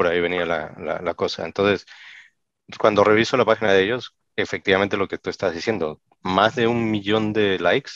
por 0.00 0.06
ahí 0.06 0.18
venía 0.18 0.46
la, 0.46 0.74
la, 0.78 0.98
la, 1.02 1.14
cosa. 1.14 1.44
Entonces, 1.44 1.84
cuando 2.78 3.04
reviso 3.04 3.36
la 3.36 3.44
página 3.44 3.72
de 3.74 3.84
ellos, 3.84 4.16
efectivamente 4.34 4.96
lo 4.96 5.08
que 5.08 5.18
tú 5.18 5.28
estás 5.28 5.54
diciendo, 5.54 6.00
más 6.22 6.56
de 6.56 6.66
un 6.66 6.90
millón 6.90 7.34
de 7.34 7.58
likes 7.58 7.92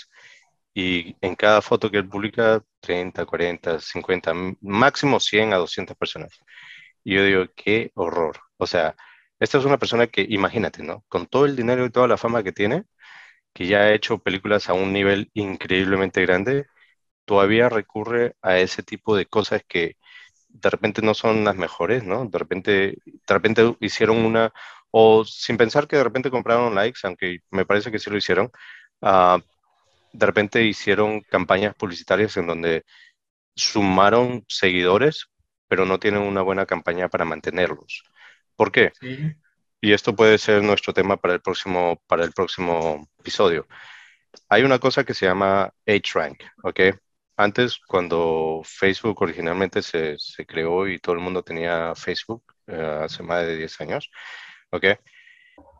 y 0.74 1.16
en 1.22 1.34
cada 1.36 1.62
foto 1.62 1.90
que 1.90 1.98
él 1.98 2.08
publica, 2.08 2.62
30, 2.80 3.24
40, 3.26 3.80
50, 3.80 4.34
máximo 4.60 5.18
100 5.18 5.54
a 5.54 5.56
200 5.56 5.96
personas. 5.96 6.38
Y 7.04 7.14
yo 7.14 7.24
digo, 7.24 7.46
qué 7.56 7.90
horror. 7.94 8.38
O 8.58 8.66
sea, 8.66 8.96
esta 9.40 9.58
es 9.58 9.64
una 9.64 9.78
persona 9.78 10.06
que, 10.08 10.26
imagínate, 10.28 10.82
¿no? 10.82 11.04
Con 11.08 11.26
todo 11.26 11.46
el 11.46 11.56
dinero 11.56 11.86
y 11.86 11.90
toda 11.90 12.08
la 12.08 12.18
fama 12.18 12.42
que 12.42 12.52
tiene, 12.52 12.84
que 13.54 13.66
ya 13.66 13.80
ha 13.82 13.94
hecho 13.94 14.18
películas 14.18 14.68
a 14.68 14.74
un 14.74 14.92
nivel 14.92 15.30
increíblemente 15.34 16.22
grande, 16.22 16.66
todavía 17.24 17.68
recurre 17.70 18.36
a 18.42 18.58
ese 18.58 18.82
tipo 18.82 19.16
de 19.16 19.26
cosas 19.26 19.62
que 19.68 19.96
de 20.54 20.70
repente 20.70 21.02
no 21.02 21.14
son 21.14 21.44
las 21.44 21.56
mejores, 21.56 22.04
¿no? 22.04 22.26
De 22.26 22.38
repente, 22.38 22.98
de 23.04 23.34
repente 23.34 23.76
hicieron 23.80 24.18
una, 24.18 24.52
o 24.90 25.24
sin 25.24 25.56
pensar 25.56 25.88
que 25.88 25.96
de 25.96 26.04
repente 26.04 26.30
compraron 26.30 26.74
likes, 26.74 27.00
aunque 27.02 27.40
me 27.50 27.66
parece 27.66 27.90
que 27.90 27.98
sí 27.98 28.08
lo 28.08 28.16
hicieron, 28.16 28.50
uh, 29.02 29.40
de 30.12 30.26
repente 30.26 30.62
hicieron 30.62 31.20
campañas 31.22 31.74
publicitarias 31.74 32.36
en 32.36 32.46
donde 32.46 32.84
sumaron 33.56 34.44
seguidores, 34.48 35.26
pero 35.68 35.86
no 35.86 35.98
tienen 35.98 36.22
una 36.22 36.42
buena 36.42 36.66
campaña 36.66 37.08
para 37.08 37.24
mantenerlos. 37.24 38.04
¿Por 38.54 38.70
qué? 38.70 38.92
Sí. 39.00 39.34
Y 39.80 39.92
esto 39.92 40.14
puede 40.14 40.38
ser 40.38 40.62
nuestro 40.62 40.94
tema 40.94 41.16
para 41.16 41.34
el 41.34 41.40
próximo, 41.40 42.00
para 42.06 42.24
el 42.24 42.32
próximo 42.32 43.08
episodio. 43.18 43.66
Hay 44.48 44.62
una 44.62 44.78
cosa 44.78 45.04
que 45.04 45.14
se 45.14 45.26
llama 45.26 45.72
H-Rank, 45.86 46.42
¿ok? 46.62 46.80
Antes, 47.36 47.78
cuando 47.86 48.62
Facebook 48.64 49.20
originalmente 49.22 49.82
se, 49.82 50.16
se, 50.18 50.46
creó 50.46 50.88
y 50.88 50.98
todo 50.98 51.14
el 51.14 51.20
mundo 51.20 51.42
tenía 51.42 51.94
Facebook 51.94 52.44
eh, 52.66 53.00
hace 53.04 53.22
más 53.22 53.44
de 53.46 53.56
10 53.56 53.80
años, 53.80 54.10
¿ok? 54.70 54.84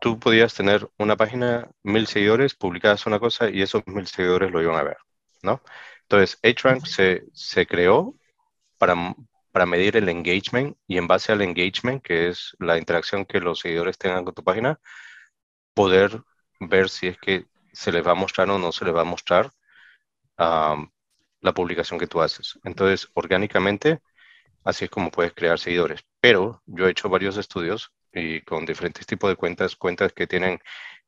Tú 0.00 0.18
podías 0.18 0.54
tener 0.54 0.88
una 0.98 1.16
página, 1.16 1.70
mil 1.82 2.06
seguidores, 2.06 2.54
publicabas 2.54 3.06
una 3.06 3.18
cosa 3.18 3.50
y 3.50 3.62
esos 3.62 3.82
mil 3.86 4.06
seguidores 4.06 4.50
lo 4.52 4.62
iban 4.62 4.76
a 4.76 4.82
ver, 4.82 4.98
¿no? 5.42 5.62
Entonces, 6.02 6.38
HRank 6.42 6.86
se, 6.86 7.24
se 7.32 7.66
creó 7.66 8.14
para, 8.78 8.94
para 9.52 9.66
medir 9.66 9.96
el 9.96 10.08
engagement 10.08 10.76
y 10.86 10.98
en 10.98 11.06
base 11.08 11.32
al 11.32 11.42
engagement, 11.42 12.02
que 12.02 12.28
es 12.28 12.56
la 12.58 12.78
interacción 12.78 13.24
que 13.24 13.40
los 13.40 13.60
seguidores 13.60 13.98
tengan 13.98 14.24
con 14.24 14.34
tu 14.34 14.44
página, 14.44 14.80
poder 15.74 16.22
ver 16.60 16.88
si 16.88 17.08
es 17.08 17.18
que 17.18 17.46
se 17.72 17.92
les 17.92 18.06
va 18.06 18.12
a 18.12 18.14
mostrar 18.14 18.50
o 18.50 18.58
no 18.58 18.72
se 18.72 18.84
les 18.84 18.94
va 18.94 19.02
a 19.02 19.04
mostrar 19.04 19.50
la 21.44 21.54
publicación 21.54 22.00
que 22.00 22.06
tú 22.08 22.22
haces. 22.22 22.58
Entonces, 22.64 23.08
orgánicamente, 23.14 24.00
así 24.64 24.86
es 24.86 24.90
como 24.90 25.10
puedes 25.10 25.34
crear 25.34 25.58
seguidores. 25.58 26.02
Pero 26.20 26.62
yo 26.66 26.88
he 26.88 26.90
hecho 26.92 27.10
varios 27.10 27.36
estudios 27.36 27.92
y 28.12 28.40
con 28.42 28.66
diferentes 28.66 29.06
tipos 29.06 29.30
de 29.30 29.36
cuentas, 29.36 29.76
cuentas 29.76 30.12
que 30.14 30.26
tienen 30.26 30.60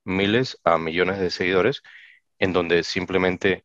miles 0.04 0.58
a 0.64 0.78
millones 0.78 1.20
de 1.20 1.30
seguidores, 1.30 1.82
en 2.38 2.52
donde 2.52 2.84
simplemente 2.84 3.64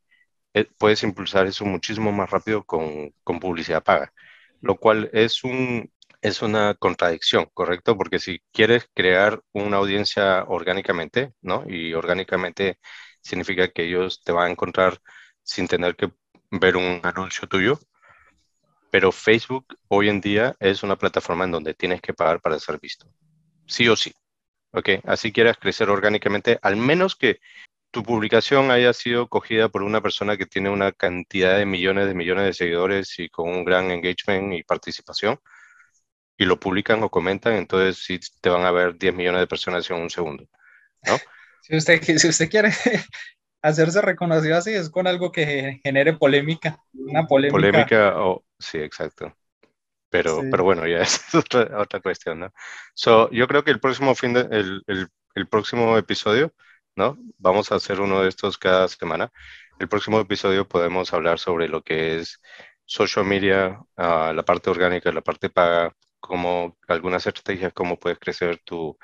eh, 0.53 0.65
puedes 0.77 1.03
impulsar 1.03 1.47
eso 1.47 1.65
muchísimo 1.65 2.11
más 2.13 2.29
rápido 2.31 2.65
con, 2.65 3.13
con 3.23 3.39
publicidad 3.39 3.83
paga, 3.83 4.13
lo 4.61 4.77
cual 4.77 5.09
es, 5.13 5.43
un, 5.43 5.91
es 6.21 6.41
una 6.41 6.75
contradicción, 6.75 7.47
¿correcto? 7.53 7.97
Porque 7.97 8.19
si 8.19 8.41
quieres 8.53 8.87
crear 8.93 9.41
una 9.53 9.77
audiencia 9.77 10.45
orgánicamente, 10.47 11.33
¿no? 11.41 11.65
Y 11.67 11.93
orgánicamente 11.93 12.79
significa 13.21 13.69
que 13.69 13.85
ellos 13.85 14.21
te 14.23 14.31
van 14.31 14.47
a 14.49 14.51
encontrar 14.51 15.01
sin 15.43 15.67
tener 15.67 15.95
que 15.95 16.11
ver 16.51 16.75
un 16.75 16.99
anuncio 17.03 17.47
tuyo, 17.47 17.79
pero 18.91 19.11
Facebook 19.11 19.77
hoy 19.87 20.09
en 20.09 20.21
día 20.21 20.55
es 20.59 20.83
una 20.83 20.97
plataforma 20.97 21.45
en 21.45 21.51
donde 21.51 21.73
tienes 21.73 22.01
que 22.01 22.13
pagar 22.13 22.41
para 22.41 22.59
ser 22.59 22.79
visto, 22.79 23.07
sí 23.65 23.87
o 23.87 23.95
sí. 23.95 24.13
¿Ok? 24.73 24.89
Así 25.05 25.33
quieras 25.33 25.57
crecer 25.57 25.89
orgánicamente, 25.89 26.57
al 26.61 26.77
menos 26.77 27.15
que 27.15 27.39
tu 27.91 28.03
publicación 28.03 28.71
haya 28.71 28.93
sido 28.93 29.27
cogida 29.27 29.67
por 29.67 29.83
una 29.83 30.01
persona 30.01 30.37
que 30.37 30.45
tiene 30.45 30.69
una 30.69 30.93
cantidad 30.93 31.57
de 31.57 31.65
millones 31.65 32.07
de 32.07 32.13
millones 32.13 32.45
de 32.45 32.53
seguidores 32.53 33.19
y 33.19 33.27
con 33.29 33.49
un 33.49 33.65
gran 33.65 33.91
engagement 33.91 34.53
y 34.53 34.63
participación, 34.63 35.39
y 36.37 36.45
lo 36.45 36.59
publican 36.59 37.03
o 37.03 37.09
comentan, 37.09 37.53
entonces 37.53 38.03
sí 38.03 38.19
te 38.41 38.49
van 38.49 38.63
a 38.65 38.71
ver 38.71 38.97
10 38.97 39.13
millones 39.13 39.41
de 39.41 39.47
personas 39.47 39.89
en 39.89 39.97
un 39.97 40.09
segundo. 40.09 40.47
Si 41.63 41.75
usted, 41.75 42.01
si 42.17 42.27
usted 42.27 42.49
quiere 42.49 42.71
hacerse 43.61 44.01
reconocido 44.01 44.57
así, 44.57 44.71
es 44.73 44.89
con 44.89 45.07
algo 45.07 45.31
que 45.31 45.79
genere 45.83 46.13
polémica, 46.13 46.77
una 46.93 47.25
polémica. 47.27 47.53
Polémica, 47.53 48.13
o 48.21 48.43
sí, 48.59 48.79
exacto. 48.79 49.35
Pero, 50.09 50.41
pero 50.51 50.63
bueno, 50.63 50.85
ya 50.87 50.99
es 50.99 51.21
otra, 51.35 51.79
otra 51.79 51.99
cuestión, 52.01 52.39
¿no? 52.41 52.53
So, 52.93 53.29
yo 53.31 53.47
creo 53.47 53.63
que 53.63 53.71
el 53.71 53.79
próximo 53.79 54.13
fin 54.15 54.33
de, 54.33 54.41
el, 54.41 54.83
el, 54.87 55.07
el 55.35 55.47
próximo 55.47 55.97
episodio 55.97 56.53
¿no? 56.95 57.17
Vamos 57.37 57.71
a 57.71 57.75
hacer 57.75 58.01
uno 58.01 58.21
de 58.21 58.29
estos 58.29 58.57
cada 58.57 58.87
semana. 58.87 59.31
El 59.79 59.87
próximo 59.89 60.19
episodio 60.19 60.67
podemos 60.67 61.13
hablar 61.13 61.39
sobre 61.39 61.67
lo 61.67 61.83
que 61.83 62.17
es 62.19 62.41
social 62.85 63.25
media, 63.25 63.79
ah, 63.97 64.33
la 64.35 64.43
parte 64.43 64.69
orgánica, 64.69 65.11
la 65.11 65.21
parte 65.21 65.49
paga, 65.49 65.95
como 66.19 66.77
algunas 66.87 67.25
estrategias, 67.25 67.73
cómo 67.73 67.97
puedes 67.99 68.19
crecer 68.19 68.59
tu, 68.63 68.97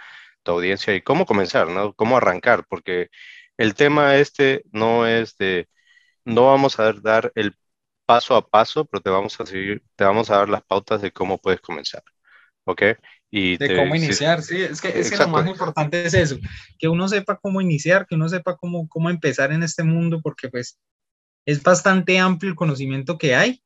tu 0.44 0.52
audiencia 0.52 0.94
y 0.96 1.02
cómo 1.02 1.26
comenzar, 1.26 1.70
¿no? 1.70 1.94
Cómo 1.94 2.18
arrancar, 2.18 2.66
porque 2.68 3.10
el 3.58 3.76
tema 3.76 4.16
este 4.18 4.64
no 4.72 5.06
es 5.08 5.38
de, 5.38 5.68
no 6.26 6.46
vamos 6.46 6.80
a 6.80 6.94
dar 6.94 7.32
el 7.36 7.56
paso 8.06 8.36
a 8.36 8.48
paso, 8.48 8.86
pero 8.86 9.02
te 9.02 9.10
vamos 9.10 9.40
a 9.40 9.46
seguir, 9.46 9.84
te 9.96 10.04
vamos 10.04 10.30
a 10.30 10.38
dar 10.38 10.50
las 10.50 10.64
pautas 10.64 11.02
de 11.02 11.12
cómo 11.12 11.38
puedes 11.38 11.62
comenzar. 11.62 12.04
¿Ok? 12.64 12.82
de 13.32 13.76
cómo 13.76 13.96
iniciar, 13.96 14.42
sí, 14.42 14.62
es 14.62 14.82
que, 14.82 14.88
es 14.98 15.10
que 15.12 15.18
lo 15.18 15.28
más 15.28 15.48
importante 15.48 16.06
es 16.06 16.14
eso, 16.14 16.38
que 16.80 16.88
uno 16.88 17.08
sepa 17.08 17.38
cómo 17.38 17.62
iniciar, 17.62 18.08
que 18.08 18.16
uno 18.16 18.30
sepa 18.30 18.56
cómo, 18.56 18.88
cómo 18.88 19.10
empezar 19.10 19.52
en 19.52 19.64
este 19.64 19.84
mundo, 19.84 20.22
porque 20.22 20.50
pues 20.50 20.80
es 21.46 21.62
bastante 21.62 22.20
amplio 22.20 22.50
el 22.50 22.56
conocimiento 22.56 23.18
que 23.18 23.36
hay 23.36 23.62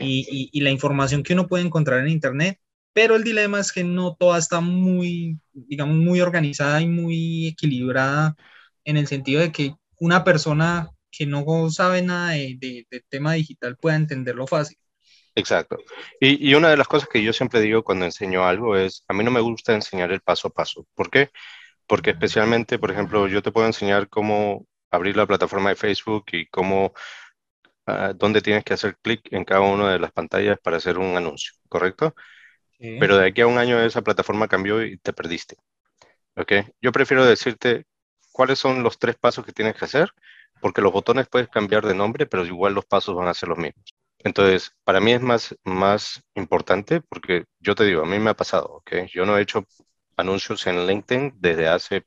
y, 0.00 0.50
y, 0.52 0.60
la 0.60 0.70
información 0.70 1.22
que 1.22 1.32
uno 1.32 1.48
puede 1.48 1.64
encontrar 1.64 2.00
en 2.00 2.08
Internet, 2.08 2.58
pero 2.92 3.16
el 3.16 3.24
dilema 3.24 3.58
es 3.60 3.72
que 3.72 3.82
no 3.82 4.14
toda 4.14 4.38
está 4.38 4.60
muy, 4.60 5.38
digamos, 5.52 5.96
muy 5.96 6.20
organizada 6.20 6.80
y 6.80 6.86
muy 6.86 7.48
equilibrada 7.48 8.36
en 8.84 8.96
el 8.96 9.06
sentido 9.06 9.40
de 9.40 9.52
que 9.52 9.74
una 9.98 10.24
persona 10.24 10.90
que 11.10 11.26
no 11.26 11.44
sabe 11.70 12.02
nada 12.02 12.30
de, 12.30 12.56
de, 12.58 12.86
de 12.90 13.00
tema 13.08 13.34
digital 13.34 13.76
pueda 13.76 13.96
entenderlo 13.96 14.46
fácil. 14.46 14.78
Exacto. 15.34 15.78
Y, 16.20 16.50
y, 16.50 16.54
una 16.54 16.70
de 16.70 16.76
las 16.76 16.88
cosas 16.88 17.08
que 17.08 17.22
yo 17.22 17.32
siempre 17.32 17.60
digo 17.60 17.82
cuando 17.84 18.04
enseño 18.04 18.44
algo 18.44 18.76
es, 18.76 19.04
a 19.08 19.14
mí 19.14 19.24
no 19.24 19.30
me 19.30 19.40
gusta 19.40 19.74
enseñar 19.74 20.12
el 20.12 20.20
paso 20.20 20.48
a 20.48 20.50
paso. 20.50 20.86
¿Por 20.94 21.10
qué? 21.10 21.30
Porque 21.86 22.10
especialmente, 22.10 22.78
por 22.78 22.90
ejemplo, 22.90 23.26
yo 23.28 23.42
te 23.42 23.52
puedo 23.52 23.66
enseñar 23.66 24.08
cómo 24.08 24.66
abrir 24.90 25.16
la 25.16 25.26
plataforma 25.26 25.70
de 25.70 25.76
Facebook 25.76 26.26
y 26.32 26.46
cómo, 26.46 26.92
uh, 27.86 28.12
dónde 28.14 28.42
tienes 28.42 28.64
que 28.64 28.74
hacer 28.74 28.96
clic 29.02 29.20
en 29.32 29.44
cada 29.44 29.62
una 29.62 29.92
de 29.92 29.98
las 29.98 30.12
pantallas 30.12 30.58
para 30.62 30.76
hacer 30.76 30.98
un 30.98 31.16
anuncio, 31.16 31.54
¿correcto? 31.68 32.14
Sí. 32.78 32.96
Pero 33.00 33.16
de 33.16 33.28
aquí 33.28 33.40
a 33.40 33.46
un 33.46 33.58
año 33.58 33.80
esa 33.80 34.02
plataforma 34.02 34.48
cambió 34.48 34.84
y 34.84 34.98
te 34.98 35.12
perdiste. 35.12 35.56
¿Ok? 36.36 36.52
Yo 36.80 36.92
prefiero 36.92 37.24
decirte 37.24 37.86
cuáles 38.32 38.58
son 38.58 38.82
los 38.82 38.98
tres 38.98 39.16
pasos 39.16 39.44
que 39.44 39.52
tienes 39.52 39.76
que 39.76 39.84
hacer, 39.84 40.10
porque 40.60 40.82
los 40.82 40.92
botones 40.92 41.28
puedes 41.28 41.48
cambiar 41.48 41.86
de 41.86 41.94
nombre, 41.94 42.26
pero 42.26 42.46
igual 42.46 42.74
los 42.74 42.86
pasos 42.86 43.14
van 43.14 43.28
a 43.28 43.34
ser 43.34 43.48
los 43.48 43.58
mismos. 43.58 43.94
Entonces, 44.18 44.72
para 44.84 45.00
mí 45.00 45.12
es 45.12 45.20
más, 45.20 45.56
más 45.64 46.22
importante 46.34 47.00
porque 47.00 47.44
yo 47.60 47.74
te 47.74 47.84
digo, 47.84 48.02
a 48.02 48.06
mí 48.06 48.18
me 48.18 48.30
ha 48.30 48.34
pasado, 48.34 48.66
¿ok? 48.66 48.92
Yo 49.12 49.26
no 49.26 49.36
he 49.36 49.42
hecho 49.42 49.66
anuncios 50.16 50.66
en 50.66 50.86
LinkedIn 50.86 51.34
desde 51.40 51.68
hace 51.68 52.06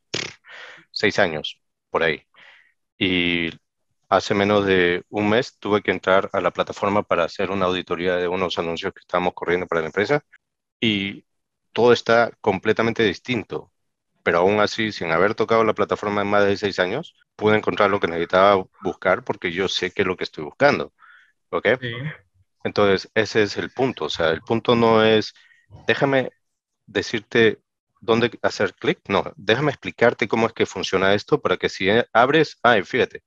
seis 0.90 1.18
años, 1.18 1.60
por 1.90 2.02
ahí. 2.02 2.22
Y 2.98 3.50
hace 4.08 4.34
menos 4.34 4.66
de 4.66 5.04
un 5.10 5.28
mes 5.28 5.58
tuve 5.58 5.82
que 5.82 5.90
entrar 5.90 6.30
a 6.32 6.40
la 6.40 6.52
plataforma 6.52 7.02
para 7.02 7.24
hacer 7.24 7.50
una 7.50 7.66
auditoría 7.66 8.16
de 8.16 8.28
unos 8.28 8.58
anuncios 8.58 8.92
que 8.94 9.00
estábamos 9.00 9.34
corriendo 9.34 9.66
para 9.66 9.82
la 9.82 9.88
empresa 9.88 10.24
y 10.80 11.24
todo 11.72 11.92
está 11.92 12.32
completamente 12.40 13.02
distinto. 13.02 13.72
Pero 14.26 14.38
aún 14.38 14.58
así, 14.58 14.90
sin 14.90 15.12
haber 15.12 15.36
tocado 15.36 15.62
la 15.62 15.72
plataforma 15.72 16.22
en 16.22 16.26
más 16.26 16.44
de 16.44 16.56
seis 16.56 16.80
años, 16.80 17.14
pude 17.36 17.56
encontrar 17.56 17.90
lo 17.90 18.00
que 18.00 18.08
necesitaba 18.08 18.66
buscar 18.82 19.22
porque 19.22 19.52
yo 19.52 19.68
sé 19.68 19.92
qué 19.92 20.02
es 20.02 20.08
lo 20.08 20.16
que 20.16 20.24
estoy 20.24 20.42
buscando. 20.42 20.92
¿Ok? 21.50 21.68
Entonces, 22.64 23.08
ese 23.14 23.44
es 23.44 23.56
el 23.56 23.70
punto. 23.70 24.06
O 24.06 24.08
sea, 24.08 24.30
el 24.30 24.40
punto 24.42 24.74
no 24.74 25.04
es, 25.04 25.32
déjame 25.86 26.32
decirte 26.86 27.60
dónde 28.00 28.36
hacer 28.42 28.74
clic. 28.74 28.98
No, 29.08 29.32
déjame 29.36 29.70
explicarte 29.70 30.26
cómo 30.26 30.48
es 30.48 30.52
que 30.52 30.66
funciona 30.66 31.14
esto 31.14 31.40
para 31.40 31.56
que 31.56 31.68
si 31.68 31.88
abres, 32.12 32.58
ay, 32.64 32.82
fíjate, 32.82 33.22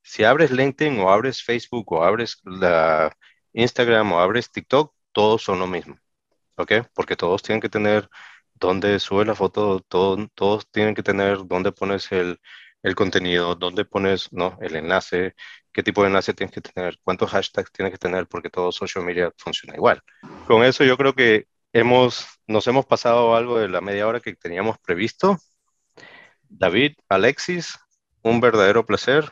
si 0.00 0.22
abres 0.22 0.52
LinkedIn 0.52 1.00
o 1.00 1.10
abres 1.10 1.42
Facebook 1.42 1.92
o 1.92 2.04
abres 2.04 2.40
la 2.44 3.12
Instagram 3.52 4.12
o 4.12 4.20
abres 4.20 4.52
TikTok, 4.52 4.94
todos 5.10 5.42
son 5.42 5.58
lo 5.58 5.66
mismo. 5.66 5.98
¿Ok? 6.54 6.72
Porque 6.94 7.16
todos 7.16 7.42
tienen 7.42 7.60
que 7.60 7.68
tener 7.68 8.08
dónde 8.58 8.98
sube 9.00 9.24
la 9.24 9.34
foto, 9.34 9.80
todo, 9.80 10.28
todos 10.34 10.68
tienen 10.70 10.94
que 10.94 11.02
tener 11.02 11.38
dónde 11.46 11.72
pones 11.72 12.10
el, 12.12 12.38
el 12.82 12.94
contenido, 12.94 13.54
dónde 13.54 13.84
pones 13.84 14.32
¿no? 14.32 14.58
el 14.60 14.76
enlace, 14.76 15.34
qué 15.72 15.82
tipo 15.82 16.02
de 16.02 16.08
enlace 16.08 16.34
tienes 16.34 16.54
que 16.54 16.60
tener, 16.60 16.98
cuántos 17.02 17.30
hashtags 17.30 17.72
tienes 17.72 17.92
que 17.92 17.98
tener, 17.98 18.26
porque 18.28 18.50
todo 18.50 18.72
social 18.72 19.04
media 19.04 19.32
funciona 19.38 19.74
igual. 19.76 20.00
Con 20.46 20.64
eso 20.64 20.84
yo 20.84 20.96
creo 20.96 21.14
que 21.14 21.46
hemos, 21.72 22.26
nos 22.46 22.66
hemos 22.66 22.86
pasado 22.86 23.36
algo 23.36 23.58
de 23.58 23.68
la 23.68 23.80
media 23.80 24.06
hora 24.06 24.20
que 24.20 24.34
teníamos 24.36 24.78
previsto. 24.78 25.38
David, 26.48 26.94
Alexis, 27.08 27.78
un 28.22 28.40
verdadero 28.40 28.86
placer. 28.86 29.30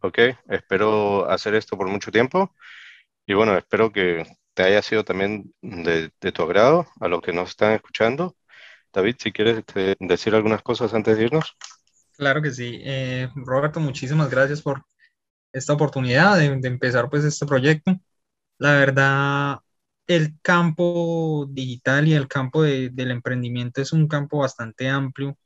Ok, 0.00 0.18
espero 0.48 1.28
hacer 1.30 1.54
esto 1.54 1.76
por 1.76 1.88
mucho 1.88 2.10
tiempo. 2.10 2.54
Y 3.26 3.34
bueno, 3.34 3.56
espero 3.56 3.92
que 3.92 4.24
te 4.54 4.62
haya 4.64 4.82
sido 4.82 5.04
también 5.04 5.54
de, 5.62 6.10
de 6.20 6.32
tu 6.32 6.42
agrado 6.42 6.86
a 7.00 7.08
los 7.08 7.22
que 7.22 7.32
nos 7.32 7.50
están 7.50 7.72
escuchando. 7.72 8.36
David, 8.96 9.16
si 9.18 9.30
quieres 9.30 9.58
este, 9.58 9.94
decir 10.00 10.34
algunas 10.34 10.62
cosas 10.62 10.94
antes 10.94 11.18
de 11.18 11.24
irnos. 11.24 11.54
Claro 12.16 12.40
que 12.40 12.50
sí. 12.50 12.80
Eh, 12.82 13.28
Roberto, 13.34 13.78
muchísimas 13.78 14.30
gracias 14.30 14.62
por 14.62 14.82
esta 15.52 15.74
oportunidad 15.74 16.38
de, 16.38 16.46
empezar 16.46 17.10
pues 17.10 17.22
este 17.22 17.44
proyecto. 17.44 17.94
La 18.56 18.72
verdad, 18.72 19.58
el 20.06 20.40
campo 20.40 21.46
digital 21.50 22.08
y 22.08 22.14
el 22.14 22.26
campo 22.26 22.62
de, 22.62 22.88
del 22.88 23.10
emprendimiento 23.10 23.82
es 23.82 23.92
un 23.92 24.08
campo 24.08 24.38
bastante 24.38 24.88
amplio 24.88 25.36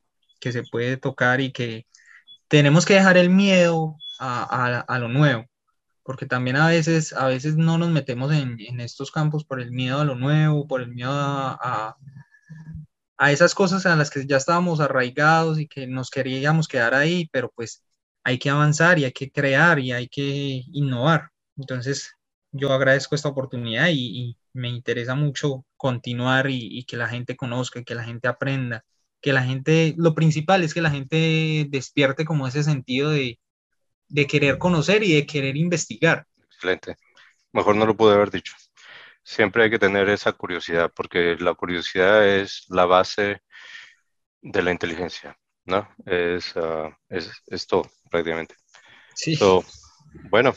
que 0.40 0.52
se 0.52 0.62
puede 0.62 0.96
tocar 0.96 1.40
y 1.40 1.50
que 1.50 1.86
tenemos 2.46 2.86
que 2.86 2.94
dejar 2.94 3.16
el 3.16 3.30
miedo 3.30 3.96
a 4.20 4.98
lo 5.00 5.08
nuevo, 5.08 5.46
porque 6.04 6.26
también 6.26 6.56
a 6.56 6.68
veces, 6.68 7.12
a 7.14 7.26
veces 7.26 7.56
no 7.56 7.78
nos 7.78 7.88
metemos 7.90 8.32
en, 8.32 8.60
en, 8.60 8.80
estos 8.80 9.10
campos 9.10 9.44
por 9.44 9.60
el 9.60 9.72
miedo 9.72 10.00
a 10.00 10.04
lo 10.04 10.14
nuevo, 10.14 10.68
por 10.68 10.82
el 10.82 10.88
miedo 10.88 11.10
a, 11.12 11.96
a 13.20 13.32
esas 13.32 13.54
cosas 13.54 13.84
a 13.84 13.96
las 13.96 14.08
que 14.10 14.26
ya 14.26 14.38
estábamos 14.38 14.80
arraigados 14.80 15.60
y 15.60 15.68
que 15.68 15.86
nos 15.86 16.10
queríamos 16.10 16.66
quedar 16.66 16.94
ahí, 16.94 17.28
pero 17.30 17.52
pues 17.54 17.84
hay 18.24 18.38
que 18.38 18.48
avanzar 18.48 18.98
y 18.98 19.04
hay 19.04 19.12
que 19.12 19.30
crear 19.30 19.78
y 19.78 19.92
hay 19.92 20.08
que 20.08 20.64
innovar. 20.72 21.28
Entonces, 21.54 22.14
yo 22.50 22.72
agradezco 22.72 23.14
esta 23.14 23.28
oportunidad 23.28 23.88
y, 23.88 24.30
y 24.30 24.38
me 24.54 24.70
interesa 24.70 25.14
mucho 25.14 25.66
continuar 25.76 26.48
y, 26.48 26.78
y, 26.78 26.84
que 26.84 26.96
la 26.96 27.08
gente 27.08 27.36
conozca, 27.36 27.84
que 27.84 27.94
la 27.94 28.04
gente 28.04 28.26
aprenda, 28.26 28.86
que 29.20 29.34
la 29.34 29.42
gente, 29.42 29.94
lo 29.98 30.14
principal 30.14 30.64
es 30.64 30.72
que 30.72 30.80
la 30.80 30.90
gente 30.90 31.66
despierte 31.68 32.24
como 32.24 32.46
ese 32.48 32.62
sentido 32.62 33.10
de, 33.10 33.38
de 34.08 34.26
querer 34.26 34.56
conocer 34.56 35.02
y 35.02 35.12
de 35.12 35.26
querer 35.26 35.58
investigar. 35.58 36.26
Excelente. 36.46 36.96
Mejor 37.52 37.76
no 37.76 37.84
lo 37.84 37.94
pude 37.94 38.14
haber 38.14 38.30
dicho. 38.30 38.54
Siempre 39.22 39.64
hay 39.64 39.70
que 39.70 39.78
tener 39.78 40.08
esa 40.08 40.32
curiosidad, 40.32 40.90
porque 40.94 41.36
la 41.38 41.54
curiosidad 41.54 42.26
es 42.26 42.64
la 42.68 42.86
base 42.86 43.42
de 44.42 44.62
la 44.62 44.72
inteligencia, 44.72 45.36
¿no? 45.64 45.88
Es, 46.06 46.54
uh, 46.56 46.90
es, 47.08 47.30
es, 47.46 47.66
todo, 47.66 47.90
prácticamente. 48.10 48.54
Sí. 49.14 49.38
bueno, 50.30 50.54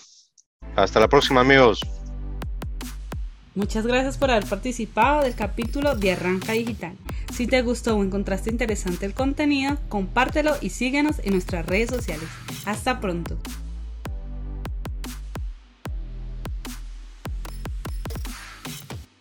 hasta 0.75 0.99
la 0.99 1.07
próxima, 1.07 1.41
amigos. 1.41 1.81
Muchas 3.55 3.85
gracias 3.85 4.17
por 4.17 4.31
haber 4.31 4.45
participado 4.45 5.21
del 5.21 5.35
capítulo 5.35 5.95
de 5.95 6.13
Arranca 6.13 6.53
Digital. 6.53 6.97
Si 7.31 7.45
te 7.45 7.61
gustó 7.61 7.95
o 7.95 8.03
encontraste 8.03 8.49
interesante 8.49 9.05
el 9.05 9.13
contenido, 9.13 9.77
compártelo 9.89 10.55
y 10.59 10.71
síguenos 10.71 11.19
en 11.19 11.33
nuestras 11.33 11.65
redes 11.65 11.89
sociales. 11.91 12.27
Hasta 12.65 12.99
pronto. 12.99 13.37